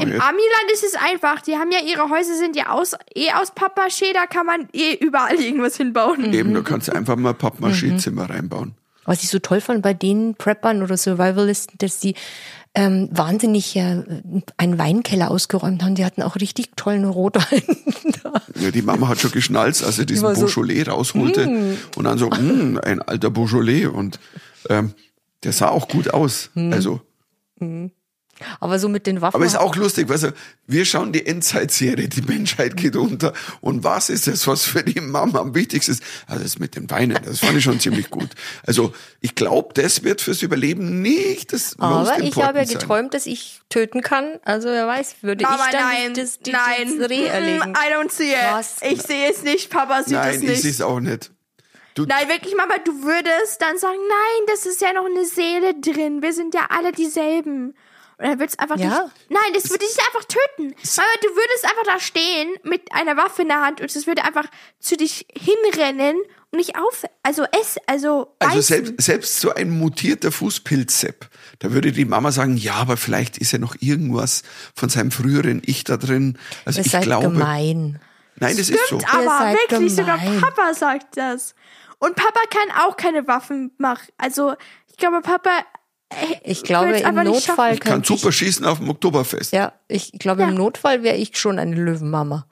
Im 0.01 0.21
Amiland 0.21 0.71
ist 0.73 0.83
es 0.83 0.95
einfach. 0.95 1.41
Die 1.41 1.55
haben 1.55 1.71
ja 1.71 1.79
ihre 1.79 2.09
Häuser 2.09 2.35
sind 2.35 2.55
ja 2.55 2.69
aus, 2.69 2.93
eh 3.15 3.31
aus 3.31 3.53
Pappmaché, 3.55 4.13
da 4.13 4.25
kann 4.25 4.45
man 4.45 4.67
eh 4.73 4.93
überall 4.95 5.35
irgendwas 5.39 5.77
hinbauen. 5.77 6.33
eben, 6.33 6.53
du 6.53 6.63
kannst 6.63 6.89
einfach 6.89 7.15
mal 7.15 7.33
Pappmaché-Zimmer 7.33 8.29
reinbauen. 8.29 8.75
Was 9.05 9.23
ich 9.23 9.29
so 9.29 9.39
toll 9.39 9.61
fand 9.61 9.83
bei 9.83 9.93
den 9.93 10.35
Preppern 10.35 10.81
oder 10.81 10.97
Survivalisten, 10.97 11.77
dass 11.77 11.99
die 11.99 12.15
ähm, 12.73 13.07
wahnsinnig 13.11 13.75
äh, 13.75 14.03
einen 14.57 14.77
Weinkeller 14.77 15.31
ausgeräumt 15.31 15.81
haben. 15.83 15.95
Die 15.95 16.03
hatten 16.03 16.21
auch 16.21 16.35
richtig 16.35 16.71
tollen 16.75 17.05
Rotwein 17.05 17.63
da. 18.23 18.33
Ja, 18.59 18.71
die 18.71 18.81
Mama 18.81 19.07
hat 19.07 19.21
schon 19.21 19.31
geschnalzt, 19.31 19.83
als 19.83 19.99
er 19.99 20.05
diesen 20.05 20.23
war 20.23 20.35
so, 20.35 20.45
Beaujolais 20.45 20.83
rausholte 20.83 21.77
und 21.95 22.03
dann 22.03 22.17
so, 22.17 22.29
mm, 22.29 22.79
ein 22.83 23.01
alter 23.01 23.29
Beaujolais 23.29 23.85
und 23.87 24.19
ähm, 24.69 24.93
der 25.43 25.53
sah 25.53 25.69
auch 25.69 25.87
gut 25.87 26.13
aus. 26.13 26.49
Also 26.55 27.01
Aber 28.59 28.79
so 28.79 28.89
mit 28.89 29.07
den 29.07 29.21
Waffen. 29.21 29.35
Aber 29.35 29.45
ist 29.45 29.57
auch 29.57 29.75
lustig, 29.75 30.09
weißt 30.09 30.23
du, 30.23 30.33
wir 30.67 30.85
schauen 30.85 31.13
die 31.13 31.25
Endzeitserie, 31.25 32.07
die 32.09 32.21
Menschheit 32.21 32.75
geht 32.75 32.95
unter. 32.95 33.33
Und 33.61 33.83
was 33.83 34.09
ist 34.09 34.27
das, 34.27 34.45
was 34.47 34.65
für 34.65 34.83
die 34.83 34.99
Mama 34.99 35.39
am 35.39 35.55
wichtigsten 35.55 35.93
ist? 35.93 36.03
Also 36.27 36.43
das 36.43 36.59
mit 36.59 36.75
den 36.75 36.89
Weinen, 36.91 37.17
das 37.23 37.39
fand 37.39 37.57
ich 37.57 37.63
schon 37.63 37.79
ziemlich 37.79 38.09
gut. 38.09 38.29
Also 38.65 38.93
ich 39.21 39.35
glaube, 39.35 39.73
das 39.73 40.03
wird 40.03 40.21
fürs 40.21 40.41
Überleben 40.41 41.01
nicht 41.01 41.53
das 41.53 41.75
aber 41.79 42.19
ich 42.19 42.35
habe 42.35 42.59
ja 42.59 42.65
geträumt, 42.65 43.13
dass 43.13 43.25
ich 43.25 43.61
töten 43.69 44.01
kann. 44.01 44.39
Also 44.43 44.69
wer 44.69 44.87
weiß, 44.87 45.17
würde 45.21 45.43
Mama, 45.43 45.65
ich 45.65 45.71
dann 45.71 45.81
nein, 45.81 46.13
das, 46.13 46.39
das, 46.39 46.53
nein. 46.53 46.99
das 46.99 47.09
Reh 47.09 47.25
erlegen. 47.27 47.71
I 47.71 47.93
don't 47.93 48.11
see 48.11 48.31
it. 48.31 48.37
Was? 48.51 48.77
Ich 48.81 49.01
sehe 49.01 49.29
es 49.29 49.43
nicht, 49.43 49.69
Papa 49.69 50.03
sieht 50.03 50.13
Nein, 50.13 50.35
es 50.35 50.41
ich 50.41 50.49
nicht. 50.49 50.61
sehe 50.61 50.71
es 50.71 50.81
auch 50.81 50.99
nicht. 50.99 51.31
Du, 51.93 52.05
Nein, 52.05 52.27
wirklich, 52.27 52.53
Mama, 52.57 52.77
du 52.83 53.03
würdest 53.03 53.61
dann 53.61 53.77
sagen, 53.77 53.97
nein, 53.97 54.47
das 54.47 54.65
ist 54.65 54.81
ja 54.81 54.91
noch 54.91 55.05
eine 55.05 55.25
Seele 55.25 55.79
drin. 55.79 56.21
Wir 56.21 56.33
sind 56.33 56.53
ja 56.53 56.67
alle 56.69 56.91
dieselben. 56.91 57.73
Und 58.17 58.25
dann 58.27 58.39
würdest 58.39 58.57
du 58.59 58.63
einfach 58.63 58.77
Ja. 58.77 58.89
dich, 59.03 59.11
nein, 59.29 59.53
das 59.53 59.69
würde 59.69 59.85
dich 59.85 59.97
einfach 59.99 60.23
töten. 60.25 60.73
Mama, 60.83 61.05
du 61.21 61.27
würdest 61.29 61.65
einfach 61.65 61.83
da 61.85 61.99
stehen 61.99 62.55
mit 62.63 62.93
einer 62.93 63.17
Waffe 63.17 63.41
in 63.41 63.49
der 63.49 63.61
Hand 63.61 63.81
und 63.81 63.93
es 63.93 64.07
würde 64.07 64.23
einfach 64.23 64.45
zu 64.79 64.95
dich 64.95 65.25
hinrennen 65.37 66.15
und 66.51 66.57
nicht 66.57 66.77
auf, 66.77 67.03
also 67.23 67.43
es, 67.59 67.77
also, 67.87 68.33
Also 68.39 68.55
beißen. 68.55 68.61
selbst, 68.61 69.01
selbst 69.01 69.39
so 69.41 69.53
ein 69.53 69.69
mutierter 69.69 70.31
Fußpilz-Sepp, 70.31 71.27
da 71.59 71.71
würde 71.73 71.91
die 71.91 72.05
Mama 72.05 72.31
sagen, 72.31 72.55
ja, 72.55 72.75
aber 72.75 72.95
vielleicht 72.95 73.37
ist 73.37 73.51
ja 73.51 73.59
noch 73.59 73.75
irgendwas 73.81 74.43
von 74.75 74.87
seinem 74.89 75.11
früheren 75.11 75.61
Ich 75.65 75.83
da 75.83 75.97
drin. 75.97 76.37
Also 76.63 76.77
Das 76.79 76.85
ich 76.87 76.93
ist 76.93 76.93
halt 76.93 77.03
glaube, 77.05 77.29
gemein. 77.31 77.99
nein, 78.37 78.55
das 78.55 78.69
ist 78.69 78.79
so. 78.89 78.99
Stimmt, 78.99 79.13
aber 79.13 79.25
seid 79.39 79.57
wirklich, 79.71 79.95
sogar. 79.95 80.17
Papa 80.17 80.73
sagt 80.73 81.17
das. 81.17 81.53
Und 81.99 82.15
Papa 82.15 82.39
kann 82.49 82.71
auch 82.85 82.95
keine 82.97 83.27
Waffen 83.27 83.71
machen. 83.77 84.07
Also, 84.17 84.53
ich 84.89 84.95
glaube, 84.97 85.21
Papa. 85.21 85.49
Äh, 86.09 86.35
Ich 86.43 86.63
glaube, 86.63 86.97
im 86.97 87.15
Notfall 87.15 87.41
schaffen. 87.73 87.79
Kann 87.79 87.91
könnte 87.93 88.13
ich, 88.13 88.19
super 88.19 88.31
schießen 88.31 88.65
auf 88.65 88.79
dem 88.79 88.89
Oktoberfest. 88.89 89.51
ja, 89.53 89.73
ich 89.87 90.11
glaube, 90.13 90.41
Ja. 90.43 90.47
im 90.49 90.55
Notfall 90.55 91.03
wäre 91.03 91.17
ich 91.17 91.37
schon 91.37 91.59
eine 91.59 91.75
Löwenmama. 91.75 92.45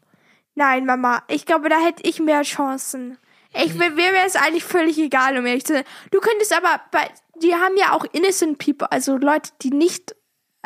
Nein, 0.56 0.86
Mama, 0.86 1.24
ich 1.30 1.46
glaube, 1.46 1.70
da 1.70 1.80
hätte 1.80 2.04
ich 2.08 2.20
mehr 2.20 2.44
Chancen. 2.44 3.18
Ich, 3.56 3.74
mir 3.76 3.96
wäre 3.98 4.26
es 4.26 4.36
eigentlich 4.36 4.64
völlig 4.64 4.98
egal, 4.98 5.38
um 5.38 5.46
ehrlich 5.46 5.66
zu 5.66 5.74
sein. 5.74 5.84
Du 6.12 6.20
könntest 6.20 6.56
aber, 6.56 6.82
bei, 6.92 7.08
die 7.42 7.54
haben 7.54 7.76
ja 7.78 7.94
auch 7.94 8.06
innocent 8.14 8.58
people, 8.60 8.92
also 8.92 9.18
Leute, 9.18 9.52
die 9.62 9.70
nicht 9.72 10.16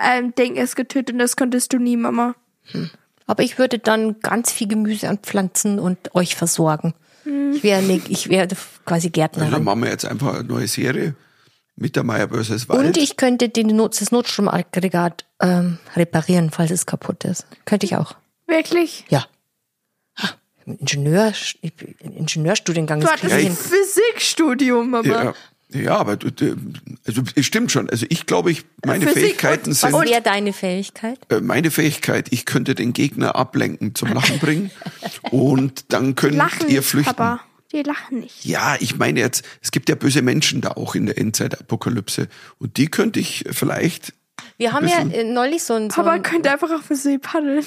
ähm, 0.01 0.33
denken, 0.35 0.57
es 0.59 0.75
getötet 0.75 1.13
und 1.13 1.19
das 1.19 1.35
könntest 1.35 1.73
du 1.73 1.79
nie, 1.79 1.97
Mama. 1.97 2.35
Aber 3.25 3.43
ich 3.43 3.57
würde 3.59 3.79
dann 3.79 4.19
ganz 4.21 4.51
viel 4.51 4.67
Gemüse 4.67 5.09
anpflanzen 5.09 5.79
und 5.79 6.15
euch 6.15 6.35
versorgen. 6.35 6.93
Ich 7.25 7.61
wäre 7.63 7.81
ne, 7.81 8.01
ich 8.07 8.29
wäre 8.29 8.47
quasi 8.85 9.07
Also 9.07 9.09
Gärtnerin. 9.09 9.51
dann 9.51 9.63
machen 9.65 9.83
wir 9.83 9.89
jetzt 9.89 10.05
einfach 10.05 10.35
eine 10.35 10.43
neue 10.45 10.67
Serie. 10.67 11.15
Mittermeier 11.77 12.29
vs. 12.29 12.67
Wald. 12.69 12.85
Und 12.85 12.97
ich 12.97 13.15
könnte 13.17 13.49
den 13.49 13.67
Not, 13.67 13.99
das 14.01 14.11
Notstromaggregat 14.11 15.25
ähm, 15.41 15.77
reparieren, 15.95 16.49
falls 16.51 16.71
es 16.71 16.85
kaputt 16.85 17.23
ist. 17.23 17.45
Könnte 17.65 17.85
ich 17.85 17.95
auch. 17.95 18.15
Wirklich? 18.47 19.05
Ja. 19.09 19.25
Ingenieur, 20.65 21.31
Ingenieurstudiengang 22.01 22.99
Du 22.99 23.05
ist 23.07 23.13
hattest 23.13 23.33
kriegen. 23.33 23.51
ein 23.51 23.55
Physikstudium, 23.55 24.89
Mama. 24.89 25.07
ja, 25.07 25.33
ja, 25.69 25.95
aber 25.97 26.17
du, 26.17 26.29
du, 26.29 26.57
also 27.05 27.21
es 27.35 27.45
stimmt 27.45 27.71
schon. 27.71 27.89
Also 27.89 28.05
ich 28.09 28.25
glaube, 28.25 28.51
ich 28.51 28.65
meine 28.85 29.05
Physik 29.05 29.21
Fähigkeiten 29.23 29.69
und- 29.69 29.75
sind 29.75 29.93
Was 29.93 30.05
wäre 30.09 30.21
deine 30.21 30.51
Fähigkeit? 30.51 31.19
äh, 31.29 31.39
meine 31.39 31.71
Fähigkeit. 31.71 32.27
Ich 32.31 32.45
könnte 32.45 32.75
den 32.75 32.91
Gegner 32.91 33.37
ablenken, 33.37 33.95
zum 33.95 34.11
Lachen 34.11 34.39
bringen 34.39 34.71
und 35.31 35.85
dann 35.93 36.15
könnt 36.15 36.35
Lachen 36.35 36.67
ihr 36.69 36.83
flüchten. 36.83 37.15
Papa. 37.15 37.39
Die 37.77 37.83
lachen 37.83 38.21
nicht. 38.21 38.43
Ja, 38.43 38.75
ich 38.79 38.97
meine 38.97 39.19
jetzt, 39.19 39.45
es 39.61 39.69
gibt 39.69 39.87
ja 39.87 39.93
böse 39.93 40.23
Menschen 40.23 40.61
da 40.61 40.71
auch 40.71 40.95
in 40.95 41.05
der 41.05 41.19
Endzeitapokalypse 41.19 42.27
und 42.57 42.77
die 42.77 42.87
könnte 42.87 43.19
ich 43.19 43.45
vielleicht. 43.51 44.13
Wir 44.57 44.73
haben 44.73 44.87
ja 44.87 45.23
neulich 45.23 45.63
so 45.63 45.75
ein, 45.75 45.91
so 45.91 45.97
Papa 45.97 46.13
ein 46.13 46.23
könnte 46.23 46.49
einfach 46.49 46.71
auf 46.71 46.87
den 46.87 46.97
See 46.97 47.19
paddeln. 47.19 47.63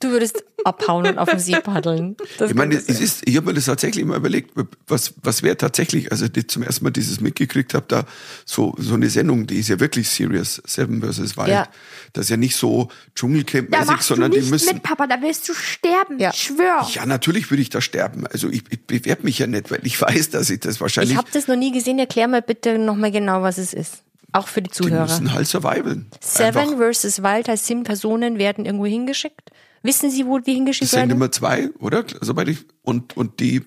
Du 0.00 0.10
würdest 0.10 0.42
abhauen 0.64 1.06
und 1.06 1.18
auf 1.18 1.30
dem 1.30 1.38
See 1.38 1.58
paddeln. 1.60 2.16
Das 2.38 2.50
Ich 2.50 2.56
meine, 2.56 2.74
es 2.74 2.88
ist, 2.88 3.22
ich 3.26 3.36
habe 3.36 3.46
mir 3.46 3.54
das 3.54 3.66
tatsächlich 3.66 4.04
mal 4.04 4.16
überlegt, 4.16 4.52
was, 4.86 5.14
was 5.22 5.42
wäre 5.42 5.56
tatsächlich, 5.56 6.10
also 6.10 6.26
ich 6.34 6.48
zum 6.48 6.62
ersten 6.62 6.84
Mal 6.84 6.90
dieses 6.90 7.20
mitgekriegt 7.20 7.74
habe, 7.74 7.84
da 7.88 8.04
so, 8.44 8.74
so 8.78 8.94
eine 8.94 9.08
Sendung, 9.08 9.46
die 9.46 9.58
ist 9.58 9.68
ja 9.68 9.78
wirklich 9.80 10.08
serious, 10.08 10.60
Seven 10.66 11.00
vs. 11.02 11.36
Wild. 11.36 11.48
Ja. 11.48 11.68
Das 12.12 12.26
ist 12.26 12.30
ja 12.30 12.36
nicht 12.36 12.56
so 12.56 12.88
Da 12.88 12.94
Dschungelcamp-mäßig, 13.14 13.86
machst 13.86 14.10
du 14.10 14.14
sondern 14.14 14.32
die 14.32 14.40
nicht 14.40 14.50
müssen. 14.50 14.74
mit, 14.74 14.82
Papa, 14.82 15.06
da 15.06 15.20
wirst 15.22 15.48
du 15.48 15.54
sterben. 15.54 16.18
Ja. 16.18 16.32
Schwör. 16.32 16.88
Ja, 16.92 17.06
natürlich 17.06 17.50
würde 17.50 17.62
ich 17.62 17.70
da 17.70 17.80
sterben. 17.80 18.26
Also 18.26 18.48
ich, 18.48 18.64
ich 18.70 18.84
bewerbe 18.86 19.22
mich 19.24 19.38
ja 19.38 19.46
nicht, 19.46 19.70
weil 19.70 19.80
ich 19.84 20.00
weiß, 20.00 20.30
dass 20.30 20.50
ich 20.50 20.60
das 20.60 20.80
wahrscheinlich. 20.80 21.12
Ich 21.12 21.18
habe 21.18 21.28
das 21.32 21.46
noch 21.46 21.56
nie 21.56 21.72
gesehen. 21.72 21.98
Erklär 21.98 22.28
mal 22.28 22.42
bitte 22.42 22.78
nochmal 22.78 23.10
genau, 23.10 23.42
was 23.42 23.58
es 23.58 23.72
ist. 23.74 24.02
Auch 24.32 24.46
für 24.48 24.62
die 24.62 24.70
die 24.70 24.76
Zuhörer. 24.76 25.02
müssen 25.02 25.32
halt 25.32 25.46
survivalen. 25.48 26.06
Seven 26.20 26.56
Einfach. 26.56 26.76
versus 26.76 27.22
Wild 27.22 27.48
heißt 27.48 27.66
sieben 27.66 27.82
Personen 27.82 28.38
werden 28.38 28.64
irgendwo 28.64 28.86
hingeschickt. 28.86 29.50
Wissen 29.82 30.10
Sie, 30.10 30.26
wo 30.26 30.38
die 30.38 30.54
hingeschickt 30.54 30.84
Das 30.84 30.90
sind 30.90 31.00
werden? 31.00 31.10
immer 31.12 31.32
zwei, 31.32 31.70
oder? 31.78 32.04
Soweit 32.20 32.48
ich, 32.48 32.66
und, 32.82 33.16
und 33.16 33.40
die, 33.40 33.62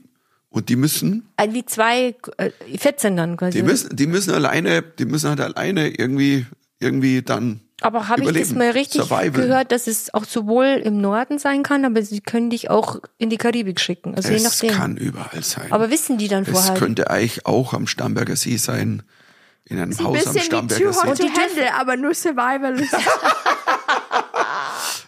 und 0.50 0.70
die 0.70 0.76
müssen, 0.76 1.28
Äh, 1.38 1.54
Wie 1.54 1.66
zwei, 1.66 2.16
äh, 2.38 2.52
14 2.78 3.18
dann 3.18 3.38
quasi. 3.38 3.58
die 3.58 3.64
müssen, 3.64 3.96
die 3.96 4.06
müssen 4.08 4.32
alleine, 4.34 4.82
die 4.84 5.06
müssen 5.06 5.30
halt 5.30 5.42
alleine 5.42 5.90
irgendwie, 5.90 6.46
irgendwie 6.80 7.22
dann. 7.24 7.62
aber 7.82 8.08
habe 8.10 8.24
ich 8.24 8.32
das 8.32 8.54
mal 8.54 8.70
richtig 8.72 9.02
Survival. 9.02 9.32
gehört, 9.32 9.72
dass 9.72 9.88
es 9.88 10.14
auch 10.14 10.26
sowohl 10.26 10.66
im 10.84 11.02
Norden 11.02 11.40
sein 11.40 11.64
kann, 11.64 11.84
aber 11.86 12.04
sie 12.04 12.22
können 12.22 12.50
dich 12.52 12.70
auch 12.70 13.00
in 13.18 13.30
die 13.32 13.38
Karibik 13.38 13.80
schicken. 13.80 14.14
Also 14.16 14.30
je 14.30 14.36
Es 14.36 14.44
nachdem. 14.44 14.70
kann 14.76 14.98
überall 14.98 15.42
sein. 15.44 15.72
aber 15.72 15.90
wissen 15.90 16.18
die 16.20 16.28
dann 16.28 16.44
es 16.44 16.50
vorher? 16.52 16.76
könnte 16.76 17.10
eigentlich 17.10 17.46
auch 17.48 17.74
am 17.74 17.88
Starnberger 17.88 18.36
See 18.36 18.58
sein. 18.58 19.02
In 19.66 19.80
einem 19.80 19.92
Ein 19.98 20.04
Haus 20.04 20.28
am 20.28 20.38
Starnberger 20.38 20.92
Too 20.92 21.02
Hot 21.04 21.18
See. 21.18 21.24
to 21.24 21.30
Handle, 21.30 21.74
aber 21.74 21.96
nur 21.98 22.14
Survivalist. 22.14 22.94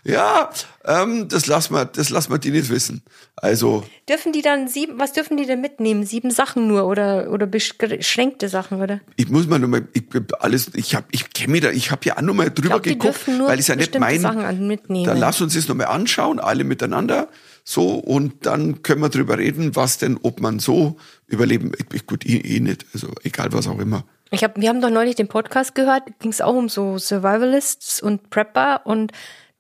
Ja, 0.08 0.52
ähm, 0.84 1.28
das 1.30 1.48
lassen 1.48 1.74
wir, 1.74 1.86
das 1.86 2.12
lassen 2.12 2.32
wir 2.32 2.38
die 2.38 2.52
nicht 2.52 2.70
wissen. 2.70 3.02
Also, 3.36 3.84
Dürfen 4.08 4.34
die 4.34 4.44
dann 4.44 4.68
sieben, 4.68 5.00
was 5.00 5.14
dürfen 5.14 5.36
die 5.36 5.48
denn 5.48 5.62
mitnehmen? 5.62 6.06
Sieben 6.06 6.30
Sachen 6.30 6.68
nur 6.68 6.86
oder, 6.86 7.32
oder 7.32 7.48
beschränkte 7.48 8.48
Sachen, 8.48 8.84
oder? 8.84 9.02
ich 9.16 9.30
muss 9.30 9.48
mal 9.48 9.58
nochmal, 9.58 9.88
ich 9.94 10.04
alles, 10.40 10.70
ich 10.76 10.94
hab, 10.94 11.06
ich 11.12 11.34
kenne 11.34 11.54
mich 11.54 11.62
da, 11.62 11.72
ich 11.72 11.90
habe 11.90 12.02
ja 12.06 12.18
auch 12.18 12.22
nochmal 12.22 12.52
drüber 12.52 12.70
glaub, 12.70 12.84
die 12.84 12.90
geguckt, 12.90 13.16
dürfen 13.16 13.40
nur 13.40 13.48
weil 13.48 13.60
ich 13.60 13.68
ja 13.68 13.76
nicht 13.76 14.00
mein, 14.00 14.20
Sachen 14.22 14.68
mitnehmen. 14.68 15.06
dann 15.06 15.18
lass 15.18 15.42
uns 15.42 15.56
das 15.56 15.68
nochmal 15.68 15.88
anschauen, 15.88 16.40
alle 16.40 16.64
miteinander, 16.66 17.28
so, 17.64 17.96
und 17.96 18.46
dann 18.46 18.84
können 18.84 19.02
wir 19.02 19.10
drüber 19.10 19.40
reden, 19.40 19.76
was 19.76 19.98
denn, 19.98 20.20
ob 20.22 20.40
man 20.40 20.60
so 20.60 20.98
überleben, 21.26 21.72
ich, 21.80 21.96
ich, 21.96 22.06
gut, 22.06 22.24
eh, 22.28 22.38
eh 22.38 22.60
nicht, 22.60 22.86
also 22.94 23.08
egal 23.24 23.54
was 23.54 23.68
auch 23.68 23.80
immer. 23.80 24.04
Ich 24.30 24.44
hab, 24.44 24.60
wir 24.60 24.70
haben 24.70 24.82
doch 24.82 24.92
neulich 24.92 25.16
den 25.16 25.28
Podcast 25.28 25.74
gehört, 25.74 26.04
ging 26.20 26.30
es 26.30 26.42
auch 26.42 26.54
um 26.54 26.70
so 26.70 27.00
Survivalists 27.00 28.02
und 28.04 28.30
Prepper 28.30 28.82
und 28.86 29.12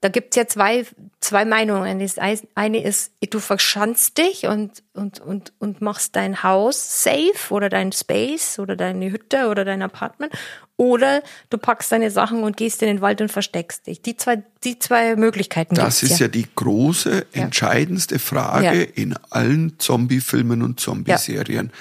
da 0.06 0.10
gibt's 0.10 0.36
ja 0.36 0.46
zwei, 0.46 0.86
zwei 1.20 1.46
Meinungen. 1.46 1.98
Das 1.98 2.18
eine 2.20 2.84
ist, 2.84 3.12
du 3.28 3.39
verschanzt 3.39 4.20
dich 4.20 4.46
und, 4.46 4.84
und, 4.94 5.20
und, 5.20 5.52
und 5.58 5.82
machst 5.82 6.15
dein 6.15 6.44
Haus 6.44 7.02
safe 7.02 7.50
oder 7.50 7.70
dein 7.70 7.91
Space 7.91 8.60
oder 8.60 8.76
deine 8.76 9.10
Hütte 9.10 9.48
oder 9.48 9.65
dein 9.65 9.82
Apartment. 9.82 10.32
Oder 10.78 11.24
du 11.50 11.58
packst 11.58 11.91
deine 11.91 12.12
Sachen 12.12 12.44
und 12.44 12.56
gehst 12.56 12.84
in 12.84 12.88
den 12.88 13.02
Wald 13.02 13.20
und 13.20 13.32
versteckst 13.32 13.88
dich. 13.88 14.04
Die 14.04 14.15
zwei, 14.15 14.44
die 14.63 14.78
zwei 14.78 15.15
Möglichkeiten 15.15 15.74
Das 15.74 16.04
ist 16.04 16.20
ja 16.20 16.28
die 16.28 16.46
große, 16.54 17.26
Ja. 17.34 17.41
entscheidendste 17.41 18.20
Frage 18.20 18.84
Ja. 18.84 18.91
in 18.94 19.18
allen 19.32 19.80
Zombie-Filmen 19.80 20.62
und 20.62 20.80
Zombie-Serien. 20.80 21.72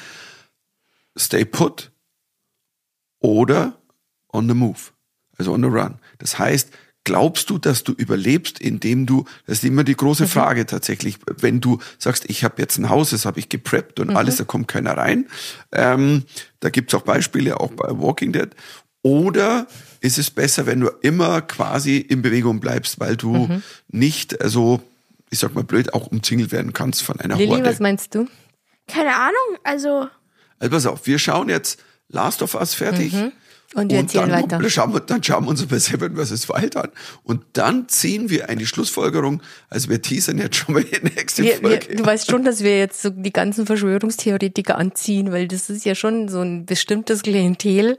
Stay 1.18 1.44
put 1.44 1.90
oder 3.20 3.74
on 4.32 4.48
the 4.48 4.54
move, 4.54 4.78
also 5.36 5.52
on 5.52 5.60
the 5.62 5.68
run. 5.68 5.98
Das 6.16 6.38
heißt, 6.38 6.70
glaubst 7.04 7.50
du, 7.50 7.58
dass 7.58 7.84
du 7.84 7.92
überlebst, 7.92 8.58
indem 8.58 9.06
du, 9.06 9.24
das 9.46 9.58
ist 9.58 9.64
immer 9.64 9.84
die 9.84 9.96
große 9.96 10.26
Frage 10.26 10.66
tatsächlich, 10.66 11.18
wenn 11.38 11.60
du 11.60 11.78
sagst, 11.98 12.24
ich 12.28 12.44
habe 12.44 12.60
jetzt 12.60 12.78
ein 12.78 12.88
Haus, 12.88 13.10
das 13.10 13.26
habe 13.26 13.38
ich 13.38 13.48
gepreppt 13.48 14.00
und 14.00 14.16
alles, 14.16 14.36
da 14.36 14.44
kommt 14.44 14.68
keiner 14.68 14.96
rein. 14.96 15.26
Ähm, 15.72 16.24
da 16.60 16.70
gibt's 16.70 16.94
auch 16.94 17.02
Beispiele, 17.02 17.60
auch 17.60 17.72
bei 17.72 17.88
Walking 17.90 18.32
Dead. 18.32 18.48
Oder 19.02 19.66
ist 20.00 20.16
es 20.18 20.30
besser, 20.30 20.64
wenn 20.66 20.80
du 20.80 20.88
immer 21.02 21.42
quasi 21.42 21.98
in 21.98 22.22
Bewegung 22.22 22.58
bleibst, 22.60 22.98
weil 23.00 23.16
du 23.16 23.60
nicht, 23.88 24.40
also 24.40 24.80
ich 25.30 25.38
sag 25.38 25.54
mal 25.54 25.64
blöd, 25.64 25.92
auch 25.92 26.06
umzingelt 26.06 26.52
werden 26.52 26.72
kannst 26.72 27.02
von 27.02 27.20
einer 27.20 27.36
Lilly, 27.36 27.50
Horde. 27.50 27.64
was 27.64 27.80
meinst 27.80 28.14
du? 28.14 28.26
Keine 28.86 29.14
Ahnung, 29.14 29.58
also 29.62 30.08
Also 30.58 30.70
pass 30.70 30.86
auf, 30.86 31.06
wir 31.06 31.18
schauen 31.18 31.48
jetzt 31.50 31.82
Last 32.08 32.40
of 32.42 32.54
Us 32.54 32.74
fertig. 32.74 33.12
Mhm. 33.12 33.32
Und 33.74 33.90
wir 33.90 33.98
erzählen 33.98 34.28
dann, 34.28 34.42
weiter. 34.44 34.58
Dann 34.58 34.70
schauen, 34.70 34.92
wir, 34.92 35.00
dann 35.00 35.22
schauen 35.22 35.44
wir 35.44 35.50
uns 35.50 35.66
bei 35.66 35.78
Seven 35.78 36.16
vs. 36.16 36.48
Wild 36.48 36.76
an. 36.76 36.90
Und 37.24 37.42
dann 37.54 37.88
ziehen 37.88 38.30
wir 38.30 38.48
eine 38.48 38.66
Schlussfolgerung. 38.66 39.42
Also 39.68 39.88
wir 39.88 40.00
teasern 40.00 40.38
jetzt 40.38 40.56
schon 40.56 40.74
mal 40.74 40.84
die 40.84 41.02
nächste 41.02 41.42
Wir, 41.42 41.60
wir, 41.60 41.70
Folge. 41.70 41.96
du 41.96 42.06
weißt 42.06 42.30
schon, 42.30 42.44
dass 42.44 42.62
wir 42.62 42.78
jetzt 42.78 43.02
so 43.02 43.10
die 43.10 43.32
ganzen 43.32 43.66
Verschwörungstheoretiker 43.66 44.78
anziehen, 44.78 45.32
weil 45.32 45.48
das 45.48 45.70
ist 45.70 45.84
ja 45.84 45.94
schon 45.96 46.28
so 46.28 46.40
ein 46.40 46.66
bestimmtes 46.66 47.22
Klientel, 47.22 47.98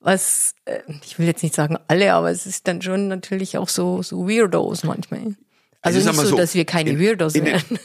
was, 0.00 0.54
äh, 0.66 0.80
ich 1.02 1.18
will 1.18 1.26
jetzt 1.26 1.42
nicht 1.42 1.54
sagen 1.54 1.78
alle, 1.88 2.12
aber 2.12 2.30
es 2.30 2.44
ist 2.44 2.68
dann 2.68 2.82
schon 2.82 3.08
natürlich 3.08 3.56
auch 3.56 3.70
so, 3.70 4.02
so 4.02 4.28
Weirdos 4.28 4.84
manchmal. 4.84 5.34
Also 5.80 5.98
ich 5.98 6.04
nicht 6.06 6.14
sag 6.14 6.22
mal 6.22 6.28
so, 6.28 6.36
dass 6.36 6.54
wir 6.54 6.64
keine 6.66 6.90
in- 6.90 7.00
Weirdos 7.00 7.34
in 7.34 7.44
den- 7.44 7.54
wären. 7.54 7.78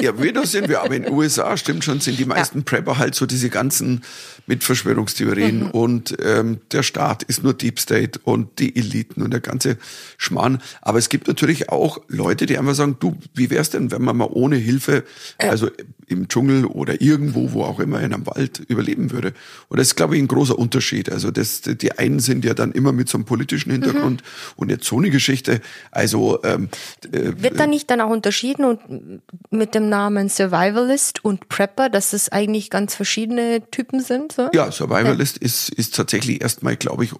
Ja, 0.00 0.18
Weirdos 0.18 0.52
sind 0.52 0.68
wir, 0.68 0.82
aber 0.82 0.94
in 0.94 1.04
den 1.04 1.12
USA 1.12 1.56
stimmt 1.56 1.84
schon, 1.84 2.00
sind 2.00 2.18
die 2.18 2.24
meisten 2.26 2.64
Prepper 2.64 2.98
halt 2.98 3.14
so 3.14 3.24
diese 3.26 3.48
ganzen 3.50 4.02
mit 4.46 4.64
Verschwörungstheorien 4.64 5.64
Mhm. 5.64 5.70
und 5.70 6.16
ähm, 6.22 6.60
der 6.72 6.82
Staat 6.82 7.22
ist 7.24 7.42
nur 7.42 7.54
Deep 7.54 7.80
State 7.80 8.20
und 8.24 8.58
die 8.58 8.76
Eliten 8.76 9.22
und 9.22 9.32
der 9.32 9.40
ganze 9.40 9.76
Schmarrn. 10.18 10.62
Aber 10.82 10.98
es 10.98 11.08
gibt 11.08 11.28
natürlich 11.28 11.68
auch 11.70 12.00
Leute, 12.08 12.46
die 12.46 12.58
einfach 12.58 12.74
sagen, 12.74 12.96
du, 13.00 13.16
wie 13.34 13.50
wär's 13.50 13.70
denn, 13.70 13.90
wenn 13.90 14.02
man 14.02 14.16
mal 14.16 14.28
ohne 14.30 14.56
Hilfe, 14.56 15.04
also 15.38 15.68
im 16.08 16.28
Dschungel 16.28 16.64
oder 16.66 17.00
irgendwo, 17.00 17.52
wo 17.52 17.62
auch 17.64 17.80
immer 17.80 18.00
in 18.00 18.14
einem 18.14 18.26
Wald 18.26 18.60
überleben 18.68 19.10
würde. 19.10 19.32
Und 19.68 19.78
das 19.80 19.88
ist, 19.88 19.96
glaube 19.96 20.16
ich, 20.16 20.22
ein 20.22 20.28
großer 20.28 20.56
Unterschied. 20.56 21.10
Also 21.10 21.30
das, 21.32 21.62
die 21.62 21.98
einen 21.98 22.20
sind 22.20 22.44
ja 22.44 22.54
dann 22.54 22.70
immer 22.72 22.92
mit 22.92 23.08
so 23.08 23.18
einem 23.18 23.24
politischen 23.24 23.72
Hintergrund 23.72 24.22
und 24.54 24.70
jetzt 24.70 24.86
so 24.86 24.98
eine 24.98 25.10
Geschichte. 25.10 25.60
Also 25.90 26.42
ähm, 26.44 26.68
äh, 27.12 27.32
Wird 27.36 27.58
da 27.58 27.66
nicht 27.66 27.90
dann 27.90 28.00
auch 28.00 28.10
unterschieden 28.10 28.64
und 28.64 29.20
mit 29.50 29.74
dem 29.74 29.88
Namen 29.88 30.28
Survivalist 30.28 31.24
und 31.24 31.48
Prepper, 31.48 31.88
dass 31.88 32.12
es 32.12 32.28
eigentlich 32.30 32.70
ganz 32.70 32.94
verschiedene 32.94 33.62
Typen 33.70 34.00
sind? 34.00 34.35
So? 34.36 34.50
Ja, 34.52 34.70
Survivalist 34.70 35.38
ist, 35.38 35.70
ist 35.70 35.94
tatsächlich 35.94 36.42
erstmal, 36.42 36.76
glaube 36.76 37.04
ich, 37.04 37.12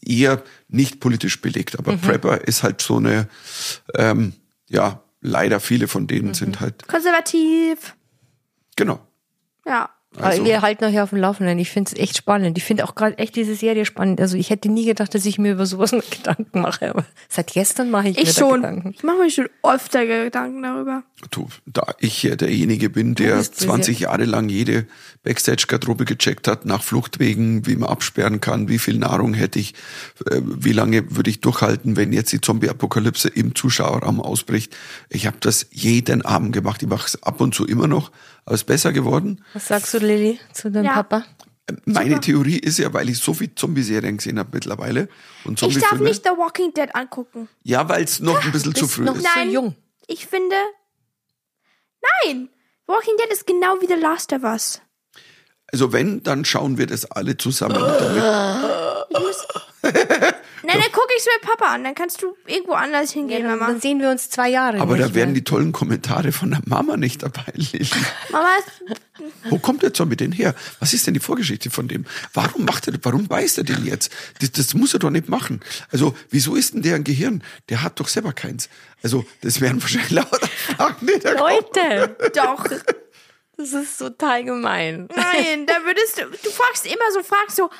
eher 0.00 0.42
nicht 0.68 0.98
politisch 0.98 1.42
belegt. 1.42 1.78
Aber 1.78 1.94
Prepper 1.98 2.40
ist 2.40 2.62
halt 2.62 2.80
so 2.80 2.96
eine, 2.96 3.28
ähm, 3.94 4.32
ja, 4.70 5.02
leider 5.20 5.60
viele 5.60 5.88
von 5.88 6.06
denen 6.06 6.32
sind 6.32 6.60
halt, 6.60 6.88
Konservativ. 6.88 7.94
genau. 8.76 8.98
Ja. 9.66 9.90
Aber 10.16 10.26
Also- 10.26 10.44
wir 10.44 10.62
halten 10.62 10.84
euch 10.84 11.00
auf 11.00 11.10
dem 11.10 11.18
Laufenden. 11.18 11.58
Ich 11.58 11.70
finde 11.70 11.90
es 11.92 11.98
echt 12.00 12.16
spannend. 12.16 12.56
Ich 12.56 12.64
finde 12.64 12.84
auch 12.84 12.94
gerade 12.94 13.18
echt 13.18 13.34
diese 13.36 13.54
Serie 13.54 13.84
spannend. 13.84 14.20
Also 14.20 14.36
ich 14.36 14.50
hätte 14.50 14.68
nie 14.70 14.84
gedacht, 14.86 15.14
dass 15.14 15.26
ich 15.26 15.38
mir 15.38 15.52
über 15.52 15.66
sowas 15.66 15.92
noch 15.92 16.04
Gedanken 16.10 16.60
mache. 16.60 16.90
Aber 16.90 17.04
seit 17.28 17.52
gestern 17.52 17.90
mache 17.90 18.08
ich, 18.08 18.16
mir 18.16 18.22
Ich 18.22 18.34
da 18.34 18.40
schon. 18.40 18.62
Gedanken. 18.62 18.94
Ich 18.96 19.02
mache 19.02 19.16
mir 19.18 19.30
schon 19.30 19.48
öfter 19.62 20.06
Gedanken 20.06 20.62
darüber. 20.62 21.02
Du, 21.30 21.48
da 21.66 21.94
ich 21.98 22.22
ja 22.22 22.36
derjenige 22.36 22.90
bin, 22.90 23.14
der 23.14 23.36
bist 23.36 23.56
sehr- 23.58 23.68
20 23.68 24.00
Jahre 24.00 24.24
lang 24.24 24.48
jede 24.48 24.86
Backstage-Garderobe 25.24 26.04
gecheckt 26.04 26.46
hat, 26.48 26.64
nach 26.66 26.82
Fluchtwegen, 26.82 27.66
wie 27.66 27.76
man 27.76 27.88
absperren 27.88 28.40
kann, 28.40 28.68
wie 28.68 28.78
viel 28.78 28.98
Nahrung 28.98 29.34
hätte 29.34 29.58
ich, 29.58 29.74
äh, 30.30 30.40
wie 30.44 30.72
lange 30.72 31.16
würde 31.16 31.30
ich 31.30 31.40
durchhalten, 31.40 31.96
wenn 31.96 32.12
jetzt 32.12 32.30
die 32.32 32.40
Zombie-Apokalypse 32.40 33.28
im 33.30 33.54
Zuschauerraum 33.54 34.20
ausbricht. 34.20 34.76
Ich 35.08 35.26
habe 35.26 35.38
das 35.40 35.66
jeden 35.72 36.22
Abend 36.22 36.52
gemacht. 36.52 36.82
Ich 36.82 36.88
mache 36.88 37.06
es 37.08 37.22
ab 37.22 37.40
und 37.40 37.54
zu 37.54 37.66
immer 37.66 37.86
noch, 37.88 38.12
aber 38.44 38.54
es 38.54 38.60
ist 38.62 38.66
besser 38.66 38.92
geworden. 38.92 39.44
Was 39.54 39.68
sagst 39.68 39.94
du, 39.94 39.98
Lilly, 39.98 40.38
zu 40.52 40.70
deinem 40.70 40.86
Ja. 40.86 40.94
Papa? 41.02 41.24
Meine 41.86 42.20
Theorie 42.20 42.58
ist 42.58 42.78
ja, 42.78 42.92
weil 42.92 43.08
ich 43.08 43.18
so 43.18 43.32
viel 43.32 43.54
Zombie-Serien 43.54 44.18
gesehen 44.18 44.38
habe 44.38 44.50
mittlerweile 44.52 45.08
und 45.44 45.62
Ich 45.62 45.78
darf 45.78 45.98
nicht 45.98 46.22
The 46.22 46.30
Walking 46.30 46.74
Dead 46.74 46.94
angucken. 46.94 47.48
Ja, 47.62 47.88
weil 47.88 48.04
es 48.04 48.20
noch 48.20 48.44
ein 48.44 48.52
bisschen 48.52 48.74
zu 48.74 48.86
früh 48.86 49.04
noch 49.04 49.16
ist. 49.16 49.22
so 49.22 49.28
Nein. 49.34 49.50
jung. 49.50 49.74
Ich 50.06 50.26
finde. 50.26 50.56
Nein! 52.26 52.50
Walking 52.86 53.14
Dead 53.16 53.32
ist 53.32 53.46
genau 53.46 53.80
wie 53.80 53.86
The 53.86 53.94
Last 53.94 54.34
of 54.34 54.42
Us. 54.42 54.82
Also 55.72 55.92
wenn, 55.94 56.22
dann 56.22 56.44
schauen 56.44 56.76
wir 56.76 56.86
das 56.86 57.06
alle 57.10 57.38
zusammen. 57.38 57.76
Damit. 57.76 58.22
Ich 59.08 59.18
muss. 59.18 59.46
Nein, 60.66 60.80
dann 60.82 60.92
gucke 60.92 61.08
ich 61.16 61.22
es 61.22 61.28
mit 61.40 61.50
Papa 61.50 61.72
an. 61.74 61.84
Dann 61.84 61.94
kannst 61.94 62.22
du 62.22 62.36
irgendwo 62.46 62.72
anders 62.72 63.12
hingehen, 63.12 63.42
Dann, 63.44 63.58
Mama. 63.58 63.72
dann 63.72 63.80
sehen 63.80 64.00
wir 64.00 64.10
uns 64.10 64.30
zwei 64.30 64.48
Jahre 64.50 64.80
Aber 64.80 64.96
nicht 64.96 65.08
da 65.10 65.14
wären 65.14 65.28
mehr. 65.30 65.34
die 65.36 65.44
tollen 65.44 65.72
Kommentare 65.72 66.32
von 66.32 66.50
der 66.50 66.60
Mama 66.64 66.96
nicht 66.96 67.22
dabei, 67.22 67.44
Lilly. 67.54 67.86
Mama, 68.30 68.48
ist- 68.58 68.98
Wo 69.50 69.58
kommt 69.58 69.82
der 69.82 69.92
Zombie 69.94 70.16
denn 70.16 70.32
her? 70.32 70.54
Was 70.80 70.92
ist 70.94 71.06
denn 71.06 71.14
die 71.14 71.20
Vorgeschichte 71.20 71.70
von 71.70 71.86
dem? 71.88 72.04
Warum 72.32 72.64
macht 72.64 72.88
er, 72.88 72.94
warum 73.02 73.28
beißt 73.28 73.58
er 73.58 73.64
den 73.64 73.84
jetzt? 73.86 74.10
Das, 74.40 74.52
das 74.52 74.74
muss 74.74 74.92
er 74.94 74.98
doch 75.00 75.10
nicht 75.10 75.28
machen. 75.28 75.60
Also, 75.92 76.14
wieso 76.30 76.56
ist 76.56 76.74
denn 76.74 76.82
der 76.82 76.96
ein 76.96 77.04
Gehirn? 77.04 77.42
Der 77.68 77.82
hat 77.82 78.00
doch 78.00 78.08
selber 78.08 78.32
keins. 78.32 78.68
Also, 79.02 79.24
das 79.42 79.60
wären 79.60 79.80
wahrscheinlich 79.82 80.10
lauter 80.10 80.48
Fragen, 80.48 81.06
die 81.06 81.18
da 81.20 81.34
kommen. 81.34 81.50
Leute, 81.74 82.16
doch. 82.34 82.64
das 83.56 83.72
ist 83.72 83.98
total 83.98 84.44
gemein. 84.44 85.08
Nein, 85.14 85.66
da 85.66 85.74
würdest 85.84 86.18
du. 86.18 86.24
Du 86.24 86.50
fragst 86.50 86.86
immer 86.86 87.12
so, 87.12 87.22
fragst 87.22 87.56
so. 87.56 87.70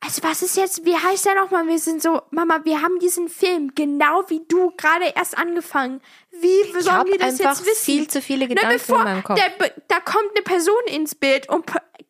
Also 0.00 0.22
was 0.22 0.42
ist 0.42 0.56
jetzt, 0.56 0.84
wie 0.84 0.94
heißt 0.94 1.24
der 1.24 1.34
nochmal? 1.34 1.66
Wir 1.66 1.78
sind 1.78 2.02
so, 2.02 2.22
Mama, 2.30 2.60
wir 2.64 2.82
haben 2.82 2.98
diesen 3.00 3.28
Film 3.28 3.72
genau 3.74 4.24
wie 4.28 4.42
du 4.46 4.70
gerade 4.76 5.12
erst 5.14 5.36
angefangen. 5.36 6.00
Wie 6.30 6.80
sollen 6.80 7.06
wir 7.06 7.18
das 7.18 7.38
jetzt 7.38 7.66
wissen? 7.66 7.94
Ne, 7.94 7.98
viel 7.98 8.08
zu 8.08 8.22
viele 8.22 8.46
Na, 8.46 8.54
Gedanken 8.54 8.78
bevor, 8.78 8.98
in 8.98 9.04
meinem 9.04 9.24
Kopf. 9.24 9.40
Der, 9.40 9.72
da 9.88 10.00
kommt 10.00 10.30
eine 10.34 10.42
Person 10.44 10.74
ins 10.86 11.14
Bild 11.14 11.48
und 11.48 11.64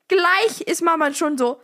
gleich 0.08 0.60
ist 0.66 0.82
Mama 0.82 1.12
schon 1.14 1.38
so. 1.38 1.60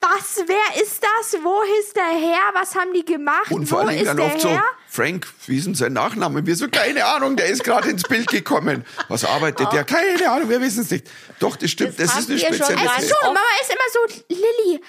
Was, 0.00 0.44
wer 0.46 0.80
ist 0.80 1.02
das? 1.02 1.42
Wo 1.42 1.60
ist 1.80 1.96
der 1.96 2.04
her? 2.04 2.38
Was 2.52 2.76
haben 2.76 2.92
die 2.94 3.04
gemacht? 3.04 3.50
Und 3.50 3.66
vor 3.66 3.82
Wo 3.82 3.88
allem 3.88 3.98
ist 3.98 4.06
dann 4.06 4.20
oft 4.20 4.40
so? 4.40 4.56
Frank, 4.86 5.26
wie 5.46 5.58
ist 5.58 5.66
denn 5.66 5.74
sein 5.74 5.92
Nachname? 5.92 6.46
Wir 6.46 6.54
so, 6.54 6.68
keine 6.68 7.04
Ahnung, 7.04 7.34
der 7.34 7.46
ist 7.46 7.64
gerade 7.64 7.90
ins 7.90 8.04
Bild 8.04 8.28
gekommen. 8.28 8.84
Was 9.08 9.24
arbeitet 9.24 9.72
der? 9.72 9.82
Keine 9.82 10.30
Ahnung, 10.30 10.48
wir 10.48 10.60
wissen 10.60 10.82
es 10.82 10.90
nicht. 10.92 11.10
Doch, 11.40 11.56
das 11.56 11.72
stimmt, 11.72 11.98
das, 11.98 12.14
Das 12.14 12.20
ist 12.20 12.30
eine 12.30 12.38
schon 12.38 12.54
spezielle 12.54 12.84
mal 12.84 12.94
Also 12.94 13.08
schon, 13.08 13.26
Mama 13.34 13.40
ist 13.60 13.70
immer 13.70 13.88
so, 13.92 14.24
Lilly, 14.28 14.80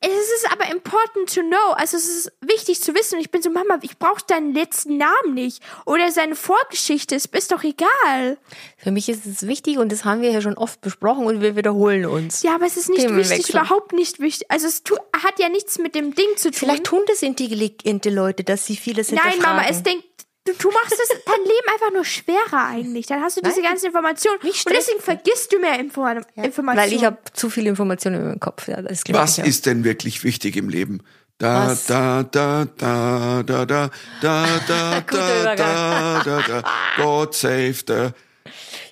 es 0.00 0.10
ist 0.10 0.52
aber 0.52 0.70
important 0.70 1.34
to 1.34 1.40
know. 1.40 1.72
Also 1.74 1.96
es 1.96 2.08
ist 2.08 2.32
wichtig 2.40 2.80
zu 2.80 2.94
wissen. 2.94 3.16
Und 3.16 3.20
ich 3.20 3.30
bin 3.30 3.42
so, 3.42 3.50
Mama, 3.50 3.78
ich 3.82 3.98
brauche 3.98 4.22
deinen 4.26 4.54
letzten 4.54 4.96
Namen 4.96 5.34
nicht. 5.34 5.60
Oder 5.86 6.12
seine 6.12 6.36
Vorgeschichte, 6.36 7.16
es 7.16 7.26
ist 7.26 7.50
doch 7.50 7.64
egal. 7.64 8.38
Für 8.76 8.92
mich 8.92 9.08
ist 9.08 9.26
es 9.26 9.46
wichtig 9.46 9.78
und 9.78 9.90
das 9.90 10.04
haben 10.04 10.22
wir 10.22 10.30
ja 10.30 10.40
schon 10.40 10.56
oft 10.56 10.80
besprochen 10.80 11.26
und 11.26 11.40
wir 11.40 11.56
wiederholen 11.56 12.06
uns. 12.06 12.42
Ja, 12.42 12.54
aber 12.54 12.66
es 12.66 12.76
ist 12.76 12.90
nicht 12.90 13.00
Themenwechsel. 13.00 13.38
wichtig, 13.38 13.54
überhaupt 13.54 13.92
nicht 13.92 14.20
wichtig. 14.20 14.48
Also 14.50 14.68
es 14.68 14.82
hat 15.24 15.40
ja 15.40 15.48
nichts 15.48 15.78
mit 15.78 15.96
dem 15.96 16.14
Ding 16.14 16.36
zu 16.36 16.50
tun. 16.50 16.58
Vielleicht 16.58 16.84
tun 16.84 17.02
das 17.08 17.22
intelligente 17.22 18.10
Leute, 18.10 18.44
dass 18.44 18.66
sie 18.66 18.76
vieles 18.76 19.10
Nein. 19.10 19.40
Mama, 19.40 19.64
es 19.68 19.82
denkt, 19.82 20.04
du, 20.48 20.52
du 20.58 20.70
machst 20.70 20.92
das, 20.92 21.08
dein 21.24 21.42
Leben 21.42 21.68
einfach 21.72 21.92
nur 21.92 22.04
schwerer 22.04 22.66
eigentlich. 22.68 23.06
Dann 23.06 23.20
hast 23.20 23.36
du 23.36 23.40
diese 23.42 23.60
Nein. 23.60 23.70
ganzen 23.70 23.86
Informationen. 23.86 24.38
Und 24.40 24.70
deswegen 24.70 25.00
vergisst 25.00 25.52
du 25.52 25.58
mehr 25.58 25.78
Info 25.78 26.06
Informationen. 26.06 26.76
Weil 26.76 26.92
ich 26.92 27.04
habe 27.04 27.18
zu 27.32 27.50
viele 27.50 27.68
Informationen 27.70 28.16
in 28.16 28.26
meinem 28.26 28.40
Kopf. 28.40 28.68
Ja, 28.68 28.82
das 28.82 29.02
Was 29.08 29.32
ich, 29.32 29.38
ja. 29.38 29.44
ist 29.44 29.66
denn 29.66 29.84
wirklich 29.84 30.24
wichtig 30.24 30.56
im 30.56 30.68
Leben? 30.68 31.02
Da, 31.38 31.68
Was? 31.68 31.86
da, 31.86 32.24
da, 32.24 32.66
da, 32.76 33.42
da, 33.44 33.64
da, 33.64 33.90
da, 34.20 34.46
da, 34.66 35.00
da, 35.06 35.54
da, 35.54 36.22
da, 36.24 36.42
da, 36.42 36.62
God 36.96 37.34
save 37.34 37.76
the 37.86 38.08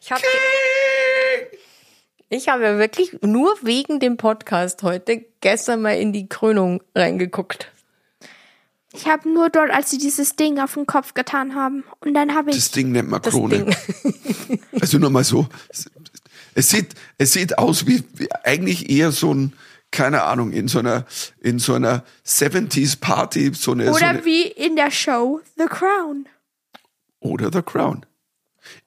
Ich 0.00 0.12
habe 0.12 0.22
ich 2.28 2.48
habe 2.48 2.64
ja 2.64 2.78
wirklich 2.78 3.16
nur 3.22 3.56
wegen 3.62 4.00
dem 4.00 4.16
Podcast 4.16 4.82
heute 4.82 5.24
gestern 5.40 5.82
mal 5.82 5.96
in 5.96 6.12
die 6.12 6.28
Krönung 6.28 6.82
reingeguckt. 6.94 7.70
Ich 8.96 9.06
habe 9.06 9.28
nur 9.28 9.50
dort, 9.50 9.70
als 9.70 9.90
sie 9.90 9.98
dieses 9.98 10.36
Ding 10.36 10.58
auf 10.58 10.74
den 10.74 10.86
Kopf 10.86 11.14
getan 11.14 11.54
haben. 11.54 11.84
Und 12.00 12.14
dann 12.14 12.34
habe 12.34 12.50
ich. 12.50 12.56
Das 12.56 12.70
Ding 12.70 12.92
nennt 12.92 13.10
man 13.10 13.22
Krone. 13.22 13.66
Also 14.80 14.98
nur 14.98 15.10
mal 15.10 15.24
so. 15.24 15.48
Es 16.54 16.70
sieht, 16.70 16.94
es 17.18 17.32
sieht 17.32 17.58
aus 17.58 17.86
wie, 17.86 18.04
wie 18.14 18.28
eigentlich 18.44 18.90
eher 18.90 19.10
so 19.12 19.32
ein, 19.32 19.52
keine 19.90 20.22
Ahnung, 20.22 20.52
in 20.52 20.68
so 20.68 20.78
einer, 20.78 21.04
in 21.40 21.58
so 21.58 21.74
einer 21.74 22.04
70s 22.26 22.98
Party, 23.00 23.52
so 23.54 23.72
eine, 23.72 23.86
so 23.86 23.92
Oder 23.92 24.08
eine 24.08 24.24
wie 24.24 24.42
in 24.42 24.76
der 24.76 24.90
Show 24.90 25.40
The 25.56 25.66
Crown. 25.66 26.26
oder 27.20 27.50
The 27.52 27.62
Crown. 27.62 28.06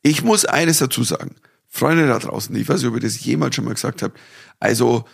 Ich 0.01 0.23
muss 0.23 0.45
eines 0.45 0.79
dazu 0.79 1.03
sagen. 1.03 1.35
Freunde 1.67 2.07
da 2.07 2.17
draußen, 2.17 2.55
ich 2.55 2.67
weiß 2.67 2.81
nicht, 2.81 2.89
ob 2.89 2.95
ihr 2.95 3.01
das 3.01 3.23
jemals 3.23 3.55
schon 3.55 3.65
mal 3.65 3.75
gesagt 3.75 4.01
habt. 4.01 4.17
Also, 4.59 5.05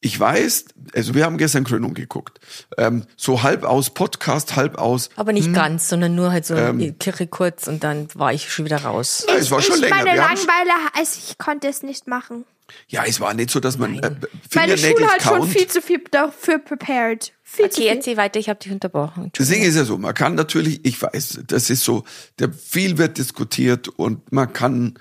ich 0.00 0.18
weiß, 0.18 0.64
also 0.94 1.14
wir 1.14 1.24
haben 1.24 1.36
gestern 1.36 1.64
Krönung 1.64 1.92
geguckt. 1.94 2.40
Ähm, 2.78 3.04
so 3.16 3.42
halb 3.42 3.64
aus 3.64 3.90
Podcast, 3.90 4.56
halb 4.56 4.78
aus. 4.78 5.10
Aber 5.16 5.32
nicht 5.32 5.52
ganz, 5.52 5.88
sondern 5.88 6.14
nur 6.14 6.32
halt 6.32 6.46
so 6.46 6.54
Ähm. 6.54 6.80
eine 6.80 6.92
Kirche 6.94 7.26
kurz 7.26 7.66
und 7.68 7.84
dann 7.84 8.08
war 8.14 8.32
ich 8.32 8.50
schon 8.52 8.64
wieder 8.64 8.78
raus. 8.82 9.26
Ja, 9.28 9.34
es 9.34 9.50
war 9.50 9.60
schon 9.60 9.74
ich 9.76 9.82
länger. 9.82 9.96
meine 9.96 10.16
Langeweile, 10.16 10.70
also 10.96 11.18
ich 11.28 11.36
konnte 11.38 11.68
es 11.68 11.82
nicht 11.82 12.06
machen. 12.06 12.44
ja, 12.88 13.02
es 13.04 13.20
war 13.20 13.34
nicht 13.34 13.50
so, 13.50 13.60
dass 13.60 13.76
man 13.78 13.94
äh, 13.98 14.00
Meine 14.00 14.76
Fingernägel 14.76 14.90
Schule 15.00 15.06
hat 15.08 15.22
schon 15.22 15.38
count. 15.40 15.52
viel 15.52 15.66
zu 15.66 15.82
viel 15.82 16.02
dafür 16.10 16.58
prepared. 16.58 17.32
Viel 17.42 17.68
zu 17.68 17.80
Okay, 17.80 17.88
viel. 17.88 17.96
erzähl 17.96 18.16
weiter, 18.16 18.38
ich 18.38 18.48
habe 18.48 18.58
dich 18.60 18.70
unterbrochen. 18.72 19.30
Das 19.36 19.48
Ding 19.48 19.62
ist 19.62 19.74
ja 19.76 19.84
so, 19.84 19.98
man 19.98 20.14
kann 20.14 20.34
natürlich, 20.34 20.84
ich 20.84 21.02
weiß, 21.02 21.40
das 21.46 21.68
ist 21.68 21.82
so, 21.84 22.04
der 22.38 22.52
viel 22.52 22.96
wird 22.96 23.18
diskutiert 23.18 23.88
und 23.88 24.30
man 24.32 24.52
kann 24.52 24.98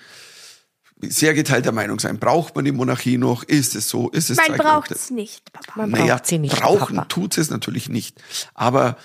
sehr 1.01 1.33
geteilter 1.33 1.71
Meinung 1.71 1.99
sein. 1.99 2.19
Braucht 2.19 2.55
man 2.55 2.65
die 2.65 2.71
Monarchie 2.71 3.17
noch? 3.17 3.43
Ist 3.43 3.75
es 3.75 3.89
so? 3.89 4.09
Ist 4.09 4.29
es 4.29 4.37
Man 4.37 4.57
braucht 4.57 4.91
es 4.91 5.09
nicht, 5.09 5.51
Papa. 5.53 5.73
Man 5.75 5.91
Naja, 5.91 6.15
braucht 6.15 6.27
sie 6.27 6.39
nicht, 6.39 6.55
brauchen 6.55 6.95
Papa. 6.97 7.07
tut 7.07 7.37
es 7.37 7.49
natürlich 7.49 7.89
nicht. 7.89 8.21
Aber 8.53 8.97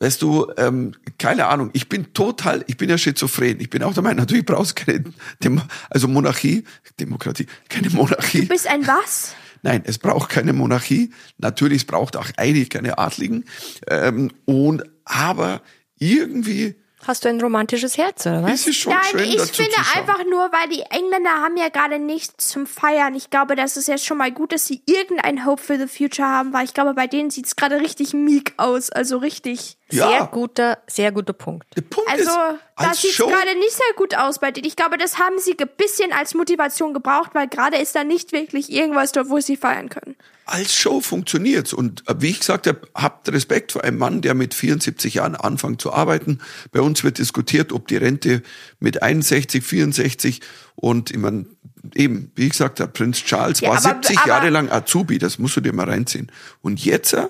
weißt 0.00 0.20
du, 0.22 0.50
ähm, 0.56 0.92
keine 1.18 1.46
Ahnung, 1.46 1.70
ich 1.72 1.88
bin 1.88 2.12
total, 2.14 2.64
ich 2.66 2.76
bin 2.76 2.88
ja 2.90 2.98
schizophren. 2.98 3.60
Ich 3.60 3.70
bin 3.70 3.82
auch 3.82 3.94
der 3.94 4.02
Meinung, 4.02 4.18
natürlich 4.18 4.46
brauchst 4.46 4.78
du 4.80 4.84
keine, 4.84 5.04
Dem 5.44 5.60
also 5.90 6.08
Monarchie, 6.08 6.64
Demokratie, 6.98 7.46
keine 7.68 7.90
Monarchie. 7.90 8.42
Du 8.42 8.48
bist 8.48 8.66
ein 8.66 8.86
was? 8.86 9.34
Nein, 9.62 9.82
es 9.84 9.98
braucht 9.98 10.30
keine 10.30 10.54
Monarchie. 10.54 11.12
Natürlich, 11.36 11.82
es 11.82 11.84
braucht 11.84 12.16
auch 12.16 12.28
eigentlich 12.38 12.70
keine 12.70 12.98
Adligen. 12.98 13.44
Ähm, 13.88 14.30
und 14.46 14.82
aber 15.04 15.60
irgendwie 15.98 16.76
Hast 17.06 17.24
du 17.24 17.28
ein 17.30 17.40
romantisches 17.40 17.96
Herz, 17.96 18.26
oder 18.26 18.42
was? 18.42 18.66
Es 18.66 18.86
Nein, 18.86 18.98
schön 19.10 19.20
ich 19.20 19.36
dazu 19.36 19.62
finde 19.62 19.76
einfach 19.96 20.22
nur, 20.30 20.52
weil 20.52 20.68
die 20.68 20.82
Engländer 20.90 21.30
haben 21.30 21.56
ja 21.56 21.70
gerade 21.70 21.98
nichts 21.98 22.48
zum 22.48 22.66
Feiern. 22.66 23.14
Ich 23.14 23.30
glaube, 23.30 23.56
das 23.56 23.76
ist 23.76 23.88
jetzt 23.88 24.04
schon 24.04 24.18
mal 24.18 24.30
gut, 24.30 24.52
dass 24.52 24.66
sie 24.66 24.82
irgendein 24.86 25.46
Hope 25.46 25.62
for 25.62 25.76
the 25.76 25.86
Future 25.86 26.28
haben, 26.28 26.52
weil 26.52 26.64
ich 26.66 26.74
glaube, 26.74 26.92
bei 26.94 27.06
denen 27.06 27.30
sieht's 27.30 27.56
gerade 27.56 27.80
richtig 27.80 28.12
meek 28.12 28.52
aus. 28.58 28.90
Also 28.90 29.16
richtig. 29.16 29.78
ja, 29.90 30.08
Sehr 30.08 30.26
guter, 30.26 30.78
sehr 30.86 31.10
guter 31.10 31.32
Punkt. 31.32 31.66
der 31.74 31.82
Punkt 31.82 32.10
Also, 32.10 32.28
ist, 32.30 32.60
das 32.78 33.00
sieht 33.00 33.16
gerade 33.16 33.58
nicht 33.58 33.72
sehr 33.72 33.94
gut 33.96 34.14
aus 34.16 34.38
bei 34.38 34.50
denen. 34.50 34.66
Ich 34.66 34.76
glaube, 34.76 34.98
das 34.98 35.18
haben 35.18 35.38
sie 35.38 35.56
ein 35.58 35.68
bisschen 35.78 36.12
als 36.12 36.34
Motivation 36.34 36.92
gebraucht, 36.92 37.30
weil 37.32 37.48
gerade 37.48 37.78
ist 37.78 37.94
da 37.94 38.04
nicht 38.04 38.32
wirklich 38.32 38.70
irgendwas 38.70 39.12
dort, 39.12 39.30
wo 39.30 39.40
sie 39.40 39.56
feiern 39.56 39.88
können. 39.88 40.16
Als 40.50 40.74
Show 40.74 41.00
funktioniert's. 41.00 41.72
Und 41.72 42.08
äh, 42.08 42.14
wie 42.18 42.28
ich 42.30 42.40
gesagt 42.40 42.66
habe, 42.66 42.80
habt 42.94 43.30
Respekt 43.32 43.72
vor 43.72 43.84
einem 43.84 43.98
Mann, 43.98 44.20
der 44.22 44.34
mit 44.34 44.54
74 44.54 45.14
Jahren 45.14 45.34
anfängt 45.36 45.80
zu 45.80 45.92
arbeiten. 45.92 46.40
Bei 46.72 46.80
uns 46.80 47.02
wird 47.04 47.18
diskutiert, 47.18 47.72
ob 47.72 47.88
die 47.88 47.96
Rente 47.96 48.42
mit 48.78 49.02
61, 49.02 49.64
64 49.64 50.40
und 50.76 51.10
ich 51.10 51.18
mein, 51.18 51.46
eben, 51.94 52.30
wie 52.34 52.44
ich 52.44 52.50
gesagt 52.50 52.80
habe, 52.80 52.90
Prinz 52.92 53.22
Charles 53.24 53.60
Ja, 53.60 53.70
war 53.70 53.78
aber- 53.78 53.88
70 54.02 54.18
aber- 54.18 54.28
Jahre 54.28 54.50
lang 54.50 54.70
Azubi, 54.70 55.18
das 55.18 55.38
musst 55.38 55.56
du 55.56 55.60
dir 55.60 55.72
mal 55.72 55.88
reinziehen. 55.88 56.30
Und 56.62 56.84
jetzt 56.84 57.12
äh, 57.12 57.28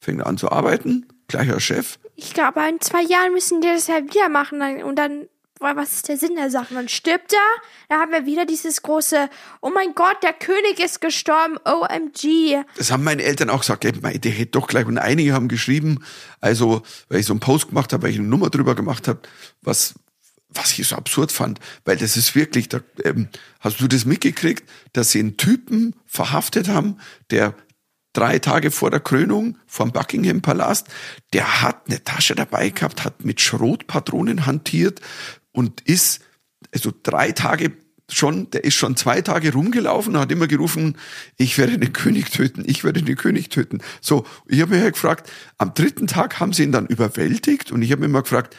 fängt 0.00 0.20
er 0.20 0.26
an 0.26 0.38
zu 0.38 0.50
arbeiten, 0.50 1.06
gleicher 1.28 1.60
Chef. 1.60 1.98
Ich 2.16 2.34
glaube, 2.34 2.60
in 2.68 2.80
zwei 2.80 3.02
Jahren 3.02 3.32
müssen 3.32 3.60
die 3.60 3.68
das 3.68 3.86
ja 3.88 3.96
wieder 4.02 4.28
machen. 4.28 4.60
Und 4.82 4.96
dann, 4.96 5.26
was 5.62 5.92
ist 5.92 6.08
der 6.08 6.16
Sinn 6.16 6.36
der 6.36 6.50
Sache? 6.50 6.74
Dann 6.74 6.88
stirbt 6.88 7.32
er, 7.32 7.62
da 7.88 8.00
haben 8.00 8.12
wir 8.12 8.26
wieder 8.26 8.46
dieses 8.46 8.82
große, 8.82 9.28
oh 9.60 9.70
mein 9.70 9.94
Gott, 9.94 10.22
der 10.22 10.32
König 10.32 10.78
ist 10.78 11.00
gestorben, 11.00 11.58
OMG. 11.64 12.64
Das 12.76 12.90
haben 12.90 13.04
meine 13.04 13.22
Eltern 13.22 13.50
auch 13.50 13.60
gesagt, 13.60 13.84
ey, 13.84 13.92
mei, 14.00 14.18
der 14.18 14.32
hätte 14.32 14.52
doch 14.52 14.66
gleich, 14.66 14.86
und 14.86 14.98
einige 14.98 15.32
haben 15.32 15.48
geschrieben, 15.48 16.04
also, 16.40 16.82
weil 17.08 17.20
ich 17.20 17.26
so 17.26 17.32
einen 17.32 17.40
Post 17.40 17.68
gemacht 17.68 17.92
habe, 17.92 18.04
weil 18.04 18.10
ich 18.10 18.18
eine 18.18 18.28
Nummer 18.28 18.50
drüber 18.50 18.74
gemacht 18.74 19.08
habe, 19.08 19.20
was, 19.60 19.94
was 20.48 20.78
ich 20.78 20.86
so 20.86 20.96
absurd 20.96 21.32
fand, 21.32 21.60
weil 21.84 21.96
das 21.96 22.16
ist 22.16 22.34
wirklich, 22.34 22.68
da, 22.68 22.80
ähm, 23.04 23.28
hast 23.60 23.80
du 23.80 23.88
das 23.88 24.04
mitgekriegt, 24.04 24.68
dass 24.92 25.10
sie 25.10 25.20
einen 25.20 25.36
Typen 25.36 25.94
verhaftet 26.06 26.68
haben, 26.68 26.98
der 27.30 27.54
drei 28.12 28.38
Tage 28.38 28.70
vor 28.70 28.90
der 28.90 29.00
Krönung 29.00 29.58
vom 29.66 29.92
Buckingham 29.92 30.42
Palast, 30.42 30.88
der 31.32 31.62
hat 31.62 31.86
eine 31.86 32.04
Tasche 32.04 32.34
dabei 32.34 32.70
gehabt, 32.70 33.04
hat 33.04 33.24
mit 33.24 33.40
Schrotpatronen 33.40 34.46
hantiert 34.46 35.00
und 35.52 35.80
ist, 35.82 36.20
also 36.72 36.92
drei 37.02 37.32
Tage 37.32 37.72
schon, 38.10 38.50
der 38.50 38.64
ist 38.64 38.74
schon 38.74 38.96
zwei 38.96 39.22
Tage 39.22 39.52
rumgelaufen 39.52 40.18
hat 40.18 40.32
immer 40.32 40.46
gerufen, 40.46 40.96
ich 41.36 41.56
werde 41.58 41.78
den 41.78 41.92
König 41.92 42.30
töten, 42.30 42.62
ich 42.66 42.84
werde 42.84 43.02
den 43.02 43.16
König 43.16 43.48
töten. 43.48 43.80
So, 44.00 44.26
ich 44.46 44.60
habe 44.60 44.74
mich 44.74 44.82
halt 44.82 44.94
gefragt, 44.94 45.30
am 45.58 45.74
dritten 45.74 46.06
Tag 46.06 46.40
haben 46.40 46.52
sie 46.52 46.64
ihn 46.64 46.72
dann 46.72 46.86
überwältigt 46.86 47.72
und 47.72 47.82
ich 47.82 47.90
habe 47.90 48.00
mich 48.00 48.10
immer 48.10 48.22
gefragt, 48.22 48.56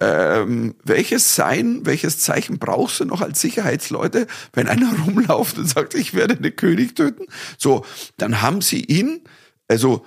ähm, 0.00 0.74
welches 0.82 1.34
Sein, 1.34 1.84
welches 1.84 2.18
Zeichen 2.18 2.58
brauchst 2.58 3.00
du 3.00 3.04
noch 3.04 3.20
als 3.20 3.40
Sicherheitsleute, 3.40 4.26
wenn 4.54 4.66
einer 4.66 4.92
rumläuft 5.06 5.58
und 5.58 5.66
sagt, 5.68 5.94
ich 5.94 6.14
werde 6.14 6.36
den 6.36 6.56
König 6.56 6.94
töten? 6.94 7.26
So, 7.58 7.84
dann 8.16 8.40
haben 8.40 8.62
sie 8.62 8.82
ihn, 8.82 9.22
also 9.68 10.06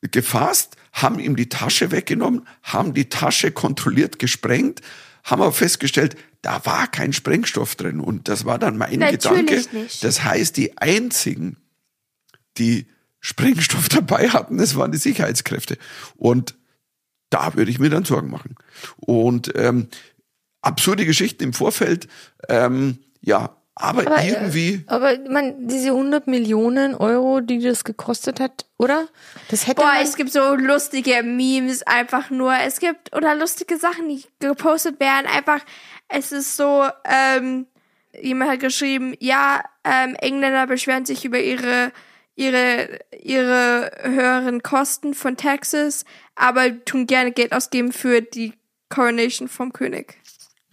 gefasst, 0.00 0.76
haben 0.92 1.18
ihm 1.18 1.36
die 1.36 1.48
Tasche 1.48 1.90
weggenommen, 1.90 2.46
haben 2.62 2.94
die 2.94 3.08
Tasche 3.08 3.50
kontrolliert 3.50 4.18
gesprengt, 4.18 4.80
haben 5.26 5.42
aber 5.42 5.52
festgestellt, 5.52 6.16
da 6.40 6.64
war 6.64 6.86
kein 6.86 7.12
Sprengstoff 7.12 7.74
drin. 7.74 8.00
Und 8.00 8.28
das 8.28 8.44
war 8.44 8.58
dann 8.58 8.78
mein 8.78 9.00
Natürlich 9.00 9.46
Gedanke. 9.46 9.76
nicht. 9.76 10.04
Das 10.04 10.22
heißt, 10.24 10.56
die 10.56 10.78
einzigen, 10.78 11.56
die 12.56 12.86
Sprengstoff 13.20 13.88
dabei 13.90 14.30
hatten, 14.30 14.56
das 14.56 14.76
waren 14.76 14.92
die 14.92 14.98
Sicherheitskräfte. 14.98 15.76
Und 16.14 16.54
da 17.28 17.54
würde 17.54 17.72
ich 17.72 17.80
mir 17.80 17.90
dann 17.90 18.04
Sorgen 18.04 18.30
machen. 18.30 18.54
Und 18.96 19.52
ähm, 19.56 19.88
absurde 20.62 21.04
Geschichten 21.04 21.42
im 21.42 21.52
Vorfeld, 21.52 22.06
ähm, 22.48 22.98
ja, 23.20 23.60
aber, 23.78 24.06
Aber, 24.06 24.22
äh, 24.22 24.30
irgendwie. 24.30 24.82
Aber 24.86 25.18
meine, 25.28 25.54
diese 25.58 25.90
100 25.90 26.26
Millionen 26.26 26.94
Euro, 26.94 27.42
die 27.42 27.60
das 27.60 27.84
gekostet 27.84 28.40
hat, 28.40 28.64
oder? 28.78 29.06
Das 29.50 29.66
hätte 29.66 29.82
Boah, 29.82 29.92
man, 29.92 30.02
es 30.02 30.16
gibt 30.16 30.32
so 30.32 30.54
lustige 30.54 31.22
Memes 31.22 31.82
einfach 31.82 32.30
nur. 32.30 32.54
Es 32.54 32.80
gibt, 32.80 33.14
oder 33.14 33.34
lustige 33.34 33.76
Sachen, 33.76 34.08
die 34.08 34.24
gepostet 34.38 34.98
werden. 34.98 35.26
Einfach, 35.26 35.60
es 36.08 36.32
ist 36.32 36.56
so, 36.56 36.86
ähm, 37.04 37.66
jemand 38.18 38.52
hat 38.52 38.60
geschrieben, 38.60 39.14
ja, 39.20 39.62
ähm, 39.84 40.14
Engländer 40.14 40.66
beschweren 40.66 41.04
sich 41.04 41.26
über 41.26 41.38
ihre, 41.38 41.92
ihre, 42.34 42.98
ihre 43.22 43.92
höheren 44.02 44.62
Kosten 44.62 45.12
von 45.12 45.36
Taxes, 45.36 46.06
aber 46.34 46.82
tun 46.86 47.06
gerne 47.06 47.32
Geld 47.32 47.52
ausgeben 47.52 47.92
für 47.92 48.22
die 48.22 48.54
Coronation 48.88 49.48
vom 49.48 49.74
König. 49.74 50.18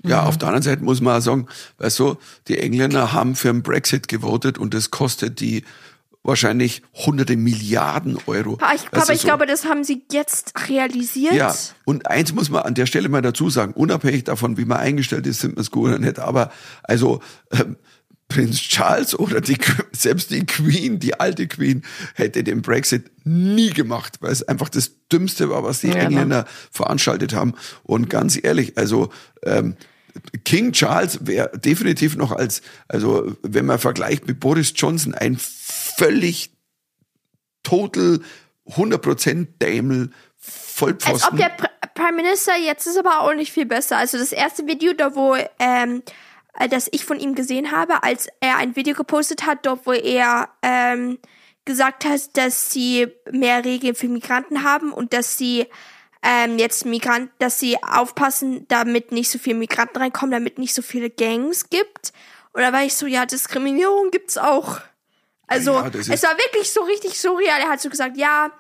Ja, 0.03 0.23
auf 0.23 0.37
der 0.37 0.49
anderen 0.49 0.63
Seite 0.63 0.83
muss 0.83 1.01
man 1.01 1.17
auch 1.17 1.21
sagen, 1.21 1.47
weißt 1.77 1.99
du, 1.99 2.17
die 2.47 2.57
Engländer 2.57 3.13
haben 3.13 3.35
für 3.35 3.47
den 3.47 3.63
Brexit 3.63 4.07
gewotet 4.07 4.57
und 4.57 4.73
das 4.73 4.91
kostet 4.91 5.39
die 5.39 5.63
wahrscheinlich 6.23 6.81
hunderte 6.93 7.35
Milliarden 7.35 8.17
Euro. 8.27 8.57
Aber 8.61 8.73
ich, 8.73 8.83
du, 8.83 9.13
ich 9.13 9.21
so. 9.21 9.27
glaube, 9.27 9.45
das 9.45 9.65
haben 9.65 9.83
sie 9.83 10.03
jetzt 10.11 10.53
realisiert. 10.69 11.33
Ja, 11.33 11.53
und 11.85 12.07
eins 12.07 12.33
muss 12.33 12.49
man 12.49 12.63
an 12.63 12.73
der 12.75 12.85
Stelle 12.85 13.09
mal 13.09 13.21
dazu 13.21 13.49
sagen, 13.49 13.73
unabhängig 13.73 14.23
davon, 14.23 14.57
wie 14.57 14.65
man 14.65 14.77
eingestellt 14.77 15.27
ist, 15.27 15.41
sind 15.41 15.55
wir 15.55 15.61
es 15.61 15.71
gut 15.71 15.89
oder 15.89 15.99
nicht, 15.99 16.19
aber 16.19 16.51
also 16.83 17.21
ähm, 17.51 17.77
Prinz 18.29 18.57
Charles 18.61 19.17
oder 19.17 19.41
die, 19.41 19.57
selbst 19.91 20.31
die 20.31 20.45
Queen, 20.45 20.97
die 20.97 21.19
alte 21.19 21.47
Queen, 21.47 21.83
hätte 22.15 22.43
den 22.43 22.61
Brexit 22.61 23.11
nie 23.25 23.69
gemacht, 23.69 24.17
weil 24.21 24.31
es 24.31 24.43
einfach 24.43 24.69
das 24.69 24.91
Dümmste 25.11 25.49
war, 25.49 25.63
was 25.63 25.81
die 25.81 25.89
Ja, 25.89 25.95
Engländer 25.95 26.45
veranstaltet 26.71 27.33
haben. 27.33 27.53
Und 27.83 28.09
ganz 28.09 28.39
ehrlich, 28.41 28.77
also 28.77 29.09
ähm, 29.43 29.75
King 30.45 30.71
Charles 30.71 31.25
wäre 31.25 31.57
definitiv 31.57 32.15
noch 32.15 32.31
als, 32.31 32.61
also 32.87 33.35
wenn 33.41 33.65
man 33.65 33.79
vergleicht 33.79 34.27
mit 34.27 34.39
Boris 34.39 34.73
Johnson, 34.75 35.13
ein 35.15 35.37
völlig 35.39 36.51
total 37.63 38.19
100% 38.67 39.47
Dämel, 39.61 40.01
Als 40.01 40.11
Vollpfosten. 40.37 41.29
ob 41.31 41.37
der 41.37 41.49
Pr 41.49 41.69
Prime 41.95 42.13
Minister 42.13 42.53
jetzt 42.57 42.87
ist 42.87 42.97
aber 42.97 43.21
auch 43.21 43.35
nicht 43.35 43.51
viel 43.51 43.67
besser. 43.67 43.97
Also 43.97 44.17
das 44.17 44.31
erste 44.31 44.65
Video, 44.65 44.93
da 44.93 45.15
wo 45.15 45.35
ähm, 45.59 46.01
äh, 46.57 46.67
das 46.67 46.89
ich 46.91 47.05
von 47.05 47.19
ihm 47.19 47.35
gesehen 47.35 47.71
habe, 47.71 48.01
als 48.01 48.27
er 48.39 48.57
ein 48.57 48.75
Video 48.75 48.95
gepostet 48.95 49.45
hat, 49.45 49.65
dort 49.65 49.85
wo 49.85 49.91
er 49.91 50.49
ähm, 50.63 51.19
gesagt 51.65 52.05
hat, 52.05 52.35
dass 52.35 52.71
sie 52.71 53.07
mehr 53.31 53.63
Regeln 53.63 53.93
für 53.93 54.07
Migranten 54.07 54.63
haben 54.63 54.91
und 54.91 55.13
dass 55.13 55.37
sie 55.37 55.67
ähm, 56.23 56.57
jetzt 56.57 56.85
Migranten, 56.85 57.31
dass 57.39 57.59
sie 57.59 57.77
aufpassen, 57.83 58.65
damit 58.69 59.11
nicht 59.11 59.29
so 59.29 59.37
viele 59.37 59.57
Migranten 59.57 59.97
reinkommen, 59.97 60.31
damit 60.31 60.57
nicht 60.57 60.73
so 60.73 60.81
viele 60.81 61.09
Gangs 61.09 61.69
gibt. 61.69 62.13
Da 62.53 62.71
war 62.71 62.83
ich 62.83 62.95
so, 62.95 63.05
ja, 63.05 63.25
Diskriminierung 63.25 64.09
gibt's 64.11 64.37
auch. 64.37 64.79
Also, 65.47 65.73
Ja, 65.73 65.87
es 65.87 66.23
war 66.23 66.37
wirklich 66.37 66.71
so 66.71 66.81
richtig 66.83 67.19
surreal. 67.19 67.59
Er 67.59 67.69
hat 67.69 67.81
so 67.81 67.89
gesagt, 67.89 68.15
ja, 68.15 68.51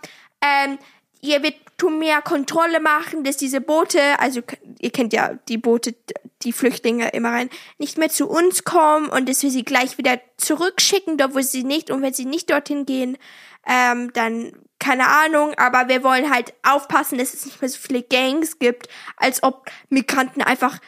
ähm, 0.41 0.77
ihr 1.21 1.41
wird 1.41 1.55
tun 1.77 1.99
mehr 1.99 2.21
Kontrolle 2.21 2.79
machen, 2.79 3.23
dass 3.23 3.37
diese 3.37 3.61
Boote, 3.61 4.19
also 4.19 4.41
ihr 4.79 4.91
kennt 4.91 5.13
ja 5.13 5.39
die 5.47 5.57
Boote, 5.57 5.95
die 6.43 6.51
Flüchtlinge 6.51 7.09
immer 7.09 7.31
rein, 7.31 7.49
nicht 7.77 7.97
mehr 7.97 8.09
zu 8.09 8.27
uns 8.29 8.63
kommen 8.63 9.07
und 9.07 9.29
dass 9.29 9.41
wir 9.41 9.49
sie 9.49 9.63
gleich 9.63 9.97
wieder 9.97 10.19
zurückschicken, 10.37 11.17
dort 11.17 11.33
wo 11.33 11.41
sie 11.41 11.63
nicht, 11.63 11.89
und 11.89 12.01
wenn 12.01 12.13
sie 12.13 12.25
nicht 12.25 12.51
dorthin 12.51 12.85
gehen, 12.85 13.17
ähm, 13.65 14.11
dann 14.13 14.51
keine 14.83 15.07
Ahnung, 15.07 15.53
aber 15.55 15.87
wir 15.87 16.03
wollen 16.03 16.29
halt 16.29 16.53
aufpassen, 16.61 17.17
dass 17.17 17.33
es 17.33 17.45
nicht 17.45 17.61
mehr 17.61 17.69
so 17.69 17.79
viele 17.79 18.03
Gangs 18.03 18.59
gibt, 18.59 18.89
als 19.15 19.41
ob 19.41 19.71
Migranten 19.89 20.41
einfach 20.41 20.79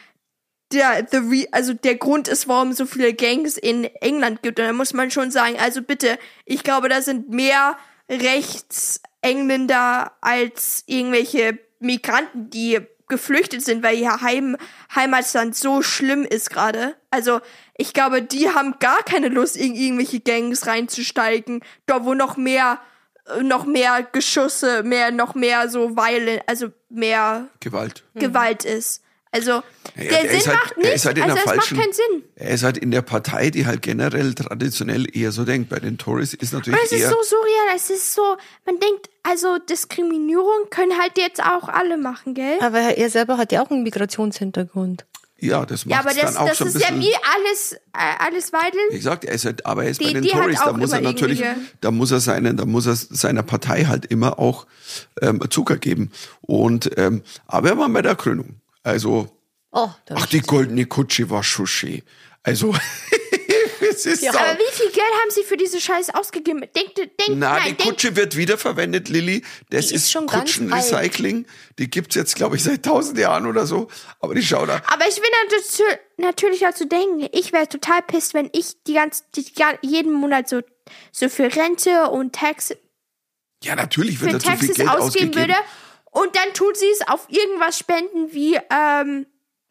der, 0.72 1.06
the 1.10 1.48
also 1.52 1.72
der 1.72 1.96
Grund 1.96 2.28
ist, 2.28 2.46
warum 2.46 2.72
so 2.72 2.86
viele 2.86 3.14
Gangs 3.14 3.56
in 3.56 3.84
England 3.84 4.42
gibt. 4.42 4.60
Und 4.60 4.66
da 4.66 4.72
muss 4.72 4.92
man 4.92 5.10
schon 5.10 5.30
sagen, 5.30 5.56
also 5.58 5.80
bitte, 5.80 6.18
ich 6.44 6.62
glaube, 6.62 6.88
da 6.88 7.00
sind 7.00 7.30
mehr 7.30 7.78
Rechtsengländer 8.10 10.12
als 10.20 10.84
irgendwelche 10.86 11.58
Migranten, 11.80 12.50
die 12.50 12.80
geflüchtet 13.08 13.64
sind, 13.64 13.82
weil 13.82 13.98
ihr 13.98 14.20
Heim, 14.20 14.56
Heimatland 14.94 15.56
so 15.56 15.80
schlimm 15.80 16.24
ist 16.24 16.50
gerade. 16.50 16.96
Also, 17.10 17.40
ich 17.78 17.92
glaube, 17.92 18.20
die 18.20 18.50
haben 18.50 18.78
gar 18.80 19.02
keine 19.04 19.28
Lust, 19.28 19.56
in 19.56 19.74
irgendwelche 19.74 20.20
Gangs 20.20 20.66
reinzusteigen, 20.66 21.62
da 21.86 22.04
wo 22.04 22.14
noch 22.14 22.36
mehr, 22.36 22.80
noch 23.42 23.64
mehr 23.66 24.06
Geschusse, 24.12 24.82
mehr, 24.82 25.10
noch 25.10 25.34
mehr 25.34 25.68
so 25.68 25.96
Violent, 25.96 26.42
also 26.46 26.68
mehr 26.88 27.48
Gewalt. 27.60 28.04
Gewalt 28.14 28.64
ist. 28.64 29.02
Also, 29.32 29.50
Ja, 29.50 29.62
der, 29.96 30.22
der 30.22 30.40
Sinn 30.40 30.46
halt- 30.52 30.58
macht 30.60 30.76
der 30.76 30.84
nicht, 30.84 30.94
ist 30.94 31.04
halt 31.04 31.20
also 31.20 31.36
es 31.36 31.42
falschen- 31.42 31.76
macht 31.76 31.84
keinen 31.84 31.92
Sinn. 31.92 32.22
Er 32.36 32.50
ist 32.50 32.62
halt 32.62 32.78
in 32.78 32.90
der 32.90 33.02
Partei, 33.02 33.50
die 33.50 33.66
halt 33.66 33.82
generell 33.82 34.34
traditionell 34.34 35.04
eher 35.14 35.30
so 35.32 35.44
denkt. 35.44 35.68
Bei 35.68 35.78
den 35.78 35.98
Tories 35.98 36.32
ist 36.32 36.54
natürlich 36.54 36.78
Und 36.80 36.86
es 36.86 36.92
ist 36.92 37.08
so 37.10 37.16
surreal, 37.22 37.74
es 37.76 37.90
ist 37.90 38.14
so, 38.14 38.36
man 38.64 38.78
denkt, 38.80 39.10
also 39.24 39.58
Diskriminierung 39.58 40.70
können 40.70 40.98
halt 40.98 41.18
jetzt 41.18 41.42
auch 41.42 41.68
alle 41.68 41.98
machen, 41.98 42.32
gell? 42.34 42.58
aber 42.60 42.78
er 42.78 43.10
selber 43.10 43.36
hat 43.36 43.52
ja 43.52 43.62
auch 43.62 43.70
einen 43.70 43.82
Migrationshintergrund. 43.82 45.04
Ja, 45.38 45.66
das 45.66 45.84
Ja, 45.84 45.96
macht 45.96 46.06
aber 46.06 46.14
das, 46.14 46.34
dann 46.34 46.36
auch 46.42 46.48
das 46.48 46.58
so 46.58 46.64
ein 46.64 46.68
ist 46.68 46.74
ja 46.80 46.88
bisschen. 46.88 47.00
wie 47.00 47.14
alles, 47.14 47.72
äh, 47.92 48.14
alles 48.18 48.48
Wie 48.48 48.52
Weidel. 48.52 48.80
gesagt, 48.90 49.24
er 49.24 49.34
ist 49.34 49.44
halt, 49.44 49.66
aber 49.66 49.84
er 49.84 49.90
ist 49.90 50.00
Die- 50.00 50.04
bei 50.06 50.12
den 50.14 50.24
Tories, 50.26 50.58
da 50.64 50.72
muss 50.72 50.92
er 50.92 51.00
natürlich, 51.02 51.42
da 51.80 51.90
muss 51.90 52.10
er 52.10 52.20
seinen, 52.20 52.56
da 52.56 52.64
muss 52.64 52.86
er 52.86 52.96
seiner 52.96 53.42
Partei 53.42 53.84
halt 53.84 54.06
immer 54.06 54.38
auch 54.38 54.66
ähm, 55.20 55.42
Zucker 55.50 55.76
geben. 55.76 56.10
Und 56.40 56.90
ähm, 56.96 57.22
aber 57.46 57.68
er 57.70 57.78
war 57.78 57.88
bei 57.90 58.02
der 58.02 58.16
Krönung. 58.16 58.60
Also, 58.82 59.28
Oh, 59.72 59.90
ach, 60.14 60.26
die 60.26 60.40
goldene 60.40 60.86
Kutsche 60.86 61.28
war 61.28 61.42
schon 61.42 61.66
schön. 61.66 62.00
Also, 62.42 62.74
es 63.96 64.06
ist 64.06 64.22
Ja, 64.22 64.32
so- 64.32 64.38
Aber 64.38 64.58
wie 64.58 64.72
viel 64.72 64.86
Geld 64.90 65.12
haben 65.22 65.30
sie 65.30 65.42
für 65.42 65.56
diese 65.56 65.80
Scheiße 65.80 66.14
ausgegeben? 66.14 66.60
Denkt, 66.76 66.98
denkt, 66.98 67.12
Na, 67.30 67.58
nein, 67.58 67.76
die 67.78 67.84
Kutsche 67.84 68.14
wird 68.16 68.36
wiederverwendet, 68.36 69.08
Lilly. 69.08 69.42
Das 69.70 69.88
Die 69.88 69.94
ist, 69.94 70.14
ist 70.14 70.26
Kutschenrecycling. 70.26 71.46
Die 71.78 71.90
gibt's 71.90 72.14
jetzt, 72.14 72.34
glaube 72.36 72.56
ich, 72.56 72.62
seit 72.62 72.84
tausend 72.84 73.18
Jahren 73.18 73.46
oder 73.46 73.66
so. 73.66 73.88
Aber 74.20 74.34
die 74.34 74.42
schau 74.42 74.66
da. 74.66 74.80
Aber 74.92 75.08
ich 75.08 75.16
will 75.16 75.28
natür- 75.48 75.98
natürlich 76.18 76.60
dazu 76.60 76.84
denken, 76.86 77.28
ich 77.32 77.52
wäre 77.52 77.68
total 77.68 78.02
pisst, 78.02 78.34
wenn 78.34 78.50
ich 78.52 78.82
die 78.84 78.94
ganze, 78.94 79.22
die, 79.34 79.44
jeden 79.82 80.12
Monat 80.12 80.48
so, 80.48 80.60
so 81.12 81.28
für 81.28 81.54
Rente 81.54 82.10
und 82.10 82.34
Tax, 82.34 82.74
Ja, 83.62 83.74
natürlich 83.74 84.20
wird 84.20 84.30
für 84.32 84.38
da 84.38 84.40
zu 84.40 84.46
viel 84.50 84.56
Taxes 84.58 84.76
Geld 84.76 84.88
ausgeben 84.88 85.04
ausgegeben. 85.30 85.34
würde 85.36 85.54
und 86.12 86.34
dann 86.36 86.52
tun 86.54 86.72
sie 86.74 86.88
es 86.92 87.06
auf 87.08 87.26
irgendwas 87.28 87.78
spenden 87.78 88.32
wie 88.32 88.58
ähm, 88.70 89.26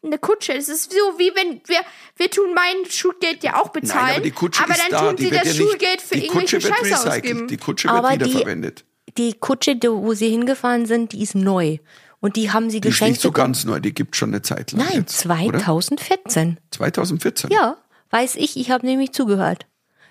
eine 0.06 0.18
Kutsche. 0.18 0.52
Es 0.54 0.68
ist 0.68 0.90
so 0.92 0.98
wie 1.18 1.32
wenn 1.34 1.60
wir 1.66 1.80
wir 2.16 2.30
tun 2.30 2.54
mein 2.54 2.90
Schulgeld 2.90 3.42
ja 3.44 3.60
auch 3.60 3.68
bezahlen, 3.68 4.04
Nein, 4.06 4.14
aber 4.16 4.24
die 4.24 4.30
Kutsche 4.30 4.62
aber 4.64 4.72
ist 4.72 4.82
dann 4.82 4.90
da. 4.90 5.00
tun 5.08 5.16
die 5.16 5.24
sie 5.24 5.30
das 5.30 5.44
ja 5.44 5.54
Schulgeld 5.54 6.00
für 6.02 6.14
die 6.16 6.26
Kutsche 6.28 6.56
irgendwelche 6.56 6.62
wird 6.62 6.90
Scheiße 6.90 7.06
recycelt. 7.06 7.24
ausgeben. 7.34 7.48
Die 7.48 7.56
Kutsche 7.56 7.88
Aber 7.90 8.10
wird 8.10 8.20
die- 8.22 8.26
wiederverwendet. 8.30 8.84
Die 9.18 9.32
Kutsche, 9.34 9.76
die- 9.76 9.88
wo 9.88 10.14
sie 10.14 10.28
hingefahren 10.30 10.86
sind, 10.86 11.12
die 11.12 11.22
ist 11.22 11.34
neu. 11.34 11.78
Und 12.20 12.36
die 12.36 12.50
haben 12.50 12.70
sie 12.70 12.80
Die 12.80 12.88
ist 12.88 12.94
geschenkt 12.94 13.12
nicht 13.12 13.20
so 13.22 13.30
ganz 13.30 13.64
neu. 13.64 13.78
Die 13.78 13.92
gibt 13.94 14.16
schon 14.16 14.30
eine 14.30 14.42
Zeit 14.42 14.72
lang. 14.72 14.86
Nein, 14.86 15.00
jetzt, 15.00 15.24
oder? 15.26 15.58
2014. 15.58 16.58
2014. 16.70 17.50
Ja, 17.50 17.76
weiß 18.10 18.36
ich, 18.36 18.56
ich 18.56 18.70
habe 18.70 18.86
nämlich 18.86 19.12
zugehört. 19.12 19.66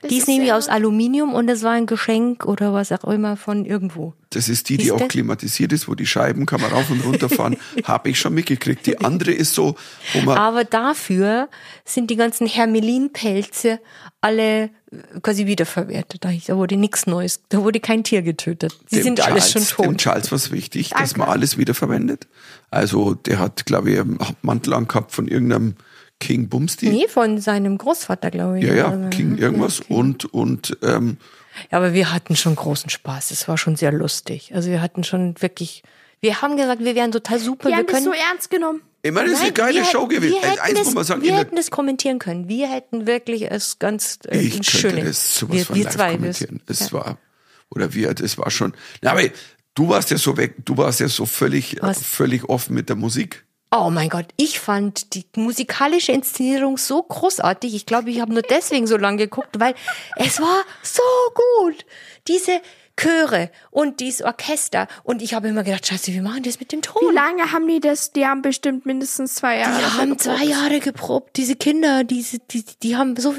Das 0.05 0.13
die 0.13 0.17
ist, 0.19 0.27
nämlich 0.27 0.53
aus 0.53 0.67
Aluminium 0.67 1.33
und 1.33 1.49
es 1.49 1.63
war 1.63 1.71
ein 1.73 1.85
Geschenk 1.85 2.45
oder 2.45 2.73
was 2.73 2.91
auch 2.91 3.03
immer 3.11 3.37
von 3.37 3.65
irgendwo. 3.65 4.13
Das 4.31 4.49
ist 4.49 4.67
die, 4.69 4.77
die 4.77 4.85
Ist 4.85 4.91
auch 4.91 4.99
das- 4.99 5.07
klimatisiert 5.09 5.71
ist, 5.71 5.87
wo 5.87 5.95
die 5.95 6.05
Scheiben 6.05 6.45
kann 6.45 6.59
man 6.61 6.71
rauf 6.71 6.89
und 6.89 6.99
runter 7.05 7.29
fahren. 7.29 7.55
Habe 7.83 8.09
ich 8.09 8.19
schon 8.19 8.33
mitgekriegt. 8.33 8.85
Die 8.85 8.99
andere 8.99 9.31
ist 9.31 9.53
so, 9.53 9.75
wo 10.13 10.21
man 10.21 10.37
Aber 10.37 10.63
dafür 10.65 11.47
sind 11.85 12.09
die 12.09 12.15
ganzen 12.17 12.47
Hermelinpelze 12.47 13.79
alle 14.21 14.63
äh, 14.63 14.69
quasi 15.21 15.45
wiederverwertet. 15.45 16.25
Da 16.25 16.57
wurde 16.57 16.77
nichts 16.77 17.07
Neues, 17.07 17.41
da 17.49 17.59
wurde 17.63 17.79
kein 17.79 18.03
Tier 18.03 18.21
getötet. 18.21 18.77
Sie 18.87 18.97
dem 18.97 19.03
sind 19.03 19.21
alles 19.25 19.51
schon 19.51 19.61
Charles, 19.61 19.77
Dem 19.77 19.91
tot. 19.91 19.97
Charles 19.97 20.31
was 20.31 20.51
wichtig, 20.51 20.89
dass 20.89 20.99
Danke. 21.11 21.19
man 21.19 21.29
alles 21.29 21.57
wiederverwendet. 21.57 22.27
Also 22.71 23.13
der 23.13 23.39
hat, 23.39 23.65
glaube 23.65 23.91
ich, 23.91 23.99
einen 23.99 24.19
Mantel 24.41 24.73
angehabt 24.73 25.11
von 25.11 25.27
irgendeinem 25.27 25.75
King 26.19 26.47
Bumsti. 26.49 26.89
Nee, 26.89 27.07
von 27.07 27.39
seinem 27.39 27.77
Großvater, 27.77 28.31
glaube 28.31 28.59
ich. 28.59 28.65
Ja, 28.65 28.73
ja, 28.73 28.89
Also, 28.89 29.09
King 29.09 29.37
irgendwas. 29.37 29.81
Und, 29.81 30.25
und 30.33 30.77
ähm, 30.81 31.17
Ja, 31.71 31.77
aber 31.77 31.93
wir 31.93 32.11
hatten 32.13 32.35
schon 32.35 32.55
großen 32.55 32.89
Spaß. 32.89 33.31
Es 33.31 33.47
war 33.47 33.57
schon 33.57 33.75
sehr 33.75 33.91
lustig. 33.91 34.51
Also 34.53 34.69
wir 34.69 34.81
hatten 34.81 35.03
schon 35.03 35.35
wirklich, 35.41 35.83
wir 36.21 36.41
haben 36.41 36.57
gesagt, 36.57 36.83
wir 36.83 36.95
wären 36.95 37.11
total 37.11 37.39
super. 37.39 37.69
Die 37.69 37.73
wir 37.73 37.77
haben 37.77 37.85
das 37.85 37.93
können 37.95 38.05
so 38.05 38.13
ernst 38.13 38.49
genommen. 38.49 38.81
ich 39.03 39.11
meine, 39.11 39.29
das 39.29 39.39
ist 39.39 39.43
eine 39.43 39.53
geile 39.53 39.79
wir 39.79 39.85
Show 39.85 40.07
gewesen. 40.07 40.33
Wir 40.41 40.49
hätten, 40.49 40.59
eins 40.59 40.85
muss 40.85 40.93
man 40.95 41.03
sagen, 41.03 41.21
wir 41.21 41.37
hätten 41.37 41.55
das 41.55 41.69
kommentieren 41.69 42.19
können. 42.19 42.47
Wir 42.47 42.69
hätten 42.69 43.05
wirklich 43.07 43.51
es 43.51 43.77
ganz 43.79 44.19
äh, 44.27 44.39
ich 44.39 44.67
Schöne. 44.67 45.03
das 45.03 45.37
sowas 45.37 45.55
wir, 45.57 45.65
von 45.65 45.75
wir 45.75 45.83
live 45.83 45.93
zwei, 45.93 46.11
kommentieren. 46.13 46.61
Es 46.67 46.93
war, 46.93 47.17
oder 47.69 47.93
wir, 47.93 48.13
das 48.13 48.37
war 48.37 48.49
schon, 48.51 48.73
na, 49.01 49.11
aber 49.11 49.21
du 49.75 49.89
warst 49.89 50.09
ja 50.11 50.17
so 50.17 50.37
weg, 50.37 50.55
du 50.65 50.77
warst 50.77 51.01
ja 51.01 51.07
so 51.07 51.25
völlig, 51.25 51.77
Was? 51.81 52.01
völlig 52.01 52.45
offen 52.49 52.73
mit 52.73 52.89
der 52.89 52.95
Musik. 52.95 53.44
Oh 53.77 53.89
mein 53.89 54.07
Gott, 54.09 54.27
ich 54.37 54.59
fand 54.59 55.13
die 55.15 55.25
musikalische 55.35 56.13
Inszenierung 56.13 56.77
so 56.77 57.03
großartig. 57.03 57.75
Ich 57.75 57.85
glaube, 57.85 58.09
ich 58.09 58.21
habe 58.21 58.31
nur 58.31 58.41
deswegen 58.41 58.87
so 58.87 58.95
lange 58.95 59.17
geguckt, 59.17 59.59
weil 59.59 59.75
es 60.15 60.39
war 60.39 60.63
so 60.81 61.01
gut. 61.59 61.85
Diese 62.27 62.61
Chöre 62.97 63.49
und 63.71 63.99
dieses 63.99 64.21
Orchester. 64.21 64.87
Und 65.03 65.21
ich 65.21 65.33
habe 65.33 65.49
immer 65.49 65.63
gedacht, 65.63 65.85
scheiße, 65.85 66.13
wie 66.13 66.21
machen 66.21 66.43
die 66.43 66.49
das 66.49 66.59
mit 66.61 66.71
dem 66.71 66.79
Wie 66.79 66.83
Ton? 66.83 67.13
lange 67.13 67.51
haben 67.51 67.67
die 67.67 67.81
das? 67.81 68.13
Die 68.13 68.25
haben 68.25 68.41
bestimmt 68.41 68.85
mindestens 68.85 69.35
zwei 69.35 69.57
Jahre. 69.59 69.77
Die 69.77 69.85
haben 69.85 70.09
geprobt. 70.11 70.21
zwei 70.21 70.45
Jahre 70.45 70.79
geprobt. 70.79 71.35
Diese 71.35 71.55
Kinder, 71.57 72.05
diese, 72.05 72.39
die, 72.39 72.63
die 72.81 72.95
haben 72.95 73.17
so, 73.17 73.35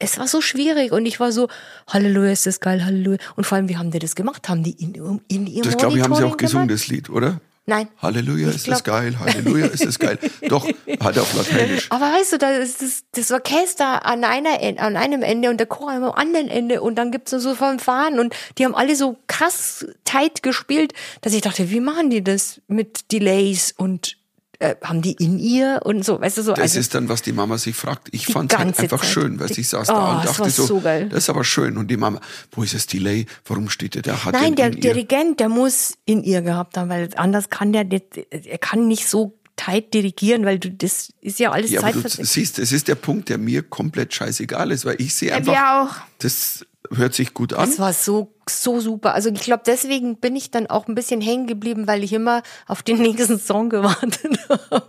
es 0.00 0.18
war 0.18 0.26
so 0.26 0.40
schwierig 0.40 0.90
und 0.90 1.06
ich 1.06 1.20
war 1.20 1.30
so, 1.30 1.46
Halleluja, 1.86 2.32
ist 2.32 2.46
das 2.46 2.58
geil, 2.58 2.84
Halleluja. 2.84 3.18
Und 3.36 3.44
vor 3.46 3.54
allem, 3.56 3.68
wie 3.68 3.76
haben 3.76 3.92
die 3.92 4.00
das 4.00 4.16
gemacht? 4.16 4.48
Haben 4.48 4.64
die 4.64 4.72
in, 4.72 5.20
in 5.28 5.46
ihrem 5.46 5.62
Das 5.62 5.76
glaube 5.76 5.96
ich, 5.96 6.02
haben 6.02 6.16
sie 6.16 6.24
auch 6.24 6.36
gesungen, 6.36 6.66
gemacht? 6.66 6.82
das 6.82 6.88
Lied, 6.88 7.10
oder? 7.10 7.40
Nein. 7.70 7.88
Halleluja, 8.02 8.48
ist 8.48 8.66
das 8.66 8.82
glaub- 8.82 8.96
geil, 8.96 9.16
Halleluja, 9.20 9.66
ist 9.66 9.84
das 9.86 9.98
geil. 10.00 10.18
Doch, 10.48 10.66
halt 11.00 11.18
auf 11.20 11.32
Lateinisch. 11.34 11.86
Aber 11.90 12.06
weißt 12.06 12.32
du, 12.32 12.38
da 12.38 12.50
ist 12.56 12.82
das, 12.82 13.04
das 13.12 13.30
Orchester 13.30 14.04
an, 14.04 14.24
einer, 14.24 14.60
En- 14.60 14.80
an 14.80 14.96
einem 14.96 15.22
Ende 15.22 15.50
und 15.50 15.58
der 15.58 15.68
Chor 15.68 15.92
am 15.92 16.02
anderen 16.02 16.48
Ende 16.48 16.82
und 16.82 16.96
dann 16.96 17.12
gibt's 17.12 17.30
so 17.30 17.54
Fanfaren 17.54 18.18
und 18.18 18.34
die 18.58 18.64
haben 18.64 18.74
alle 18.74 18.96
so 18.96 19.16
krass 19.28 19.86
tight 20.04 20.42
gespielt, 20.42 20.94
dass 21.20 21.32
ich 21.32 21.42
dachte, 21.42 21.70
wie 21.70 21.78
machen 21.78 22.10
die 22.10 22.24
das 22.24 22.60
mit 22.66 23.12
Delays 23.12 23.72
und 23.76 24.16
äh, 24.60 24.76
haben 24.84 25.00
die 25.02 25.12
in 25.12 25.38
ihr 25.38 25.80
und 25.84 26.04
so, 26.04 26.20
weißt 26.20 26.38
du, 26.38 26.42
so. 26.42 26.52
Das 26.52 26.60
also, 26.60 26.80
ist 26.80 26.94
dann, 26.94 27.08
was 27.08 27.22
die 27.22 27.32
Mama 27.32 27.56
sich 27.58 27.74
fragt. 27.74 28.08
Ich 28.12 28.26
fand 28.26 28.52
es 28.52 28.58
halt 28.58 28.78
einfach 28.78 29.00
Zeit. 29.00 29.10
schön, 29.10 29.40
weil 29.40 29.50
ich 29.50 29.68
saß 29.68 29.88
Oh, 29.88 29.92
da 29.92 30.18
und 30.18 30.26
dachte 30.26 30.50
so, 30.50 30.66
so 30.66 30.80
das 30.80 31.10
ist 31.12 31.30
aber 31.30 31.44
schön. 31.44 31.78
Und 31.78 31.90
die 31.90 31.96
Mama, 31.96 32.20
wo 32.52 32.62
ist 32.62 32.74
das 32.74 32.86
Delay? 32.86 33.26
Warum 33.46 33.70
steht 33.70 33.94
der 33.94 34.02
da? 34.02 34.24
Hat 34.24 34.34
Nein, 34.34 34.54
der? 34.54 34.70
Dirigent, 34.70 35.40
der 35.40 35.48
muss 35.48 35.94
in 36.04 36.22
ihr 36.22 36.42
gehabt 36.42 36.76
haben, 36.76 36.90
weil 36.90 37.08
anders 37.16 37.48
kann 37.48 37.72
der, 37.72 37.84
der 37.84 38.02
er 38.30 38.58
kann 38.58 38.86
nicht 38.86 39.08
so 39.08 39.38
tight 39.56 39.94
dirigieren, 39.94 40.44
weil 40.44 40.58
du, 40.58 40.70
das 40.70 41.12
ist 41.20 41.38
ja 41.38 41.52
alles 41.52 41.70
Ja, 41.70 41.82
aber 41.82 41.92
du 41.92 42.08
siehst, 42.08 42.58
es 42.58 42.72
ist 42.72 42.88
der 42.88 42.94
Punkt, 42.94 43.28
der 43.30 43.38
mir 43.38 43.62
komplett 43.62 44.12
scheißegal 44.14 44.70
ist, 44.70 44.84
weil 44.84 44.96
ich 45.00 45.14
sehe 45.14 45.30
Ja, 45.30 45.36
einfach, 45.36 45.52
wir 45.52 45.82
auch. 45.82 45.94
das 46.18 46.66
hört 46.92 47.14
sich 47.14 47.34
gut 47.34 47.52
an. 47.52 47.68
Das 47.68 47.78
war 47.78 47.92
so, 47.92 48.34
so 48.50 48.80
super. 48.80 49.14
Also 49.14 49.30
ich 49.30 49.40
glaube, 49.40 49.62
deswegen 49.66 50.16
bin 50.16 50.36
ich 50.36 50.50
dann 50.50 50.66
auch 50.68 50.86
ein 50.88 50.94
bisschen 50.94 51.20
hängen 51.20 51.46
geblieben, 51.46 51.86
weil 51.86 52.04
ich 52.04 52.12
immer 52.12 52.42
auf 52.66 52.82
den 52.82 52.98
nächsten 53.02 53.38
Song 53.38 53.70
gewartet 53.70 54.38
habe. 54.48 54.82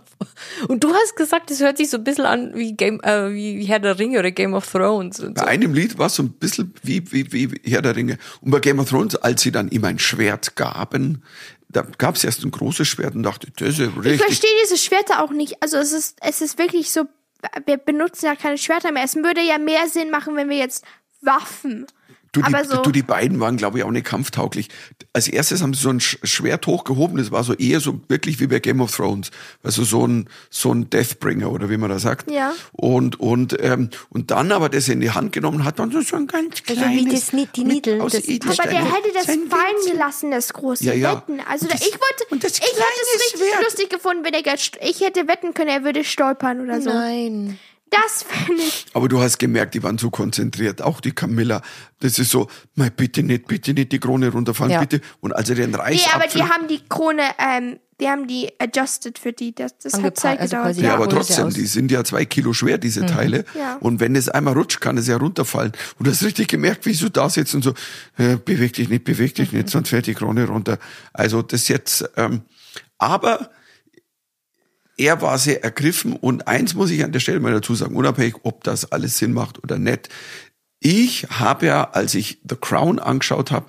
Und 0.68 0.84
du 0.84 0.92
hast 0.94 1.16
gesagt, 1.16 1.50
es 1.50 1.60
hört 1.60 1.76
sich 1.78 1.90
so 1.90 1.98
ein 1.98 2.04
bisschen 2.04 2.26
an 2.26 2.54
wie 2.54 2.72
Game, 2.74 3.00
äh, 3.02 3.32
wie 3.32 3.64
Herr 3.64 3.80
der 3.80 3.98
Ringe 3.98 4.18
oder 4.18 4.30
Game 4.30 4.54
of 4.54 4.70
Thrones 4.70 5.16
so. 5.18 5.32
Bei 5.32 5.46
einem 5.46 5.74
Lied 5.74 5.98
war 5.98 6.06
es 6.06 6.14
so 6.16 6.22
ein 6.22 6.32
bisschen 6.32 6.74
wie, 6.82 7.10
wie, 7.12 7.32
wie 7.32 7.70
Herr 7.70 7.82
der 7.82 7.96
Ringe. 7.96 8.18
Und 8.40 8.50
bei 8.50 8.60
Game 8.60 8.78
of 8.78 8.88
Thrones, 8.88 9.16
als 9.16 9.42
sie 9.42 9.52
dann 9.52 9.68
ihm 9.68 9.84
ein 9.84 9.98
Schwert 9.98 10.56
gaben, 10.56 11.22
da 11.68 11.86
gab 11.98 12.16
es 12.16 12.24
erst 12.24 12.44
ein 12.44 12.50
großes 12.50 12.86
Schwert 12.86 13.14
und 13.14 13.22
dachte, 13.22 13.48
das 13.56 13.70
ist 13.70 13.78
ja 13.78 13.86
Ich 13.86 13.96
richtig. 14.04 14.20
verstehe 14.22 14.50
diese 14.64 14.76
Schwerter 14.76 15.22
auch 15.22 15.30
nicht. 15.30 15.62
Also 15.62 15.78
es 15.78 15.92
ist, 15.92 16.18
es 16.20 16.40
ist 16.42 16.58
wirklich 16.58 16.90
so, 16.92 17.04
wir 17.66 17.78
benutzen 17.78 18.26
ja 18.26 18.36
keine 18.36 18.58
Schwerter 18.58 18.92
mehr. 18.92 19.04
Es 19.04 19.16
würde 19.16 19.40
ja 19.40 19.58
mehr 19.58 19.88
Sinn 19.88 20.10
machen, 20.10 20.36
wenn 20.36 20.48
wir 20.50 20.58
jetzt 20.58 20.84
Waffen. 21.22 21.86
Du 22.32 22.40
die, 22.40 22.64
so, 22.66 22.80
du, 22.80 22.92
die 22.92 23.02
beiden 23.02 23.40
waren, 23.40 23.58
glaube 23.58 23.76
ich, 23.76 23.84
auch 23.84 23.90
nicht 23.90 24.06
kampftauglich. 24.06 24.68
Als 25.12 25.28
erstes 25.28 25.60
haben 25.60 25.74
sie 25.74 25.82
so 25.82 25.90
ein 25.90 26.00
Sch- 26.00 26.16
Schwert 26.26 26.66
hochgehoben, 26.66 27.18
das 27.18 27.30
war 27.30 27.44
so 27.44 27.52
eher 27.52 27.78
so 27.80 28.00
wirklich 28.08 28.40
wie 28.40 28.46
bei 28.46 28.58
Game 28.58 28.80
of 28.80 28.96
Thrones. 28.96 29.30
Also 29.62 29.84
so 29.84 30.06
ein, 30.06 30.28
so 30.48 30.72
ein 30.72 30.88
Deathbringer 30.88 31.52
oder 31.52 31.68
wie 31.68 31.76
man 31.76 31.90
da 31.90 31.98
sagt. 31.98 32.30
Ja. 32.30 32.54
Und, 32.72 33.20
und, 33.20 33.56
ähm, 33.60 33.90
und 34.08 34.30
dann 34.30 34.50
aber 34.50 34.70
das 34.70 34.88
in 34.88 35.00
die 35.00 35.10
Hand 35.10 35.32
genommen 35.32 35.64
hat, 35.64 35.78
dann 35.78 35.90
so 35.90 35.98
ein 36.16 36.26
ganz 36.26 36.62
Also 36.66 36.80
kleines. 36.80 37.04
wie 37.04 37.10
das 37.10 37.32
Ni- 37.34 37.48
die 37.54 37.64
mit- 37.64 37.72
Niedel, 37.74 38.00
aus 38.00 38.12
das- 38.12 38.22
aber 38.24 38.68
der 38.70 38.82
hätte 38.84 39.12
das 39.14 39.26
fallen 39.26 39.92
gelassen, 39.92 40.30
das 40.30 40.52
große 40.54 40.84
Ja, 40.84 40.94
ja. 40.94 41.16
Wetten. 41.16 41.38
Also 41.46 41.66
das- 41.66 41.82
ich 41.82 41.92
wollte, 41.92 42.24
und 42.30 42.42
das 42.44 42.52
ich 42.52 42.60
hätte 42.62 42.72
es 42.80 43.20
richtig 43.26 43.40
Schwert. 43.46 43.62
lustig 43.62 43.90
gefunden, 43.90 44.24
wenn 44.24 44.32
er, 44.32 44.54
ich 44.54 45.00
hätte 45.02 45.28
wetten 45.28 45.52
können, 45.52 45.68
er 45.68 45.84
würde 45.84 46.02
stolpern 46.02 46.62
oder 46.62 46.80
so. 46.80 46.88
Nein. 46.88 47.58
Das 47.92 48.22
finde 48.22 48.62
ich. 48.62 48.86
Aber 48.94 49.08
du 49.08 49.20
hast 49.20 49.38
gemerkt, 49.38 49.74
die 49.74 49.82
waren 49.82 49.98
so 49.98 50.10
konzentriert. 50.10 50.80
Auch 50.80 51.00
die 51.00 51.12
Camilla. 51.12 51.60
Das 52.00 52.18
ist 52.18 52.30
so, 52.30 52.48
mei, 52.74 52.88
bitte 52.90 53.22
nicht, 53.22 53.46
bitte 53.46 53.74
nicht 53.74 53.92
die 53.92 54.00
Krone 54.00 54.30
runterfallen, 54.30 54.72
Ja. 54.72 54.80
bitte. 54.80 55.00
Und 55.20 55.32
als 55.32 55.50
er 55.50 55.56
den 55.56 55.70
Nee, 55.70 55.76
Reisapfel... 55.76 56.12
aber 56.14 56.26
die 56.26 56.42
haben 56.42 56.68
die 56.68 56.80
Krone, 56.88 57.22
ähm, 57.38 57.78
die 58.00 58.08
haben 58.08 58.26
die 58.26 58.50
adjusted 58.58 59.18
für 59.18 59.32
die. 59.32 59.54
Das, 59.54 59.76
das 59.78 60.02
hat 60.02 60.18
Zeit 60.18 60.40
also 60.40 60.56
gedauert. 60.56 60.76
Ja, 60.76 60.82
Ja, 60.82 60.94
aber 60.94 61.08
trotzdem, 61.08 61.50
die 61.50 61.66
sind 61.66 61.90
ja 61.92 62.02
zwei 62.02 62.24
Kilo 62.24 62.52
schwer, 62.54 62.78
diese 62.78 63.04
Teile. 63.06 63.44
Ja. 63.54 63.76
Und 63.76 64.00
wenn 64.00 64.16
es 64.16 64.28
einmal 64.28 64.54
rutscht, 64.54 64.80
kann 64.80 64.96
es 64.96 65.06
ja 65.06 65.18
runterfallen. 65.18 65.72
Und 65.98 66.06
du 66.06 66.10
hast 66.10 66.22
richtig 66.24 66.48
gemerkt, 66.48 66.86
wie 66.86 66.94
so 66.94 67.08
da 67.10 67.28
sitzt 67.28 67.54
und 67.54 67.62
so, 67.62 67.74
äh, 68.16 68.36
beweg 68.36 68.72
dich 68.72 68.88
nicht, 68.88 69.04
beweg 69.04 69.34
dich 69.34 69.52
nicht, 69.52 69.68
sonst 69.70 69.90
fällt 69.90 70.06
die 70.06 70.14
Krone 70.14 70.46
runter. 70.46 70.78
Also 71.12 71.42
das 71.42 71.68
jetzt, 71.68 72.08
ähm, 72.16 72.42
aber 72.98 73.50
er 74.96 75.22
war 75.22 75.38
sehr 75.38 75.64
ergriffen 75.64 76.14
und 76.14 76.46
eins 76.48 76.74
muss 76.74 76.90
ich 76.90 77.04
an 77.04 77.12
der 77.12 77.20
Stelle 77.20 77.40
mal 77.40 77.52
dazu 77.52 77.74
sagen, 77.74 77.96
unabhängig, 77.96 78.36
ob 78.42 78.64
das 78.64 78.92
alles 78.92 79.18
Sinn 79.18 79.32
macht 79.32 79.62
oder 79.62 79.78
nicht. 79.78 80.08
Ich 80.80 81.24
habe 81.30 81.66
ja, 81.66 81.90
als 81.92 82.14
ich 82.14 82.40
The 82.48 82.56
Crown 82.60 82.98
angeschaut 82.98 83.50
habe, 83.50 83.66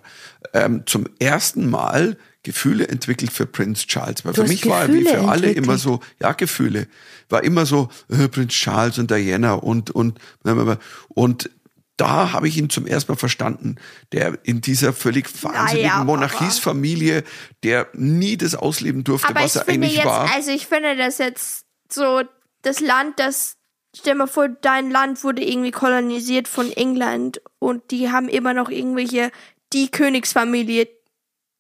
ähm, 0.54 0.84
zum 0.86 1.06
ersten 1.20 1.70
Mal 1.70 2.18
Gefühle 2.42 2.88
entwickelt 2.88 3.32
für 3.32 3.46
Prinz 3.46 3.88
Charles. 3.88 4.26
Weil 4.26 4.34
Du 4.34 4.42
für 4.42 4.48
mich 4.48 4.68
war 4.68 4.82
er 4.82 4.88
wie 4.90 5.04
Gefühle 5.04 5.10
für 5.22 5.30
alle 5.30 5.48
entwickelt? 5.48 5.66
immer 5.66 5.78
so, 5.78 6.00
ja, 6.20 6.34
Gefühle. 6.34 6.88
War 7.30 7.44
immer 7.44 7.66
so, 7.66 7.90
äh, 8.10 8.28
Prinz 8.28 8.54
Charles 8.54 8.98
und 8.98 9.10
Diana 9.10 9.54
und, 9.54 9.92
und, 9.92 10.20
und 11.10 11.50
da 11.98 12.32
habe 12.32 12.48
ich 12.48 12.58
ihn 12.58 12.70
zum 12.70 12.88
ersten 12.88 13.12
Mal 13.12 13.18
verstanden, 13.18 13.76
der 14.12 14.40
in 14.44 14.62
dieser 14.62 14.94
völlig 14.94 15.28
wahnsinnigen 15.44 15.90
Naja, 15.90 16.04
Monarchiesfamilie, 16.04 17.24
der 17.64 17.88
nie 17.94 18.38
das 18.38 18.56
ausleben 18.56 19.04
durfte, 19.04 19.30
Aber 19.30 19.42
was 19.42 19.56
er 19.56 19.68
eigentlich 19.68 19.96
jetzt, 19.98 20.06
war. 20.06 20.32
also 20.34 20.52
ich 20.52 20.68
finde 20.68 20.98
das 20.98 21.20
jetzt 21.20 21.66
so, 21.92 22.24
das 22.64 22.80
Land, 22.80 23.20
das, 23.20 23.58
stell 23.96 24.16
mal 24.16 24.28
vor, 24.28 24.50
dein 24.50 24.90
Land 24.90 25.24
wurde 25.24 25.44
irgendwie 25.44 25.72
kolonisiert 25.72 26.48
von 26.48 26.72
England 26.72 27.42
und 27.60 27.92
die 27.92 28.12
haben 28.12 28.28
immer 28.28 28.54
noch 28.54 28.70
irgendwelche, 28.70 29.32
die 29.74 29.92
Königsfamilie, 29.92 30.88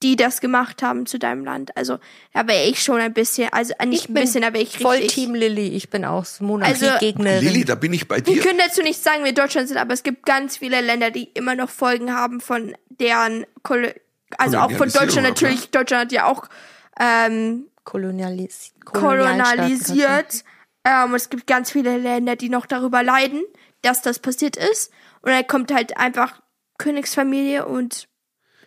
die 0.03 0.15
das 0.17 0.41
gemacht 0.41 0.83
haben 0.83 1.05
zu 1.05 1.17
deinem 1.17 1.45
Land. 1.45 1.75
Also 1.77 1.97
da 2.33 2.45
wäre 2.47 2.65
ich 2.65 2.83
schon 2.83 2.99
ein 2.99 3.13
bisschen, 3.13 3.51
also 3.53 3.73
äh, 3.79 3.85
nicht 3.85 4.09
ein 4.09 4.13
bisschen, 4.13 4.41
wäre 4.43 4.59
ich 4.59 4.77
voll 4.77 4.97
richtig. 4.97 5.13
Team 5.13 5.33
Lilly. 5.33 5.69
Ich 5.69 5.89
bin 5.89 6.03
auch 6.03 6.19
Also, 6.19 6.43
Monarchie-Gegnerin. 6.43 7.43
Lilly, 7.43 7.65
da 7.65 7.75
bin 7.75 7.93
ich 7.93 8.07
bei 8.07 8.17
Wir 8.17 8.21
dir. 8.21 8.41
können 8.41 8.59
dazu 8.59 8.81
nicht 8.81 9.01
sagen, 9.01 9.23
wir 9.23 9.33
Deutschland 9.33 9.69
sind, 9.69 9.77
aber 9.77 9.93
es 9.93 10.03
gibt 10.03 10.25
ganz 10.25 10.57
viele 10.57 10.81
Länder, 10.81 11.09
die 11.09 11.23
immer 11.33 11.55
noch 11.55 11.69
Folgen 11.69 12.13
haben 12.13 12.41
von 12.41 12.75
deren, 12.89 13.45
Kol 13.63 13.93
also 14.37 14.57
auch 14.57 14.71
von 14.71 14.89
Deutschland 14.89 15.15
ja, 15.15 15.21
natürlich. 15.21 15.69
Deutschland 15.71 16.05
hat 16.05 16.11
ja 16.11 16.25
auch 16.25 16.47
ähm, 16.99 17.67
Kolonialis 17.83 18.73
kolonialisiert. 18.85 20.43
Ähm, 20.85 21.11
und 21.11 21.15
es 21.15 21.29
gibt 21.29 21.47
ganz 21.47 21.71
viele 21.71 21.97
Länder, 21.97 22.35
die 22.35 22.49
noch 22.49 22.65
darüber 22.65 23.03
leiden, 23.03 23.43
dass 23.83 24.01
das 24.01 24.19
passiert 24.19 24.57
ist. 24.57 24.91
Und 25.21 25.31
dann 25.31 25.47
kommt 25.47 25.73
halt 25.73 25.97
einfach 25.97 26.41
Königsfamilie 26.77 27.65
und 27.65 28.07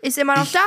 ist 0.03 0.19
immer 0.19 0.37
noch 0.37 0.45
Ich 0.45 0.53
da. 0.53 0.61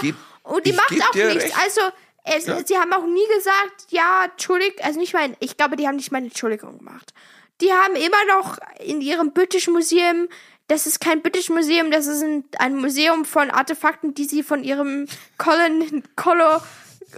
Und 0.50 0.66
die 0.66 0.72
ich 0.72 0.76
macht 0.76 0.92
auch 1.10 1.14
nichts. 1.16 1.44
recht. 1.46 1.56
Also 1.58 1.82
es, 2.24 2.46
Ja. 2.46 2.66
sie 2.66 2.78
haben 2.78 2.94
auch 2.94 3.06
nie 3.06 3.26
gesagt, 3.36 3.88
ja, 3.90 4.26
Entschuldigung, 4.26 4.84
also 4.84 5.00
nicht 5.00 5.14
mal, 5.14 5.36
ich 5.40 5.58
glaube, 5.58 5.76
die 5.76 5.88
haben 5.88 5.96
nicht 5.96 6.12
mal 6.12 6.18
eine 6.18 6.28
Entschuldigung 6.28 6.78
gemacht. 6.80 7.14
Die 7.62 7.72
haben 7.74 7.96
immer 7.96 8.26
noch 8.38 8.58
in 8.80 9.02
ihrem 9.02 9.34
British 9.34 9.68
Museum, 9.68 10.28
das 10.68 10.86
ist 10.86 11.02
kein 11.02 11.22
British 11.22 11.50
Museum, 11.50 11.92
das 11.92 12.06
ist 12.08 12.22
ein, 12.22 12.44
ein 12.60 12.76
Museum 12.78 13.26
von 13.26 13.50
Artefakten, 13.50 14.14
die 14.14 14.26
sie 14.26 14.44
von 14.44 14.64
ihrem 14.64 15.08
Colon, 15.38 16.04
Colo, 16.16 16.62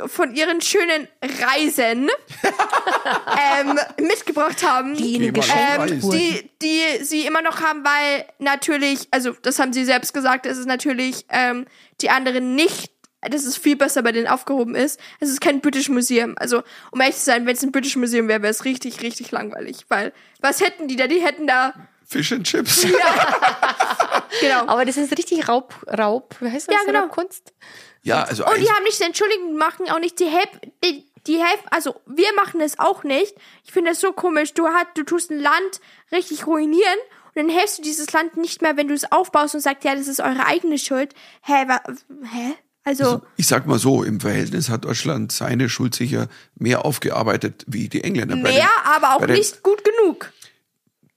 von 0.08 0.34
ihren 0.36 0.62
schönen 0.62 1.08
Reisen 1.22 2.10
ähm, 3.60 3.78
mitgebracht 4.00 4.64
haben. 4.68 4.96
Die 4.96 5.16
ihnen 5.16 5.36
ähm, 5.36 6.00
die, 6.12 6.50
die 6.62 7.04
sie 7.04 7.26
immer 7.26 7.42
noch 7.42 7.62
haben, 7.62 7.84
weil 7.84 8.26
natürlich, 8.40 9.08
also 9.12 9.34
das 9.42 9.60
haben 9.60 9.74
sie 9.74 9.84
selbst 9.86 10.14
gesagt, 10.14 10.46
es 10.46 10.58
ist 10.58 10.68
natürlich 10.68 11.26
ähm, 11.30 11.66
die 12.00 12.10
anderen 12.10 12.56
nicht, 12.56 12.92
dass 13.30 13.46
es 13.46 13.58
viel 13.58 13.76
besser 13.76 14.02
bei 14.02 14.12
denen 14.12 14.28
aufgehoben 14.28 14.76
ist. 14.76 15.00
Es 15.20 15.30
ist 15.30 15.42
kein 15.42 15.62
British 15.62 15.90
Museum. 15.90 16.36
Also, 16.38 16.64
um 16.92 17.02
ehrlich 17.02 17.18
zu 17.18 17.26
sein, 17.26 17.46
wenn 17.46 17.56
es 17.56 17.64
ein 17.64 17.72
British 17.72 17.96
Museum 17.96 18.28
wäre, 18.28 18.42
wäre 18.42 18.52
es 18.52 18.66
richtig, 18.66 19.02
richtig 19.02 19.32
langweilig. 19.32 19.86
Weil, 19.90 20.14
was 20.40 20.62
hätten 20.62 20.88
die 20.88 20.96
da? 20.96 21.08
Die 21.08 21.22
hätten 21.22 21.48
da, 21.48 21.74
Fish 22.12 22.34
and 22.34 22.46
Chips. 22.46 22.82
genau. 24.42 24.68
Aber 24.68 24.84
das 24.84 24.98
ist 24.98 25.18
richtig 25.18 25.48
Raub, 25.48 25.74
Raub, 25.88 26.36
wie 26.42 26.52
heißt 26.52 26.68
das? 26.68 26.76
Ja, 26.76 26.82
genau. 26.86 27.04
Raubkunst? 27.04 27.54
Ja, 28.04 28.24
also 28.24 28.46
Und 28.46 28.58
die 28.58 28.70
haben 28.70 28.84
nicht 28.84 29.00
Entschuldigung 29.00 29.56
machen, 29.56 29.90
auch 29.90 30.00
nicht 30.00 30.20
die 30.20 30.26
Help, 30.26 30.50
die, 30.84 31.06
die 31.28 31.38
Help, 31.38 31.62
also 31.70 32.02
wir 32.06 32.34
machen 32.36 32.60
es 32.60 32.80
auch 32.80 33.06
nicht. 33.06 33.34
Ich 33.64 33.72
finde 33.72 33.92
das 33.92 34.02
so 34.02 34.12
komisch. 34.12 34.54
Du 34.54 34.68
hast, 34.68 34.88
du 34.96 35.04
tust 35.04 35.32
ein 35.32 35.40
Land 35.40 35.80
richtig 36.12 36.48
ruinieren 36.48 36.98
und 37.34 37.44
dann 37.44 37.50
hilfst 37.50 37.78
du 37.78 37.82
dieses 37.82 38.12
Land 38.12 38.36
nicht 38.36 38.62
mehr, 38.62 38.76
wenn 38.76 38.90
du 38.90 38.94
es 38.94 39.10
aufbaust 39.10 39.56
und 39.56 39.62
sagst, 39.62 39.86
ja, 39.86 39.96
das 39.96 40.10
ist 40.10 40.20
eure 40.20 40.46
eigene 40.46 40.78
Schuld. 40.80 41.14
Hä, 41.44 41.66
wa, 41.68 41.82
hä? 42.30 42.56
Also, 42.84 43.22
ich 43.38 43.46
sag 43.46 43.68
mal 43.68 43.78
so, 43.78 44.04
im 44.04 44.20
Verhältnis 44.20 44.70
hat 44.70 44.86
Deutschland 44.86 45.32
seine 45.32 45.70
Schuld 45.70 45.94
sicher 45.94 46.28
mehr 46.56 46.84
aufgearbeitet 46.84 47.64
wie 47.68 47.90
die 47.90 48.04
Engländer. 48.04 48.36
Mehr, 48.36 48.52
den- 48.54 48.64
aber 48.86 49.16
auch 49.16 49.26
den- 49.26 49.36
nicht 49.36 49.62
gut 49.62 49.84
genug. 49.84 50.32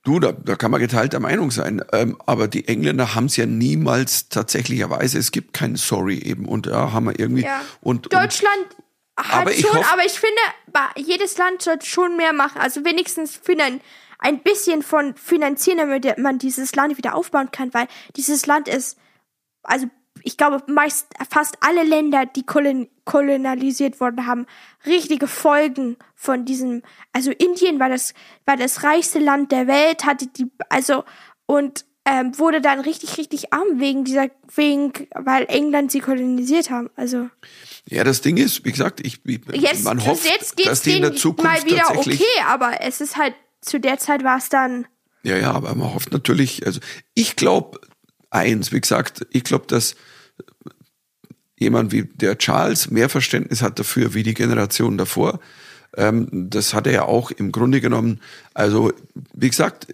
Du, 0.03 0.19
da, 0.19 0.31
da 0.33 0.55
kann 0.55 0.69
man 0.69 0.79
geteilter 0.79 1.19
Meinung 1.19 1.49
sein. 1.49 1.83
Ähm, 1.91 2.15
aber 2.27 2.47
die 2.47 2.67
Engländer 2.67 3.15
haben 3.15 3.25
es 3.25 3.37
ja 3.37 3.47
niemals 3.47 4.29
tatsächlicherweise. 4.29 5.17
Es 5.17 5.31
gibt 5.31 5.53
kein 5.53 5.75
Sorry 5.77 6.19
eben. 6.19 6.47
Und 6.47 6.67
da 6.67 6.91
haben 6.93 7.07
wir 7.07 7.19
irgendwie. 7.19 7.41
Ja. 7.43 7.61
Und, 7.81 8.05
und 8.05 8.13
Deutschland 8.13 8.67
hat 9.17 9.41
Aber 9.47 9.51
schon, 9.53 9.71
hoff- 9.75 9.91
aber 9.93 10.05
ich 10.05 10.19
finde, 10.19 10.39
jedes 10.97 11.35
Land 11.39 11.63
sollte 11.63 11.87
schon 11.87 12.17
mehr 12.17 12.33
machen. 12.33 12.59
Also 12.61 12.85
wenigstens 12.85 13.35
finan 13.35 13.81
ein 14.19 14.43
bisschen 14.43 14.83
von 14.83 15.15
finanzieren, 15.15 15.79
damit 15.79 16.19
man 16.19 16.37
dieses 16.37 16.75
Land 16.75 16.97
wieder 16.97 17.15
aufbauen 17.15 17.49
kann, 17.51 17.73
weil 17.73 17.87
dieses 18.15 18.45
Land 18.45 18.67
ist, 18.67 18.97
also 19.63 19.87
ich 20.25 20.37
glaube, 20.37 20.61
meist 20.71 21.07
fast 21.29 21.57
alle 21.61 21.83
Länder, 21.83 22.25
die 22.25 22.43
kolon 22.43 22.89
kolonialisiert 23.05 23.99
worden 23.99 24.25
haben, 24.25 24.47
richtige 24.85 25.27
Folgen 25.27 25.97
von 26.15 26.43
diesem. 26.45 26.81
Also 27.13 27.29
Indien 27.31 27.79
war 27.79 27.89
das 27.89 28.15
war 28.45 28.57
das 28.57 28.83
reichste 28.83 29.19
Land 29.19 29.51
der 29.51 29.67
Welt, 29.67 30.03
hatte 30.03 30.25
die 30.25 30.47
also 30.69 31.03
und 31.45 31.85
ähm, 32.05 32.37
wurde 32.39 32.59
dann 32.59 32.79
richtig 32.79 33.19
richtig 33.19 33.53
arm 33.53 33.79
wegen 33.79 34.03
dieser 34.03 34.29
wegen 34.55 34.93
weil 35.13 35.45
England 35.47 35.91
sie 35.91 35.99
kolonisiert 35.99 36.71
haben. 36.71 36.89
Also 36.95 37.29
ja, 37.87 38.03
das 38.03 38.21
Ding 38.21 38.37
ist, 38.37 38.65
wie 38.65 38.71
gesagt, 38.71 39.05
ich, 39.05 39.19
ich 39.23 39.61
jetzt, 39.61 39.83
man 39.83 40.03
hofft, 40.03 40.25
jetzt 40.25 40.57
geht's 40.57 40.69
dass 40.69 40.81
die 40.81 40.95
in 40.95 41.03
der 41.03 41.15
Zukunft 41.15 41.43
mal 41.43 41.63
wieder 41.65 41.83
tatsächlich. 41.83 42.21
okay, 42.21 42.43
aber 42.47 42.81
es 42.81 42.99
ist 42.99 43.15
halt 43.15 43.35
zu 43.61 43.79
der 43.79 43.99
Zeit 43.99 44.23
war 44.23 44.39
es 44.39 44.49
dann 44.49 44.87
Ja, 45.21 45.37
ja, 45.37 45.51
aber 45.51 45.75
man 45.75 45.93
hofft 45.93 46.11
natürlich, 46.11 46.65
also 46.65 46.79
ich 47.13 47.35
glaube 47.35 47.79
eins, 48.31 48.71
wie 48.71 48.81
gesagt, 48.81 49.25
ich 49.31 49.43
glaube, 49.43 49.65
dass 49.67 49.95
jemand 51.57 51.91
wie 51.91 52.03
der 52.03 52.37
Charles 52.37 52.91
mehr 52.91 53.09
Verständnis 53.09 53.61
hat 53.61 53.79
dafür 53.79 54.13
wie 54.13 54.23
die 54.23 54.33
Generation 54.33 54.97
davor. 54.97 55.39
Ähm, 55.95 56.27
das 56.31 56.73
hat 56.73 56.87
er 56.87 56.93
ja 56.93 57.05
auch 57.05 57.31
im 57.31 57.51
Grunde 57.51 57.81
genommen, 57.81 58.21
also 58.53 58.91
wie 59.33 59.49
gesagt, 59.49 59.87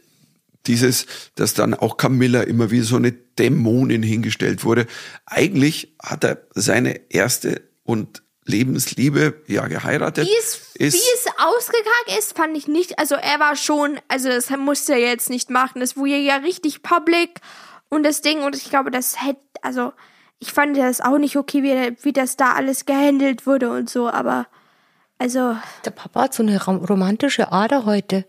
dieses, 0.67 1.05
dass 1.35 1.53
dann 1.53 1.73
auch 1.73 1.97
Camilla 1.97 2.41
immer 2.41 2.71
wie 2.71 2.81
so 2.81 2.95
eine 2.95 3.11
Dämonin 3.11 4.03
hingestellt 4.03 4.63
wurde. 4.63 4.85
Eigentlich 5.25 5.95
hat 6.01 6.23
er 6.23 6.41
seine 6.53 7.11
erste 7.11 7.61
und 7.83 8.21
Lebensliebe 8.45 9.41
ja 9.47 9.67
geheiratet. 9.67 10.27
Wie 10.27 10.37
es, 10.39 10.73
wie 10.75 10.85
es 10.85 11.25
ausgegangen 11.37 12.19
ist, 12.19 12.35
fand 12.35 12.57
ich 12.57 12.67
nicht. 12.67 12.99
Also 12.99 13.15
er 13.15 13.39
war 13.39 13.55
schon, 13.55 13.99
also 14.07 14.29
das 14.29 14.49
musste 14.49 14.93
er 14.93 14.99
jetzt 14.99 15.29
nicht 15.29 15.49
machen. 15.49 15.79
Das 15.79 15.95
wurde 15.95 16.17
ja 16.17 16.37
richtig 16.37 16.83
public 16.83 17.39
und 17.89 18.03
das 18.03 18.21
Ding 18.21 18.41
und 18.41 18.55
ich 18.55 18.69
glaube, 18.69 18.91
das 18.91 19.23
hätte, 19.23 19.41
also 19.61 19.93
ich 20.41 20.51
fand 20.51 20.75
das 20.75 20.99
auch 21.01 21.17
nicht 21.19 21.37
okay, 21.37 21.61
wie, 21.63 21.95
wie 22.03 22.13
das 22.13 22.35
da 22.35 22.53
alles 22.53 22.85
gehandelt 22.85 23.45
wurde 23.47 23.69
und 23.71 23.89
so, 23.89 24.09
aber 24.09 24.47
also 25.19 25.55
Der 25.85 25.91
Papa 25.91 26.23
hat 26.23 26.33
so 26.33 26.41
eine 26.43 26.61
rom- 26.61 26.83
romantische 26.83 27.51
Ader 27.51 27.85
heute. 27.85 28.25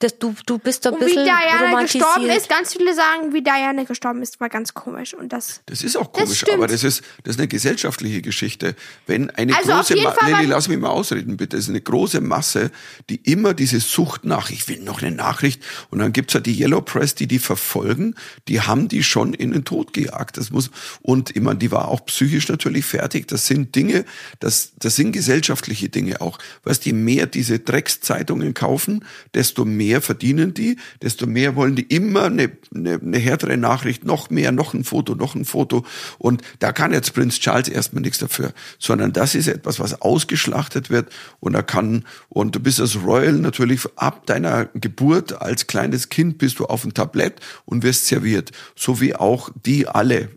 Das, 0.00 0.18
du, 0.18 0.34
du 0.46 0.58
bist 0.58 0.86
ein 0.86 0.94
und 0.94 1.00
wie 1.02 1.04
bisschen 1.04 1.24
Diana 1.24 1.66
romantisiert. 1.66 2.04
gestorben 2.06 2.30
ist, 2.30 2.48
ganz 2.48 2.72
viele 2.72 2.94
sagen, 2.94 3.32
wie 3.34 3.42
Diana 3.42 3.84
gestorben 3.84 4.22
ist, 4.22 4.40
war 4.40 4.48
ganz 4.48 4.72
komisch 4.72 5.12
und 5.12 5.30
das 5.30 5.60
Das 5.66 5.82
ist 5.82 5.94
auch 5.96 6.06
Das 6.12 6.22
komisch, 6.24 6.38
stimmt. 6.38 6.56
aber 6.56 6.66
das 6.68 6.84
ist, 6.84 7.02
das 7.22 7.34
ist 7.36 7.38
eine 7.38 7.48
gesellschaftliche 7.48 8.22
Geschichte. 8.22 8.74
Wenn 9.06 9.28
eine 9.28 9.54
Also 9.54 9.72
auf 9.72 9.78
große 9.80 9.94
jeden 9.96 10.04
Ma 10.04 10.12
Fall 10.12 10.30
Lilly, 10.32 10.48
war- 10.48 10.56
lass 10.56 10.68
mich 10.68 10.78
mal 10.78 10.88
ausreden, 10.88 11.36
bitte. 11.36 11.58
Es 11.58 11.64
ist 11.64 11.68
eine 11.68 11.82
große 11.82 12.22
Masse, 12.22 12.70
die 13.10 13.16
immer 13.16 13.52
diese 13.52 13.78
Sucht 13.78 14.24
nach, 14.24 14.48
ich 14.50 14.66
will 14.68 14.80
noch 14.80 15.02
eine 15.02 15.14
Nachricht. 15.14 15.62
Und 15.90 15.98
dann 15.98 16.14
gibt's 16.14 16.32
ja 16.32 16.40
die 16.40 16.58
Yellow 16.58 16.80
Press, 16.80 17.14
die 17.14 17.26
die 17.26 17.38
verfolgen. 17.38 18.14
Die 18.48 18.62
haben 18.62 18.88
die 18.88 19.02
schon 19.04 19.34
in 19.34 19.52
den 19.52 19.66
Tod 19.66 19.92
gejagt. 19.92 20.38
Das 20.38 20.50
muss, 20.50 20.70
und 21.02 21.36
ich 21.36 21.42
meine, 21.42 21.58
die 21.58 21.70
war 21.72 21.88
auch 21.88 22.06
psychisch 22.06 22.48
natürlich 22.48 22.86
fertig. 22.86 23.28
Das 23.28 23.46
sind 23.46 23.74
Dinge, 23.76 24.06
das, 24.38 24.72
das 24.78 24.96
sind 24.96 25.12
gesellschaftliche 25.12 25.90
Dinge 25.90 26.22
auch. 26.22 26.38
Weißt, 26.64 26.86
je 26.86 26.94
mehr 26.94 27.26
diese 27.26 27.58
Dreckszeitungen 27.58 28.54
kaufen, 28.54 29.04
desto 29.34 29.66
mehr 29.66 29.89
verdienen 29.98 30.54
die, 30.54 30.76
desto 31.02 31.26
mehr 31.26 31.56
wollen 31.56 31.74
die 31.74 31.82
immer 31.82 32.24
eine, 32.24 32.50
eine, 32.74 33.00
eine 33.00 33.18
härtere 33.18 33.56
Nachricht, 33.56 34.04
noch 34.04 34.30
mehr, 34.30 34.52
noch 34.52 34.74
ein 34.74 34.84
Foto, 34.84 35.14
noch 35.14 35.34
ein 35.34 35.44
Foto. 35.44 35.84
Und 36.18 36.42
da 36.60 36.72
kann 36.72 36.92
jetzt 36.92 37.14
Prinz 37.14 37.40
Charles 37.40 37.68
erstmal 37.68 38.02
nichts 38.02 38.18
dafür, 38.18 38.52
sondern 38.78 39.12
das 39.12 39.34
ist 39.34 39.48
etwas, 39.48 39.80
was 39.80 40.00
ausgeschlachtet 40.00 40.90
wird 40.90 41.10
und 41.40 41.54
er 41.54 41.64
kann, 41.64 42.04
und 42.28 42.54
du 42.54 42.60
bist 42.60 42.80
als 42.80 43.02
Royal 43.02 43.32
natürlich 43.32 43.80
ab 43.96 44.26
deiner 44.26 44.66
Geburt 44.74 45.40
als 45.40 45.66
kleines 45.66 46.08
Kind 46.08 46.38
bist 46.38 46.58
du 46.58 46.66
auf 46.66 46.82
dem 46.82 46.94
Tablett 46.94 47.40
und 47.64 47.82
wirst 47.82 48.06
serviert. 48.06 48.52
So 48.76 49.00
wie 49.00 49.14
auch 49.16 49.50
die 49.64 49.88
alle. 49.88 50.28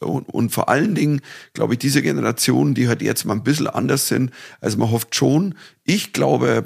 Und, 0.00 0.28
und 0.28 0.50
vor 0.50 0.68
allen 0.68 0.94
Dingen, 0.94 1.20
glaube 1.54 1.74
ich, 1.74 1.78
diese 1.78 2.02
Generationen, 2.02 2.74
die 2.74 2.88
halt 2.88 3.02
jetzt 3.02 3.24
mal 3.24 3.34
ein 3.34 3.42
bisschen 3.42 3.66
anders 3.66 4.08
sind, 4.08 4.30
also 4.60 4.78
man 4.78 4.90
hofft 4.90 5.14
schon, 5.14 5.54
ich 5.84 6.12
glaube, 6.12 6.64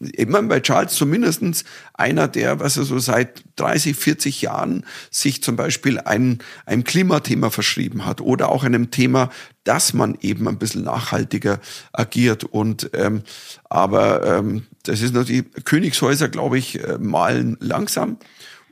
immer 0.00 0.42
bei 0.42 0.60
Charles 0.60 0.94
zumindestens 0.94 1.64
einer, 1.94 2.28
der, 2.28 2.60
was 2.60 2.76
er 2.76 2.84
so 2.84 2.98
seit 2.98 3.42
30, 3.56 3.96
40 3.96 4.42
Jahren 4.42 4.84
sich 5.10 5.42
zum 5.42 5.56
Beispiel 5.56 5.98
ein, 5.98 6.38
einem 6.66 6.84
Klimathema 6.84 7.50
verschrieben 7.50 8.06
hat 8.06 8.20
oder 8.20 8.50
auch 8.50 8.64
einem 8.64 8.90
Thema, 8.90 9.30
dass 9.64 9.92
man 9.92 10.16
eben 10.20 10.48
ein 10.48 10.58
bisschen 10.58 10.84
nachhaltiger 10.84 11.60
agiert. 11.92 12.44
Und 12.44 12.90
ähm, 12.94 13.22
aber 13.68 14.24
ähm, 14.24 14.66
das 14.84 15.02
ist 15.02 15.14
natürlich, 15.14 15.44
Königshäuser, 15.64 16.28
glaube 16.28 16.58
ich, 16.58 16.82
äh, 16.82 16.98
malen 16.98 17.56
langsam. 17.60 18.18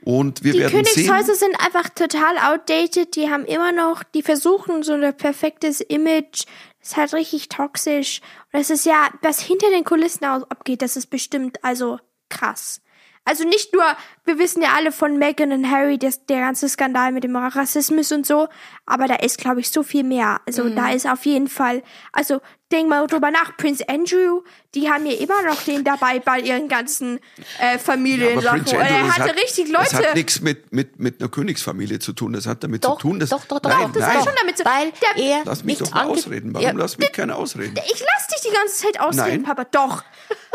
Und 0.03 0.43
wir 0.43 0.53
Die 0.53 0.59
werden 0.59 0.85
sehen. 0.85 1.05
Königshäuser 1.05 1.35
sind 1.35 1.55
einfach 1.59 1.89
total 1.89 2.37
outdated. 2.37 3.15
Die 3.15 3.29
haben 3.29 3.45
immer 3.45 3.71
noch, 3.73 4.03
die 4.03 4.21
versuchen 4.21 4.81
so 4.83 4.93
ein 4.93 5.17
perfektes 5.17 5.81
Image. 5.81 6.45
Ist 6.87 6.95
halt 6.95 7.13
richtig 7.13 7.49
toxisch. 7.49 8.21
Und 8.53 8.61
das 8.61 8.69
ist 8.69 8.85
ja, 8.85 9.09
was 9.21 9.41
hinter 9.41 9.69
den 9.71 9.83
Kulissen 9.83 10.23
abgeht, 10.23 10.81
das 10.81 10.95
ist 10.95 11.07
bestimmt 11.07 11.61
also 11.61 11.99
krass. 12.29 12.81
Also 13.25 13.43
nicht 13.43 13.73
nur, 13.73 13.83
wir 14.27 14.37
wissen 14.39 14.61
ja 14.61 14.69
alle 14.75 14.91
von 14.91 15.17
Meghan 15.17 15.51
und 15.51 15.69
Harry, 15.71 15.97
das, 15.97 16.25
der 16.25 16.39
ganze 16.41 16.67
Skandal 16.69 17.11
mit 17.11 17.23
dem 17.23 17.35
Rassismus 17.35 18.11
und 18.11 18.25
so, 18.27 18.47
aber 18.85 19.07
da 19.07 19.15
ist, 19.15 19.37
glaube 19.39 19.61
ich, 19.61 19.69
so 19.71 19.83
viel 19.83 20.03
mehr. 20.03 20.41
Also 20.45 20.63
Mhm. 20.65 20.75
da 20.75 20.91
ist 20.91 21.07
auf 21.07 21.25
jeden 21.25 21.47
Fall, 21.47 21.81
also 22.11 22.41
denk 22.71 22.89
mal 22.89 23.07
drüber 23.07 23.31
nach, 23.31 23.55
Prince 23.55 23.87
Andrew, 23.87 24.41
die 24.75 24.91
haben 24.91 25.05
ja 25.05 25.13
immer 25.13 25.41
noch 25.43 25.61
den 25.63 25.85
dabei 25.85 26.19
bei 26.19 26.39
ihren 26.41 26.67
ganzen 26.67 27.19
äh, 27.59 27.77
Familiensachen. 27.79 28.59
Andrew, 28.59 28.75
er 28.77 29.15
hatte 29.15 29.29
hat, 29.29 29.35
richtig 29.37 29.71
Das 29.71 29.93
hat 29.93 30.01
Leute. 30.03 30.13
nichts 30.17 30.41
mit, 30.41 30.71
mit, 30.73 30.99
mit 30.99 31.21
einer 31.21 31.29
Königsfamilie 31.29 31.99
zu 31.99 32.11
tun. 32.11 32.33
Das 32.33 32.45
hat 32.45 32.63
damit 32.65 32.83
Doch, 32.83 32.95
zu 32.97 33.03
tun, 33.07 33.19
dass. 33.19 33.29
doch, 33.29 33.45
doch, 33.45 33.59
doch, 33.61 33.69
nein, 33.69 33.83
doch, 33.87 33.93
das 33.93 34.01
nein. 34.01 34.17
hat 34.17 34.23
schon 34.25 34.33
damit 34.39 34.57
zu 34.57 34.65
Weil 34.65 34.91
Der- 35.15 35.23
er 35.23 35.41
Lass 35.45 35.63
mich 35.63 35.77
doch 35.77 35.91
mal 35.91 36.05
ausreden. 36.07 36.53
Warum 36.53 36.67
Ja, 36.67 36.73
lass 36.73 36.97
mich 36.97 37.11
keine 37.13 37.35
ausreden? 37.35 37.73
Ich 37.85 37.99
lass 38.01 38.27
dich 38.27 38.49
die 38.51 38.53
ganze 38.55 38.75
Zeit 38.85 38.99
ausreden, 38.99 39.43
Nein. 39.43 39.43
Papa. 39.43 39.63
Doch. 39.71 40.03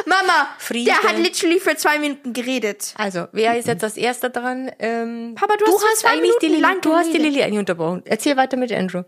Mama, 0.04 0.48
Friede. 0.58 0.90
der 0.90 1.02
hat 1.10 1.18
literally 1.18 1.60
für 1.60 1.76
zwei 1.76 1.98
Minuten 1.98 2.32
geredet. 2.34 2.92
Also, 2.98 3.26
wer 3.32 3.56
ist 3.62 3.68
jetzt 3.68 3.84
als 3.84 3.96
erster 3.96 4.28
dran? 4.30 4.70
Ähm, 4.78 5.34
Papa, 5.34 5.54
du 5.56 5.64
hast 5.66 6.00
zwei 6.00 6.10
eigentlich 6.10 6.32
die 6.40 6.46
Minuten 6.46 6.46
Lilly, 6.46 6.60
lang 6.60 6.80
du 6.82 6.92
hast 6.94 7.12
die. 7.12 7.18
Lilly 7.18 7.42
eigentlich 7.42 7.58
unterbrochen. 7.58 8.02
Erzähl 8.04 8.36
weiter 8.36 8.56
mit 8.56 8.72
Andrew. 8.72 9.02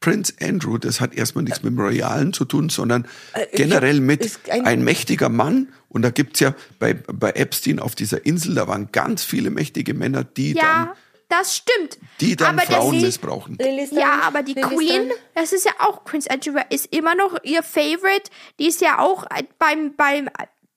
Prince 0.00 0.34
Andrew, 0.42 0.76
das 0.78 1.00
hat 1.00 1.14
erstmal 1.14 1.44
nichts 1.44 1.62
mit 1.62 1.72
dem 1.72 1.80
Royalen 1.80 2.32
zu 2.34 2.44
tun, 2.44 2.68
sondern 2.68 3.08
Äh, 3.32 3.46
generell 3.56 4.00
mit 4.00 4.38
ein- 4.50 4.66
ein, 4.66 4.84
mächtiger 4.84 5.30
Mann. 5.30 5.72
Und 5.88 6.02
da 6.02 6.10
gibt's 6.10 6.40
ja 6.40 6.54
bei, 6.78 6.92
bei 6.94 7.30
Epstein 7.30 7.78
auf 7.80 7.94
dieser 7.94 8.24
Insel, 8.26 8.54
da 8.54 8.68
waren 8.68 8.90
ganz 8.92 9.24
viele 9.24 9.48
mächtige 9.50 9.94
Männer, 9.94 10.22
die 10.22 10.52
Ja, 10.52 10.94
das 11.30 11.56
stimmt. 11.56 11.96
dann, 11.96 12.08
die 12.20 12.36
dann 12.36 12.58
aber 12.58 12.66
Frauen 12.66 12.94
das, 12.96 13.02
missbrauchen. 13.04 13.56
Lilly 13.58 13.88
Ja, 13.92 14.20
aber 14.24 14.42
die 14.42 14.52
Lilly 14.52 14.68
Queen, 14.76 15.10
das 15.34 15.52
ist 15.54 15.64
ja 15.64 15.72
auch 15.78 16.04
Prince 16.04 16.30
Andrew, 16.30 16.52
ist 16.68 16.94
immer 16.94 17.14
noch 17.14 17.38
ihr 17.42 17.62
Favorite. 17.62 18.30
Die 18.60 18.68
ist 18.68 18.82
ja 18.82 18.98
auch 18.98 19.24
beim, 19.58 19.94
beim, 19.96 20.28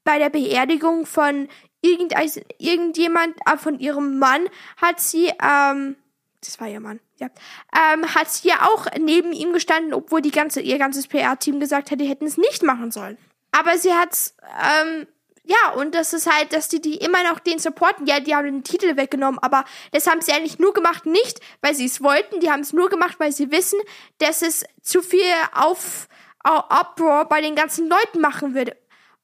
bei 0.05 0.17
der 0.17 0.29
Beerdigung 0.29 1.05
von 1.05 1.49
irgendein, 1.81 2.29
irgendjemand, 2.57 3.35
äh, 3.45 3.57
von 3.57 3.79
ihrem 3.79 4.19
Mann, 4.19 4.47
hat 4.77 4.99
sie, 4.99 5.31
ähm, 5.41 5.95
das 6.41 6.59
war 6.59 6.67
ihr 6.67 6.79
Mann, 6.79 6.99
ja, 7.17 7.29
ähm, 7.75 8.13
hat 8.15 8.31
sie 8.31 8.47
ja 8.47 8.67
auch 8.67 8.87
neben 8.97 9.33
ihm 9.33 9.53
gestanden, 9.53 9.93
obwohl 9.93 10.21
die 10.21 10.31
ganze, 10.31 10.61
ihr 10.61 10.77
ganzes 10.77 11.07
PR-Team 11.07 11.59
gesagt 11.59 11.91
hat, 11.91 11.99
die 11.99 12.07
hätten 12.07 12.25
es 12.25 12.37
nicht 12.37 12.63
machen 12.63 12.91
sollen. 12.91 13.17
Aber 13.51 13.77
sie 13.77 13.93
hat's, 13.93 14.35
ähm, 14.61 15.07
ja, 15.49 15.71
und 15.71 15.95
das 15.95 16.13
ist 16.13 16.31
halt, 16.31 16.53
dass 16.53 16.67
die 16.67 16.79
die 16.79 16.97
immer 16.97 17.23
noch 17.23 17.39
den 17.39 17.57
supporten. 17.57 18.05
Ja, 18.05 18.19
die 18.19 18.35
haben 18.35 18.45
den 18.45 18.63
Titel 18.63 18.95
weggenommen, 18.97 19.39
aber 19.39 19.65
das 19.91 20.05
haben 20.05 20.21
sie 20.21 20.31
eigentlich 20.31 20.59
nur 20.59 20.73
gemacht, 20.73 21.07
nicht 21.07 21.39
weil 21.61 21.73
sie 21.73 21.85
es 21.85 22.03
wollten, 22.03 22.39
die 22.39 22.51
haben 22.51 22.59
es 22.59 22.71
nur 22.71 22.87
gemacht, 22.89 23.19
weil 23.19 23.31
sie 23.31 23.49
wissen, 23.49 23.79
dass 24.19 24.43
es 24.43 24.63
zu 24.83 25.01
viel 25.01 25.25
auf 25.53 26.07
Uproar 26.45 27.27
bei 27.27 27.41
den 27.41 27.55
ganzen 27.55 27.89
Leuten 27.89 28.21
machen 28.21 28.53
würde. 28.53 28.77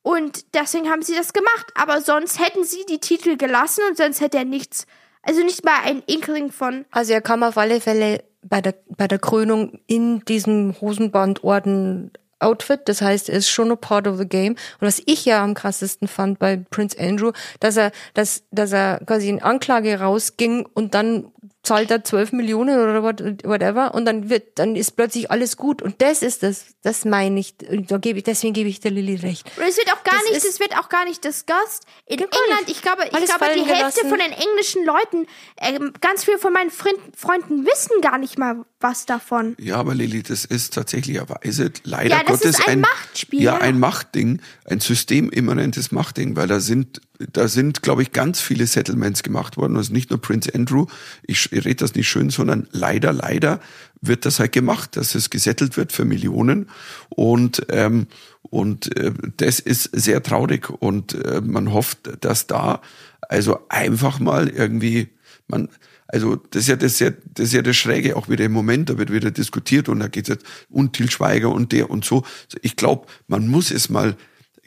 Und 0.06 0.54
deswegen 0.54 0.88
haben 0.92 1.02
sie 1.02 1.16
das 1.16 1.34
gemacht. 1.34 1.66
Aber 1.74 2.00
sonst 2.00 2.40
hätten 2.40 2.64
sie 2.64 2.86
die 2.88 3.00
Titel 3.00 3.38
gelassen 3.38 3.82
und 3.90 3.98
sonst 3.98 4.22
hätte 4.22 4.38
er 4.38 4.46
nichts, 4.46 4.86
also 5.24 5.42
nicht 5.44 5.66
mal 5.66 5.80
ein 5.84 6.04
Inkling 6.06 6.52
von. 6.52 6.86
Also 6.92 7.14
er 7.14 7.22
kam 7.22 7.42
auf 7.42 7.58
alle 7.58 7.82
Fälle 7.82 8.24
bei 8.44 8.62
der, 8.62 8.76
bei 8.96 9.08
der 9.08 9.18
Krönung 9.18 9.80
in 9.88 10.24
diesem 10.26 10.80
Hosenbandorden 10.80 12.12
Outfit, 12.38 12.82
das 12.86 13.02
heißt, 13.02 13.30
er 13.30 13.38
ist 13.38 13.50
schon 13.50 13.72
a 13.72 13.76
part 13.76 14.08
of 14.08 14.18
the 14.18 14.28
game. 14.28 14.54
Und 14.80 14.88
was 14.88 15.02
ich 15.08 15.26
ja 15.26 15.44
am 15.44 15.56
krassesten 15.56 16.08
fand 16.08 16.38
bei 16.38 16.58
Prince 16.70 17.00
Andrew, 17.00 17.32
dass 17.60 17.76
er, 17.76 17.92
dass, 18.14 18.44
dass 18.52 18.74
er 18.74 19.02
quasi 19.08 19.30
in 19.30 19.42
Anklage 19.42 20.00
rausging 20.00 20.68
und 20.74 20.94
dann 20.94 21.32
zahlt 21.66 21.92
er 21.92 22.04
12 22.04 22.32
Millionen 22.32 22.80
oder 22.80 23.04
what- 23.04 23.22
whatever 23.44 23.94
und 23.94 24.06
dann 24.06 24.30
wird, 24.30 24.58
dann 24.60 24.76
ist 24.76 24.92
plötzlich 24.96 25.32
alles 25.32 25.58
gut. 25.58 25.82
Und 25.82 26.02
das 26.02 26.22
ist 26.22 26.44
das, 26.44 26.66
das 26.84 27.04
meine 27.06 27.40
ich, 27.40 27.56
und 27.70 27.92
da 27.92 27.98
gebe 27.98 28.20
ich, 28.20 28.24
deswegen 28.24 28.54
gebe 28.54 28.70
ich 28.70 28.80
der 28.80 28.92
Lilly 28.92 29.16
recht. 29.16 29.46
Und 29.58 29.64
es 29.68 29.78
wird 29.78 29.92
auch 29.92 30.04
gar 30.04 30.20
Das 30.22 30.32
nicht, 30.32 30.46
es 30.46 30.60
wird 30.60 30.78
auch 30.78 30.90
gar 30.90 31.06
nicht 31.06 31.24
discussed. 31.24 31.84
In 32.06 32.20
England, 32.20 32.68
nicht. 32.68 32.70
ich 32.72 32.82
glaube, 32.82 33.04
ich 33.08 33.14
Alles 33.14 33.30
glaube, 33.30 33.46
die 33.56 33.60
fallen 33.62 33.76
Hälfte 33.76 34.02
gelassen. 34.02 34.10
von 34.10 34.20
den 34.20 34.32
englischen 34.32 34.86
Leuten, 34.86 35.28
ähm, 35.60 35.94
ganz 36.02 36.24
viele 36.24 36.38
von 36.38 36.54
meinen 36.54 36.70
Freund, 36.72 36.98
Freunden 37.18 37.66
wissen 37.66 38.00
gar 38.02 38.18
nicht 38.18 38.38
mal 38.38 38.64
was 38.80 39.06
davon. 39.08 39.56
Ja, 39.60 39.78
aber 39.78 39.96
Lilly, 39.96 40.22
das 40.22 40.46
ist 40.46 40.74
tatsächlicherweise 40.76 41.72
leider 41.84 42.10
Ja, 42.18 42.24
das 42.24 42.42
Gottes 42.42 42.60
ist 42.60 42.68
ein 42.68 42.82
Machtspiel, 42.82 43.42
Ja, 43.42 43.54
ja. 43.56 43.62
ein 43.62 43.80
Machtding, 43.80 44.42
ein 44.66 44.80
systemimmanentes 44.80 45.92
Machtding, 45.92 46.36
weil 46.36 46.48
da 46.48 46.60
sind, 46.60 47.02
da 47.32 47.48
sind, 47.48 47.82
glaube 47.82 48.02
ich, 48.02 48.12
ganz 48.12 48.42
viele 48.42 48.68
Settlements 48.68 49.24
gemacht 49.24 49.58
worden. 49.58 49.78
Also 49.78 49.94
nicht 49.94 50.10
nur 50.10 50.22
Prince 50.22 50.54
Andrew, 50.54 50.88
ich, 51.24 51.52
ich 51.52 51.66
rede 51.66 51.76
das 51.76 51.96
nicht 51.96 52.08
schön, 52.08 52.30
sondern 52.30 52.68
leider, 52.72 53.14
leider 53.14 53.60
wird 54.02 54.26
das 54.26 54.40
halt 54.40 54.52
gemacht, 54.52 54.98
dass 54.98 55.16
es 55.16 55.30
gesettelt 55.30 55.78
wird 55.78 55.92
für 55.92 56.06
Millionen. 56.06 56.70
Und, 57.10 57.66
ähm, 57.70 58.08
und 58.42 58.96
äh, 58.98 59.12
das 59.38 59.60
ist 59.60 59.90
sehr 59.94 60.22
traurig. 60.22 60.70
Und 60.70 61.14
äh, 61.14 61.42
man 61.42 61.74
hofft, 61.74 62.12
dass 62.22 62.48
da 62.48 62.82
also 63.22 63.60
einfach 63.70 64.20
mal 64.20 64.50
irgendwie 64.50 65.10
man, 65.48 65.70
also 66.08 66.36
das 66.36 66.64
ist 66.64 66.68
ja 66.70 66.76
das, 66.76 66.94
ist 66.94 67.00
ja 67.00 67.12
das 67.12 67.48
ist 67.48 67.54
ja 67.54 67.62
das 67.62 67.76
Schräge 67.76 68.16
auch 68.16 68.30
wieder 68.30 68.46
im 68.46 68.52
Moment, 68.52 68.90
da 68.90 68.98
wird 68.98 69.12
wieder 69.12 69.32
diskutiert 69.32 69.90
und 69.90 70.00
da 70.00 70.08
geht 70.08 70.26
es 70.26 70.36
jetzt 70.36 70.46
und 70.70 70.94
Til 70.94 71.10
Schweiger 71.10 71.52
und 71.52 71.72
der 71.72 71.90
und 71.90 72.06
so. 72.06 72.24
Ich 72.62 72.76
glaube, 72.76 73.08
man 73.28 73.48
muss 73.48 73.72
es 73.72 73.90
mal 73.90 74.16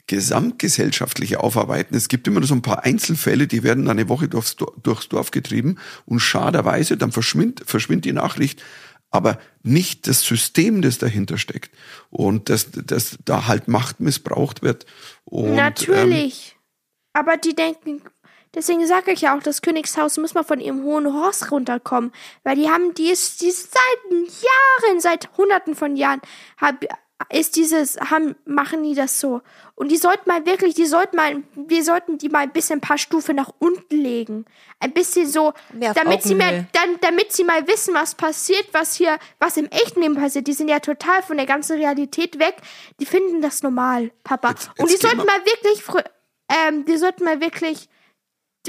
gesamtgesellschaftlich 0.09 1.37
aufarbeiten. 1.37 1.95
Es 1.95 2.09
gibt 2.09 2.27
immer 2.27 2.39
nur 2.39 2.47
so 2.47 2.55
ein 2.55 2.63
paar 2.63 2.83
Einzelfälle, 2.83 3.45
die 3.47 3.63
werden 3.63 3.85
dann 3.85 3.99
eine 3.99 4.09
Woche 4.09 4.27
durchs, 4.27 4.57
durchs 4.81 5.07
Dorf 5.07 5.29
getrieben 5.29 5.77
und 6.05 6.19
schaderweise, 6.19 6.97
dann 6.97 7.11
verschwindet, 7.11 7.69
verschwindet 7.69 8.05
die 8.05 8.13
Nachricht, 8.13 8.63
aber 9.11 9.39
nicht 9.61 10.07
das 10.07 10.23
System, 10.23 10.81
das 10.81 10.97
dahinter 10.97 11.37
steckt 11.37 11.71
und 12.09 12.49
dass, 12.49 12.71
dass 12.71 13.19
da 13.23 13.47
halt 13.47 13.67
Macht 13.67 13.99
missbraucht 13.99 14.63
wird. 14.63 14.87
Und, 15.25 15.49
Ähm, 15.49 15.55
Natürlich. 15.55 16.57
Aber 17.13 17.37
die 17.37 17.53
denken, 17.53 18.01
deswegen 18.55 18.87
sage 18.87 19.11
ich 19.11 19.21
ja 19.21 19.37
auch, 19.37 19.43
das 19.43 19.61
Königshaus 19.61 20.17
muss 20.17 20.33
mal 20.33 20.43
von 20.43 20.59
ihrem 20.59 20.83
hohen 20.83 21.05
Ross 21.05 21.51
runterkommen. 21.51 22.11
Weil 22.43 22.55
die 22.55 22.67
haben, 22.67 22.95
die 22.95 23.09
ist, 23.09 23.41
die 23.41 23.47
ist 23.47 23.71
seit 23.71 24.11
Jahren, 24.11 24.99
seit 25.01 25.37
hunderten 25.37 25.75
von 25.75 25.95
Jahren, 25.95 26.21
hab, 26.57 26.83
ist 27.31 27.57
dieses, 27.57 27.97
haben, 27.99 28.35
machen 28.45 28.81
die 28.83 28.95
das 28.95 29.19
so. 29.19 29.41
Und 29.75 29.89
die 29.91 29.97
sollten 29.97 30.29
mal 30.29 30.45
wirklich, 30.45 30.73
die 30.73 30.85
sollten 30.85 31.17
mal, 31.17 31.43
wir 31.55 31.83
sollten 31.83 32.17
die 32.17 32.29
mal 32.29 32.39
ein 32.39 32.51
bisschen 32.51 32.77
ein 32.77 32.81
paar 32.81 32.97
Stufen 32.97 33.35
nach 33.35 33.51
unten 33.59 33.97
legen. 33.97 34.45
Ein 34.79 34.93
bisschen 34.93 35.27
so, 35.27 35.53
damit 35.93 36.23
sie 36.23 36.35
mal, 36.35 36.67
dann, 36.73 36.97
damit 37.01 37.33
sie 37.33 37.43
mal 37.43 37.67
wissen, 37.67 37.93
was 37.93 38.15
passiert, 38.15 38.67
was 38.71 38.95
hier, 38.95 39.17
was 39.39 39.57
im 39.57 39.65
echten 39.67 40.01
Leben 40.01 40.15
passiert. 40.15 40.47
Die 40.47 40.53
sind 40.53 40.69
ja 40.69 40.79
total 40.79 41.21
von 41.21 41.35
der 41.37 41.45
ganzen 41.45 41.77
Realität 41.77 42.39
weg. 42.39 42.55
Die 42.99 43.05
finden 43.05 43.41
das 43.41 43.63
normal, 43.63 44.11
Papa. 44.23 44.49
Jetzt- 44.51 44.69
Und 44.77 44.87
die 44.89 44.93
jetzt 44.93 45.01
sollten 45.01 45.25
mal- 45.25 45.45
wirklich, 45.45 45.83
ähm, 46.49 46.85
die 46.85 46.97
sollten 46.97 47.25
mal 47.25 47.41
wirklich 47.41 47.89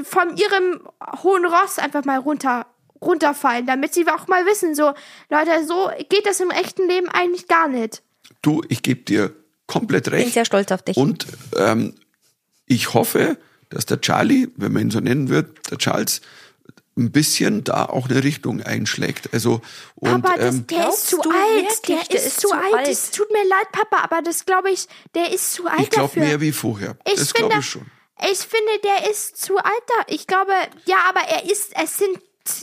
von 0.02 0.36
ihrem 0.36 0.88
hohen 1.22 1.44
Ross 1.44 1.78
einfach 1.78 2.04
mal 2.04 2.18
runter, 2.18 2.66
runterfallen, 3.00 3.66
damit 3.66 3.94
sie 3.94 4.06
auch 4.08 4.26
mal 4.28 4.44
wissen, 4.46 4.74
so, 4.74 4.92
Leute, 5.30 5.64
so 5.64 5.90
geht 6.08 6.26
das 6.26 6.40
im 6.40 6.50
echten 6.50 6.86
Leben 6.88 7.08
eigentlich 7.08 7.48
gar 7.48 7.68
nicht. 7.68 8.02
Du, 8.42 8.62
ich 8.68 8.82
gebe 8.82 9.02
dir 9.02 9.34
komplett 9.66 10.06
Ich 10.06 10.10
bin 10.12 10.20
recht. 10.22 10.34
sehr 10.34 10.44
stolz 10.44 10.72
auf 10.72 10.82
dich. 10.82 10.96
Und 10.96 11.26
ähm, 11.56 11.94
ich 12.66 12.94
hoffe, 12.94 13.38
dass 13.68 13.86
der 13.86 14.00
Charlie, 14.00 14.48
wenn 14.56 14.72
man 14.72 14.82
ihn 14.82 14.90
so 14.90 15.00
nennen 15.00 15.28
wird, 15.28 15.70
der 15.70 15.78
Charles, 15.78 16.20
ein 16.96 17.12
bisschen 17.12 17.64
da 17.64 17.86
auch 17.86 18.08
eine 18.10 18.22
Richtung 18.24 18.62
einschlägt. 18.62 19.32
Also 19.32 19.62
und 19.94 20.22
Papa, 20.22 20.36
das, 20.36 20.54
ähm, 20.56 20.66
der 20.66 20.78
glaubst 20.78 21.04
ist 21.04 21.10
zu 21.10 21.20
du 21.22 21.30
alt. 21.30 21.64
wirklich, 21.64 22.08
Der, 22.08 22.24
ist, 22.26 22.40
zu 22.40 22.52
alt. 22.52 22.88
Es 22.88 23.04
alt? 23.06 23.14
tut 23.14 23.30
mir 23.30 23.44
leid, 23.48 23.72
Papa, 23.72 24.02
aber 24.02 24.22
das 24.22 24.44
glaube 24.44 24.70
ich, 24.70 24.86
der 25.14 25.32
ist 25.32 25.52
zu 25.52 25.66
alt 25.66 25.80
ich 25.80 25.90
glaube 25.90 26.18
mehr 26.20 26.40
wie 26.40 26.52
vorher. 26.52 26.96
Ich 27.06 27.14
das 27.14 27.30
finde, 27.32 27.48
glaube 27.48 27.60
ich 27.60 27.66
schon. 27.70 27.86
Ich 28.30 28.38
finde, 28.40 28.72
der 28.84 29.10
ist 29.10 29.40
zu 29.40 29.56
alt 29.56 29.82
da. 29.86 30.04
Ich 30.08 30.26
glaube, 30.26 30.52
ja, 30.84 30.98
aber 31.08 31.20
er 31.20 31.50
ist, 31.50 31.72
es 31.82 31.96
sind 31.98 32.18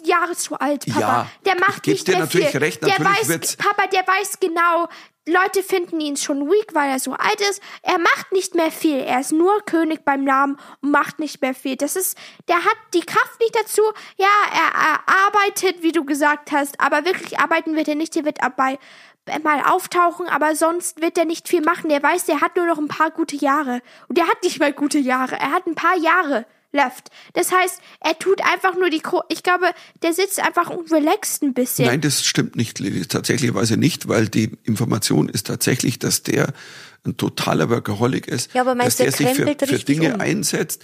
Jahre 0.05 0.35
zu 0.35 0.55
alt, 0.59 0.85
Papa. 0.85 0.99
Ja, 0.99 1.31
der 1.45 1.55
ich 1.55 1.59
macht 1.61 1.83
geb 1.83 1.93
nicht 1.93 2.07
dir 2.07 2.11
mehr 2.11 2.19
natürlich 2.21 2.47
viel. 2.49 2.59
recht, 2.59 2.81
der 2.83 2.89
natürlich 2.89 3.19
weiß, 3.21 3.27
wird's- 3.29 3.55
Papa, 3.55 3.87
der 3.87 4.05
weiß 4.05 4.39
genau, 4.39 4.87
Leute 5.27 5.61
finden 5.61 5.99
ihn 5.99 6.17
schon 6.17 6.49
weak, 6.49 6.73
weil 6.73 6.89
er 6.89 6.99
so 6.99 7.13
alt 7.13 7.41
ist. 7.49 7.61
Er 7.81 7.99
macht 7.99 8.31
nicht 8.31 8.55
mehr 8.55 8.71
viel. 8.71 8.99
Er 8.99 9.19
ist 9.19 9.33
nur 9.33 9.59
König 9.65 10.05
beim 10.05 10.23
Namen 10.23 10.57
und 10.81 10.91
macht 10.91 11.19
nicht 11.19 11.41
mehr 11.41 11.53
viel. 11.53 11.75
Das 11.75 11.95
ist, 11.95 12.17
der 12.47 12.57
hat 12.57 12.77
die 12.93 13.01
Kraft 13.05 13.39
nicht 13.39 13.55
dazu. 13.55 13.81
Ja, 14.17 14.27
er, 14.51 14.81
er 14.81 15.25
arbeitet, 15.27 15.83
wie 15.83 15.91
du 15.91 16.05
gesagt 16.05 16.51
hast, 16.51 16.79
aber 16.79 17.05
wirklich 17.05 17.39
arbeiten 17.39 17.75
wird 17.75 17.87
er 17.87 17.95
nicht. 17.95 18.15
Der 18.15 18.25
wird 18.25 18.41
dabei 18.41 18.79
mal 19.43 19.61
auftauchen, 19.61 20.27
aber 20.29 20.55
sonst 20.55 21.01
wird 21.01 21.17
er 21.17 21.25
nicht 21.25 21.49
viel 21.49 21.61
machen. 21.61 21.89
Der 21.89 22.01
weiß, 22.01 22.25
der 22.25 22.41
hat 22.41 22.55
nur 22.55 22.65
noch 22.65 22.77
ein 22.77 22.87
paar 22.87 23.11
gute 23.11 23.35
Jahre. 23.35 23.81
Und 24.07 24.17
der 24.17 24.27
hat 24.27 24.41
nicht 24.43 24.59
mal 24.59 24.71
gute 24.71 24.99
Jahre. 24.99 25.35
Er 25.35 25.51
hat 25.51 25.67
ein 25.67 25.75
paar 25.75 25.97
Jahre 25.97 26.45
left. 26.77 27.09
Das 27.33 27.51
heißt, 27.51 27.81
er 27.99 28.17
tut 28.17 28.41
einfach 28.41 28.75
nur 28.77 28.89
die 28.89 28.99
Kro 28.99 29.23
Ich 29.29 29.43
glaube, 29.43 29.65
der 30.01 30.13
sitzt 30.13 30.39
einfach 30.39 30.69
und 30.69 30.91
relaxt 30.91 31.43
ein 31.43 31.53
bisschen. 31.53 31.87
Nein, 31.87 32.01
das 32.01 32.25
stimmt 32.25 32.55
nicht. 32.55 32.77
Tatsächlicherweise 33.09 33.75
nicht, 33.75 34.07
weil 34.07 34.29
die 34.29 34.57
Information 34.63 35.27
ist 35.27 35.47
tatsächlich, 35.47 35.99
dass 35.99 36.23
der 36.23 36.53
ein 37.05 37.17
totaler 37.17 37.69
Workaholic 37.69 38.27
ist, 38.27 38.53
Ja, 38.53 38.61
aber 38.61 38.75
dass 38.75 38.77
meinst 38.77 38.99
du, 38.99 39.03
der 39.03 39.11
er 39.13 39.17
sich 39.17 39.29
für, 39.35 39.67
für 39.77 39.79
Dinge 39.83 40.15
um? 40.15 40.21
einsetzt. 40.21 40.83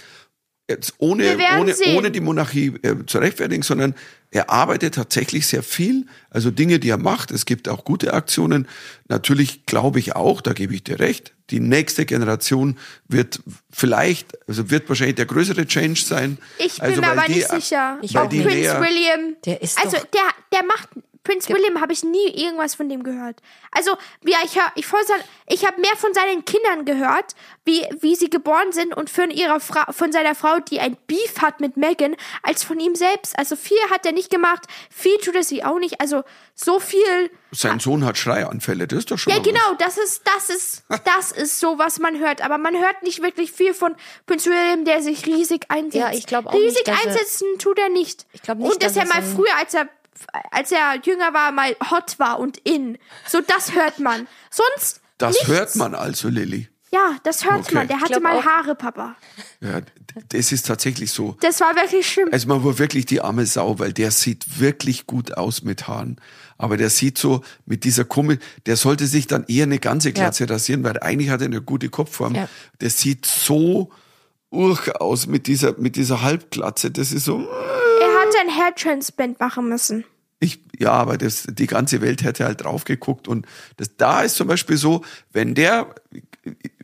Jetzt 0.68 0.94
ohne, 0.98 1.36
ohne, 1.58 1.74
sehen. 1.74 1.96
ohne 1.96 2.10
die 2.10 2.20
Monarchie 2.20 2.74
äh, 2.82 2.96
zu 3.06 3.18
rechtfertigen, 3.18 3.62
sondern 3.62 3.94
er 4.30 4.50
arbeitet 4.50 4.94
tatsächlich 4.94 5.46
sehr 5.46 5.62
viel, 5.62 6.06
also 6.30 6.50
Dinge, 6.50 6.78
die 6.80 6.88
er 6.88 6.98
macht. 6.98 7.30
Es 7.30 7.44
gibt 7.46 7.68
auch 7.68 7.84
gute 7.84 8.14
Aktionen. 8.14 8.66
Natürlich 9.08 9.66
glaube 9.66 9.98
ich 10.00 10.16
auch, 10.16 10.40
da 10.40 10.52
gebe 10.52 10.74
ich 10.74 10.82
dir 10.82 10.98
recht, 10.98 11.32
die 11.50 11.60
nächste 11.60 12.06
Generation 12.06 12.78
wird 13.06 13.40
vielleicht, 13.70 14.36
also 14.48 14.70
wird 14.70 14.88
wahrscheinlich 14.88 15.16
der 15.16 15.26
größere 15.26 15.66
Change 15.66 16.00
sein. 16.00 16.38
Ich 16.58 16.76
bin 16.76 16.82
also, 16.82 17.00
mir 17.00 17.08
weil 17.08 17.18
aber 17.18 17.26
die, 17.28 17.34
nicht 17.34 17.50
sicher. 17.50 17.98
Ich 18.02 18.16
auch 18.18 18.30
näher- 18.30 18.80
William. 18.80 19.36
Der 19.44 19.62
ist 19.62 19.78
also 19.78 19.98
doch- 19.98 20.06
der, 20.06 20.22
der 20.52 20.64
macht. 20.64 20.88
Prince 21.24 21.48
William 21.52 21.80
habe 21.80 21.92
ich 21.92 22.04
nie 22.04 22.28
irgendwas 22.28 22.74
von 22.74 22.88
dem 22.88 23.02
gehört. 23.02 23.40
Also, 23.72 23.96
ja, 24.24 24.38
ich 24.44 24.54
hör, 24.56 24.70
ich, 24.76 24.86
ich 25.48 25.66
habe 25.66 25.80
mehr 25.80 25.96
von 25.96 26.12
seinen 26.14 26.44
Kindern 26.44 26.84
gehört, 26.84 27.34
wie, 27.64 27.84
wie 28.00 28.14
sie 28.14 28.28
geboren 28.30 28.72
sind 28.72 28.94
und 28.94 29.08
von 29.10 29.30
ihrer 29.30 29.58
Frau, 29.58 29.90
von 29.92 30.12
seiner 30.12 30.34
Frau, 30.34 30.60
die 30.60 30.80
ein 30.80 30.96
Beef 31.06 31.40
hat 31.40 31.60
mit 31.60 31.76
Megan, 31.78 32.14
als 32.42 32.62
von 32.62 32.78
ihm 32.78 32.94
selbst. 32.94 33.38
Also 33.38 33.56
viel 33.56 33.78
hat 33.90 34.04
er 34.06 34.12
nicht 34.12 34.30
gemacht, 34.30 34.64
viel 34.90 35.16
tut 35.18 35.34
er 35.34 35.42
sie 35.44 35.64
auch 35.64 35.78
nicht. 35.78 36.00
Also 36.00 36.22
so 36.54 36.78
viel. 36.78 37.30
Sein 37.52 37.80
Sohn 37.80 38.04
hat 38.04 38.18
Schreianfälle, 38.18 38.86
das 38.86 39.00
ist 39.00 39.10
doch 39.10 39.18
schon 39.18 39.32
Ja, 39.32 39.38
mal 39.38 39.46
was. 39.46 39.52
genau, 39.52 39.74
das 39.78 39.96
ist, 39.98 40.22
das 40.26 40.50
ist, 40.50 40.84
das 41.04 41.32
ist 41.32 41.58
so, 41.58 41.78
was 41.78 41.98
man 42.00 42.18
hört. 42.18 42.42
Aber 42.44 42.58
man 42.58 42.76
hört 42.78 43.02
nicht 43.02 43.22
wirklich 43.22 43.50
viel 43.50 43.72
von 43.74 43.94
Prince 44.26 44.50
William, 44.50 44.84
der 44.84 45.00
sich 45.02 45.24
riesig 45.24 45.64
einsetzt. 45.70 45.94
Ja, 45.94 46.12
ich 46.12 46.26
glaub 46.26 46.46
auch 46.46 46.52
Riesig 46.54 46.86
nicht, 46.86 46.88
er- 46.88 46.98
einsetzen 47.08 47.46
tut 47.58 47.78
er 47.78 47.88
nicht. 47.88 48.26
Ich 48.34 48.42
glaub 48.42 48.58
nicht, 48.58 48.70
Und 48.70 48.82
dass, 48.82 48.92
dass 48.94 49.04
er 49.04 49.08
mal 49.12 49.22
früher, 49.22 49.56
als 49.56 49.72
er, 49.74 49.88
als 50.50 50.72
er 50.72 50.96
jünger 51.04 51.32
war, 51.34 51.52
mal 51.52 51.76
hot 51.90 52.18
war 52.18 52.38
und 52.38 52.58
in. 52.58 52.98
So, 53.28 53.40
das 53.46 53.74
hört 53.74 53.98
man. 54.00 54.26
Sonst. 54.50 55.00
Das 55.18 55.34
nichts. 55.34 55.48
hört 55.48 55.76
man 55.76 55.94
also, 55.94 56.28
Lilly. 56.28 56.68
Ja, 56.92 57.16
das 57.24 57.44
hört 57.44 57.60
Okay. 57.66 57.74
man. 57.74 57.88
Der 57.88 58.00
hatte 58.00 58.20
mal 58.20 58.38
auch- 58.38 58.44
Haare, 58.44 58.74
Papa. 58.76 59.16
Ja, 59.60 59.80
das 60.28 60.52
ist 60.52 60.66
tatsächlich 60.66 61.10
so. 61.10 61.36
Das 61.40 61.60
war 61.60 61.74
wirklich 61.74 62.08
schlimm. 62.08 62.28
Also 62.30 62.46
man 62.46 62.62
war 62.64 62.78
wirklich 62.78 63.04
die 63.06 63.20
arme 63.20 63.46
Sau, 63.46 63.78
weil 63.80 63.92
der 63.92 64.12
sieht 64.12 64.60
wirklich 64.60 65.06
gut 65.06 65.36
aus 65.36 65.62
mit 65.62 65.88
Haaren. 65.88 66.20
Aber 66.56 66.76
der 66.76 66.90
sieht 66.90 67.18
so 67.18 67.42
mit 67.66 67.82
dieser 67.82 68.04
Kummel, 68.04 68.38
der 68.66 68.76
sollte 68.76 69.06
sich 69.08 69.26
dann 69.26 69.44
eher 69.48 69.64
eine 69.64 69.80
ganze 69.80 70.12
Glatze 70.12 70.48
rasieren, 70.48 70.84
weil 70.84 71.00
eigentlich 71.00 71.30
hat 71.30 71.40
er 71.40 71.46
eine 71.46 71.60
gute 71.62 71.88
Kopfform. 71.88 72.36
Ja. 72.36 72.48
Der 72.80 72.90
sieht 72.90 73.26
so 73.26 73.90
urch 74.50 74.94
aus 75.00 75.26
mit 75.26 75.48
dieser, 75.48 75.76
mit 75.78 75.96
dieser 75.96 76.22
Halbglatze. 76.22 76.92
Das 76.92 77.10
ist 77.10 77.24
so, 77.24 77.48
Hat 78.34 78.46
ein 78.46 78.56
Hair-Transplant 78.56 79.40
machen 79.40 79.68
müssen. 79.68 80.04
ich, 80.40 80.60
ja, 80.78 80.92
aber 80.92 81.16
das, 81.16 81.46
die 81.48 81.66
ganze 81.66 82.00
Welt 82.00 82.22
hätte 82.22 82.44
halt 82.44 82.64
drauf 82.64 82.84
geguckt 82.84 83.28
und 83.28 83.46
das, 83.76 83.96
da 83.96 84.22
ist 84.22 84.36
zum 84.36 84.48
Beispiel 84.48 84.76
so, 84.76 85.04
wenn 85.32 85.54
der 85.54 85.94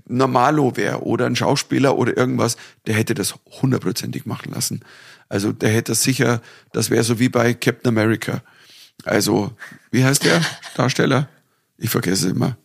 Normalo 0.06 0.76
wäre 0.76 1.02
oder 1.02 1.26
ein 1.26 1.36
Schauspieler 1.36 1.96
oder 1.96 2.16
irgendwas, 2.16 2.56
der 2.86 2.94
hätte 2.94 3.14
das 3.14 3.34
hundertprozentig 3.62 4.26
machen 4.26 4.52
lassen. 4.52 4.80
Also 5.28 5.52
der 5.52 5.70
hätte 5.70 5.92
das 5.92 6.02
sicher, 6.02 6.40
das 6.72 6.90
wäre 6.90 7.04
so 7.04 7.18
wie 7.18 7.28
bei 7.28 7.54
Captain 7.54 7.88
America. 7.88 8.42
Also, 9.04 9.52
wie 9.90 10.04
heißt 10.04 10.24
der 10.24 10.42
Darsteller? 10.74 11.28
Ich 11.78 11.90
vergesse 11.90 12.26
es 12.26 12.32
immer. 12.32 12.56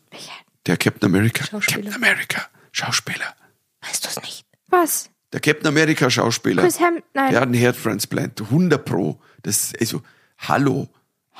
Der 0.66 0.78
Captain 0.78 1.10
America. 1.14 1.46
Captain 1.46 1.94
America. 1.94 2.48
Schauspieler. 2.72 3.36
Weißt 3.82 4.04
du 4.04 4.10
es 4.10 4.22
nicht? 4.22 4.46
Was? 4.68 5.10
Der 5.36 5.42
Captain 5.42 5.68
America 5.68 6.10
Schauspieler. 6.10 6.64
Chris 6.64 6.80
Hem 6.80 7.04
nein. 7.14 7.32
Der 7.32 7.42
hat 7.42 7.50
einen 7.50 7.60
Hairtransplant. 7.60 8.40
100 8.40 8.86
pro. 8.86 9.20
Das 9.44 9.74
ist 9.74 9.82
also, 9.82 10.02
hallo. 10.38 10.88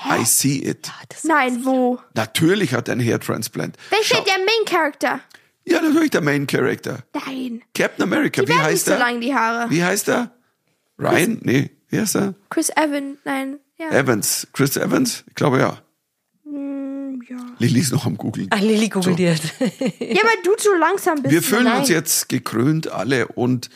I 0.06 0.26
see 0.26 0.58
it. 0.58 0.92
Das 1.08 1.24
Nein, 1.24 1.64
wo? 1.64 1.98
Natürlich 2.14 2.74
hat 2.74 2.90
er 2.90 2.92
einen 2.92 3.08
Hairtransplant. 3.08 3.78
Welcher 3.92 4.22
der 4.26 4.38
Main 4.40 4.66
Character? 4.66 5.22
Ja, 5.64 5.82
natürlich 5.82 6.12
der 6.12 6.20
Main 6.20 6.46
Character. 6.46 7.06
Nein. 7.26 7.62
Captain 7.74 8.04
America. 8.04 8.42
Die 8.42 8.48
Wie 8.50 8.52
werden 8.52 8.64
nicht 8.64 8.72
heißt 8.74 8.86
so 8.88 8.92
er? 8.92 9.00
lang, 9.00 9.22
die 9.22 9.34
Haare. 9.34 9.70
Wie 9.70 9.82
heißt 9.82 10.10
er? 10.10 10.32
Ryan? 11.00 11.40
Nee, 11.44 11.72
wie 11.88 12.02
heißt 12.02 12.18
er? 12.18 12.34
Chris 12.50 12.72
Evan, 12.72 13.18
nein. 13.24 13.60
Ja. 13.78 13.92
Evans. 13.92 14.46
Chris 14.52 14.76
Evans? 14.76 15.24
Ich 15.30 15.36
glaube 15.36 15.60
ja. 15.60 15.78
Ja. 17.28 17.38
Lilly 17.60 17.80
ist 17.80 17.92
noch 17.92 18.06
am 18.06 18.18
Googeln. 18.18 18.48
Ah, 18.52 18.58
Lilly 18.58 18.90
googelt 18.90 19.18
jetzt. 19.20 19.46
ja, 19.60 19.70
weil 19.70 20.42
du 20.44 20.56
zu 20.58 20.70
langsam 20.80 21.22
bist. 21.22 21.32
Wir 21.34 21.42
fühlen 21.42 21.68
uns 21.68 21.90
jetzt 21.90 22.30
gekrönt 22.30 22.88
alle 22.92 23.28
und 23.30 23.70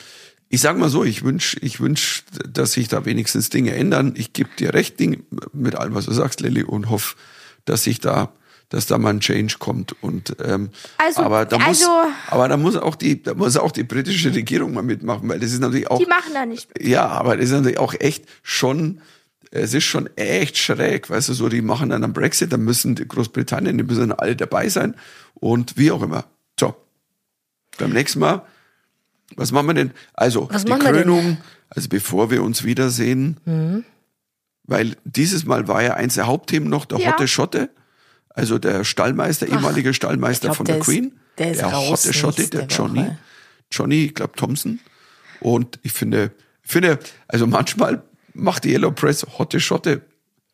ich 0.48 0.60
sag 0.60 0.76
mal 0.78 0.88
so, 0.88 1.04
ich 1.04 1.22
wünsch, 1.24 1.56
ich 1.60 1.80
wünsch, 1.80 2.24
dass 2.48 2.72
sich 2.72 2.88
da 2.88 3.04
wenigstens 3.04 3.50
Dinge 3.50 3.74
ändern. 3.74 4.14
Ich 4.16 4.32
gebe 4.32 4.50
dir 4.58 4.74
recht 4.74 4.98
Ding, 5.00 5.24
mit 5.52 5.74
allem, 5.76 5.94
was 5.94 6.06
du 6.06 6.12
sagst, 6.12 6.40
Lilly, 6.40 6.62
und 6.64 6.90
hoffe, 6.90 7.16
dass 7.64 7.84
sich 7.84 8.00
da, 8.00 8.32
dass 8.68 8.86
da 8.86 8.98
mal 8.98 9.10
ein 9.10 9.20
Change 9.20 9.56
kommt. 9.58 9.94
Und 10.02 10.36
ähm, 10.44 10.70
Also- 10.98 11.22
aber 11.22 11.44
da 11.46 11.58
muss, 11.58 11.66
also- 11.82 11.90
aber 12.28 12.48
da 12.48 12.56
muss 12.56 12.76
auch 12.76 12.96
die, 12.96 13.22
da 13.22 13.34
muss 13.34 13.56
auch 13.56 13.70
die 13.72 13.84
britische 13.84 14.34
Regierung 14.34 14.74
mal 14.74 14.82
mitmachen, 14.82 15.28
weil 15.28 15.38
das 15.40 15.52
ist 15.52 15.60
natürlich 15.60 15.88
auch 15.90 15.98
Die 15.98 16.06
machen 16.06 16.32
da 16.34 16.46
nicht 16.46 16.68
mit. 16.76 16.86
ja, 16.86 17.06
aber 17.06 17.36
das 17.36 17.46
ist 17.46 17.52
natürlich 17.52 17.78
auch 17.78 17.94
echt 17.98 18.24
schon, 18.42 19.00
es 19.50 19.74
ist 19.74 19.84
schon 19.84 20.08
echt 20.16 20.56
schräg, 20.58 21.10
weißt 21.10 21.28
du, 21.30 21.34
so, 21.34 21.48
die 21.48 21.62
machen 21.62 21.90
dann 21.90 22.04
einen 22.04 22.12
Brexit, 22.12 22.52
dann 22.52 22.62
müssen 22.62 22.94
die 22.94 23.06
Großbritannien, 23.08 23.76
die 23.78 23.84
müssen 23.84 24.08
dann 24.10 24.18
alle 24.18 24.36
dabei 24.36 24.68
sein 24.68 24.94
und 25.34 25.76
wie 25.76 25.90
auch 25.90 26.02
immer. 26.02 26.24
So. 26.58 26.74
Beim 27.78 27.90
nächsten 27.90 28.20
Mal, 28.20 28.42
was 29.36 29.50
machen 29.52 29.68
wir 29.68 29.74
denn? 29.74 29.90
Also, 30.14 30.48
Was 30.52 30.64
die? 30.64 30.72
Krönung, 30.72 31.38
also 31.68 31.88
bevor 31.88 32.30
wir 32.30 32.42
uns 32.42 32.64
wiedersehen, 32.64 33.84
weil 34.64 34.96
dieses 35.04 35.44
Mal 35.46 35.66
war 35.68 35.82
ja 35.82 35.94
eins 35.94 36.14
der 36.14 36.26
Hauptthemen 36.26 36.68
noch 36.68 36.84
der 36.84 36.98
Ja. 36.98 37.12
Hotte 37.12 37.26
Schotte, 37.28 37.70
also 38.28 38.58
der 38.58 38.84
Stallmeister, 38.84 39.48
ehemalige 39.48 39.94
Stallmeister 39.94 40.48
glaub, 40.48 40.56
von 40.58 40.66
der 40.66 40.76
der 40.76 40.80
ist- 40.82 40.86
Queen. 40.86 41.18
der 41.38 41.50
ist 41.52 41.62
Hotte 41.64 42.12
Schotte, 42.12 42.48
der 42.48 42.66
Johnny. 42.66 43.00
Woche. 43.00 43.18
Johnny, 43.72 44.04
ich 44.06 44.14
glaube 44.14 44.34
Thompson. 44.36 44.78
Und 45.40 45.78
ich 45.82 45.92
finde, 45.92 46.32
ich 46.62 46.70
finde, 46.70 46.98
also 47.28 47.46
manchmal 47.46 48.02
macht 48.34 48.64
die 48.64 48.70
Yellow 48.72 48.90
Press 48.92 49.26
Hotte 49.38 49.60
Schotte. 49.60 50.02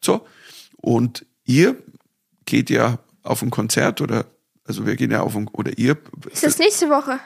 So. 0.01 0.27
Und 0.77 1.27
ihr 1.45 1.77
geht 2.45 2.71
ja 2.71 2.99
auf 3.23 3.43
ein 3.43 3.51
Konzert 3.51 4.01
oder, 4.01 4.27
also 4.65 4.87
wir 4.87 4.97
gehen 4.97 5.11
ja 5.11 5.21
auf 5.23 5.35
ein, 5.37 5.49
oder 5.49 5.77
ihr, 5.79 5.97
Ist 6.31 6.45
das 6.45 6.59
nächste 6.59 6.89
Woche? 6.91 7.19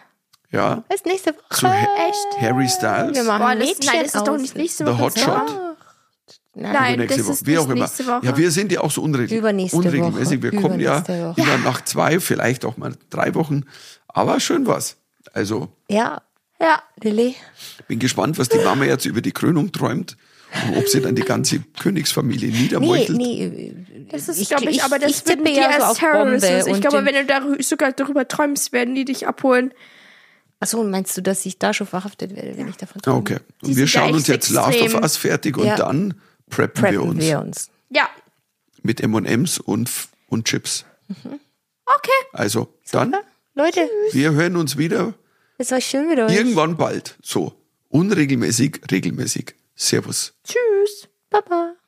ja, 0.50 0.82
Bis 0.88 1.04
nächste 1.04 1.34
Woche. 1.34 1.44
zu 1.54 1.68
Ha- 1.68 1.86
Echt? 2.08 2.40
Harry 2.40 2.68
Styles. 2.68 3.14
Wir 3.14 3.24
machen 3.24 3.42
Boah, 3.42 3.54
das, 3.54 3.68
Mädchen 3.68 3.86
nein, 3.92 4.04
das 4.04 4.14
ist 4.14 4.26
doch 4.26 4.36
nicht 4.38 4.56
nächste 4.56 4.84
The 4.86 4.92
Woche. 4.92 5.00
Hot 5.02 5.12
sondern- 5.18 5.48
Shot. 5.48 5.76
Nein. 6.52 6.72
Nein, 6.98 7.08
das 7.08 7.22
Woche, 7.24 7.32
ist 7.32 7.46
wie 7.46 7.58
auch 7.58 7.64
immer. 7.68 7.74
nächste 7.84 8.06
Woche. 8.08 8.26
Ja, 8.26 8.36
wir 8.36 8.50
sind 8.50 8.72
ja 8.72 8.80
auch 8.80 8.90
so 8.90 9.02
unregel 9.02 9.38
Übernächste 9.38 9.76
unregelmäßig. 9.76 10.42
Woche. 10.42 10.52
Wir 10.52 10.60
kommen 10.60 10.80
ja 10.80 11.06
Woche. 11.06 11.34
immer 11.40 11.58
nach 11.58 11.84
zwei, 11.84 12.18
vielleicht 12.18 12.64
auch 12.64 12.76
mal 12.76 12.94
drei 13.08 13.34
Wochen. 13.36 13.62
Aber 14.08 14.40
schön 14.40 14.66
was. 14.66 14.96
Also, 15.32 15.68
Ja, 15.88 16.22
Ja. 16.60 16.82
Lilly. 17.02 17.36
bin 17.86 18.00
gespannt, 18.00 18.36
was 18.38 18.48
die 18.48 18.58
Mama 18.58 18.84
jetzt 18.84 19.06
über 19.06 19.20
die 19.22 19.30
Krönung 19.32 19.70
träumt. 19.70 20.16
Ob 20.76 20.88
sie 20.88 21.00
dann 21.00 21.14
die 21.14 21.22
ganze 21.22 21.60
Königsfamilie 21.80 22.50
Nee, 22.50 22.58
niedermeuchelt. 22.60 23.16
nee. 23.16 23.74
Das 24.10 24.28
ist, 24.28 24.48
glaube 24.48 24.64
ich, 24.70 24.76
ich- 24.78 24.82
aber 24.84 24.98
das 24.98 25.10
ich 25.10 25.26
würden 25.26 25.44
tippe 25.44 25.50
die 25.50 25.56
ja 25.56 25.68
so 25.68 25.68
als 25.74 25.84
auf 25.84 26.00
Bombe 26.00 26.38
Terrorists. 26.40 26.66
Ich 26.68 26.80
glaube, 26.80 27.04
wenn 27.04 27.14
du 27.26 27.32
darü- 27.32 27.62
sogar 27.62 27.92
darüber 27.92 28.26
träumst, 28.26 28.72
werden 28.72 28.94
die 28.94 29.04
dich 29.04 29.26
abholen. 29.28 29.72
Achso, 30.58 30.82
meinst 30.84 31.16
du, 31.16 31.22
dass 31.22 31.46
ich 31.46 31.58
da 31.58 31.72
schon 31.72 31.86
verhaftet 31.86 32.34
werde, 32.36 32.56
wenn 32.58 32.68
ich 32.68 32.76
davon 32.76 33.00
Ah, 33.00 33.04
träume? 33.04 33.18
Okay. 33.18 33.36
Und 33.62 33.76
wir 33.76 33.86
schauen 33.86 34.12
uns 34.14 34.26
jetzt 34.26 34.50
Last 34.50 34.68
of 34.76 34.82
extrem. 34.82 35.02
Us 35.02 35.16
fertig 35.16 35.56
und 35.56 35.66
Ja. 35.66 35.76
dann 35.76 36.14
preppen, 36.50 36.82
wir 36.82 36.90
Preppen 36.90 37.08
uns 37.10 37.24
wir 37.24 37.40
uns. 37.40 37.70
Ja. 37.90 38.08
mit 38.82 39.00
M&M's 39.00 39.58
und, 39.58 39.88
und 40.28 40.44
Chips. 40.46 40.84
Okay. 41.86 42.10
Also, 42.32 42.74
dann, 42.92 43.14
Leute, 43.54 43.88
wir 44.12 44.32
hören 44.32 44.56
uns 44.56 44.76
wieder 44.76 45.14
es 45.58 45.70
war 45.70 45.80
schön 45.80 46.08
mit 46.08 46.18
euch. 46.18 46.34
irgendwann 46.34 46.76
bald. 46.76 47.16
So, 47.22 47.52
unregelmäßig, 47.88 48.80
regelmäßig. 48.90 49.54
Servus. 49.80 50.34
Tschüss. 50.44 51.08
Baba. 51.30 51.79